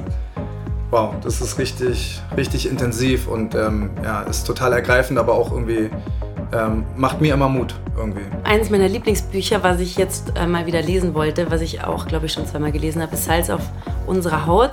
wow, 0.90 1.14
das 1.24 1.42
ist 1.42 1.58
richtig, 1.58 2.22
richtig 2.36 2.70
intensiv 2.70 3.28
und 3.28 3.56
ähm, 3.56 3.92
ja, 4.04 4.22
ist 4.24 4.46
total 4.46 4.74
ergreifend, 4.74 5.18
aber 5.18 5.34
auch 5.34 5.52
irgendwie 5.52 5.90
ähm, 6.54 6.86
macht 6.96 7.22
mir 7.22 7.34
immer 7.34 7.50
Mut 7.50 7.76
irgendwie. 7.98 8.22
Eines 8.44 8.70
meiner 8.70 8.88
Lieblingsbücher, 8.88 9.64
was 9.64 9.80
ich 9.80 9.98
jetzt 9.98 10.34
äh, 10.36 10.48
mal 10.48 10.66
wieder 10.66 10.82
lesen 10.82 11.14
wollte, 11.14 11.50
was 11.52 11.62
ich 11.62 11.84
auch, 11.84 12.06
glaube 12.06 12.28
ich, 12.28 12.34
schon 12.34 12.46
zweimal 12.46 12.72
gelesen 12.72 13.02
habe, 13.02 13.14
ist 13.14 13.26
Salz 13.26 13.50
auf 13.50 13.62
unserer 14.06 14.46
Haut. 14.46 14.72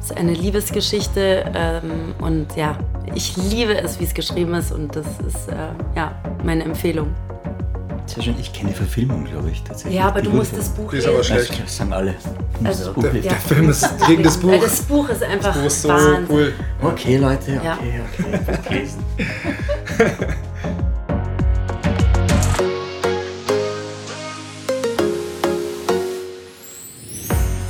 Das 0.00 0.12
ist 0.12 0.16
eine 0.16 0.32
Liebesgeschichte 0.32 1.44
ähm, 1.54 2.14
und 2.20 2.56
ja, 2.56 2.78
ich 3.14 3.36
liebe 3.36 3.76
es, 3.78 4.00
wie 4.00 4.04
es 4.04 4.14
geschrieben 4.14 4.54
ist 4.54 4.72
und 4.72 4.96
das 4.96 5.06
ist 5.26 5.48
äh, 5.48 5.56
ja 5.94 6.14
meine 6.42 6.64
Empfehlung. 6.64 7.14
Sehr 8.06 8.22
schön. 8.22 8.34
Ich 8.40 8.50
kenne 8.52 8.70
die 8.70 8.76
Verfilmung, 8.76 9.24
glaube 9.26 9.50
ich, 9.50 9.62
tatsächlich. 9.62 9.96
Ja, 10.00 10.08
aber 10.08 10.22
du 10.22 10.30
musst 10.30 10.56
das 10.56 10.70
Buch 10.70 10.90
lesen. 10.92 11.10
ist 11.10 11.14
aber 11.14 11.22
schlecht. 11.22 11.62
Das 11.62 11.76
sagen 11.76 11.92
alle. 11.92 12.14
Also, 12.64 12.92
der, 12.94 13.12
der, 13.12 13.36
Film 13.36 13.68
ist 13.68 13.86
gegen 14.06 14.22
das 14.22 14.38
Buch. 14.38 14.58
Das 14.60 14.82
Buch 14.82 15.08
ist 15.10 15.22
einfach 15.22 15.48
das 15.52 15.58
Buch 15.58 15.66
ist 15.66 15.82
so 15.82 15.88
Wahnsinn. 15.90 16.26
cool. 16.30 16.52
Okay, 16.82 17.16
Leute, 17.18 17.52
okay, 17.58 17.60
Ja. 17.62 17.78
okay. 18.66 18.88
okay. 19.98 20.26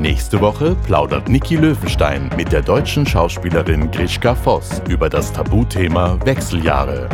Nächste 0.00 0.40
Woche 0.42 0.76
plaudert 0.84 1.28
Niki 1.28 1.56
Löwenstein 1.56 2.30
mit 2.36 2.52
der 2.52 2.60
deutschen 2.60 3.06
Schauspielerin 3.06 3.90
Grischka 3.90 4.34
Voss 4.34 4.82
über 4.88 5.08
das 5.08 5.32
Tabuthema 5.32 6.18
Wechseljahre. 6.24 7.08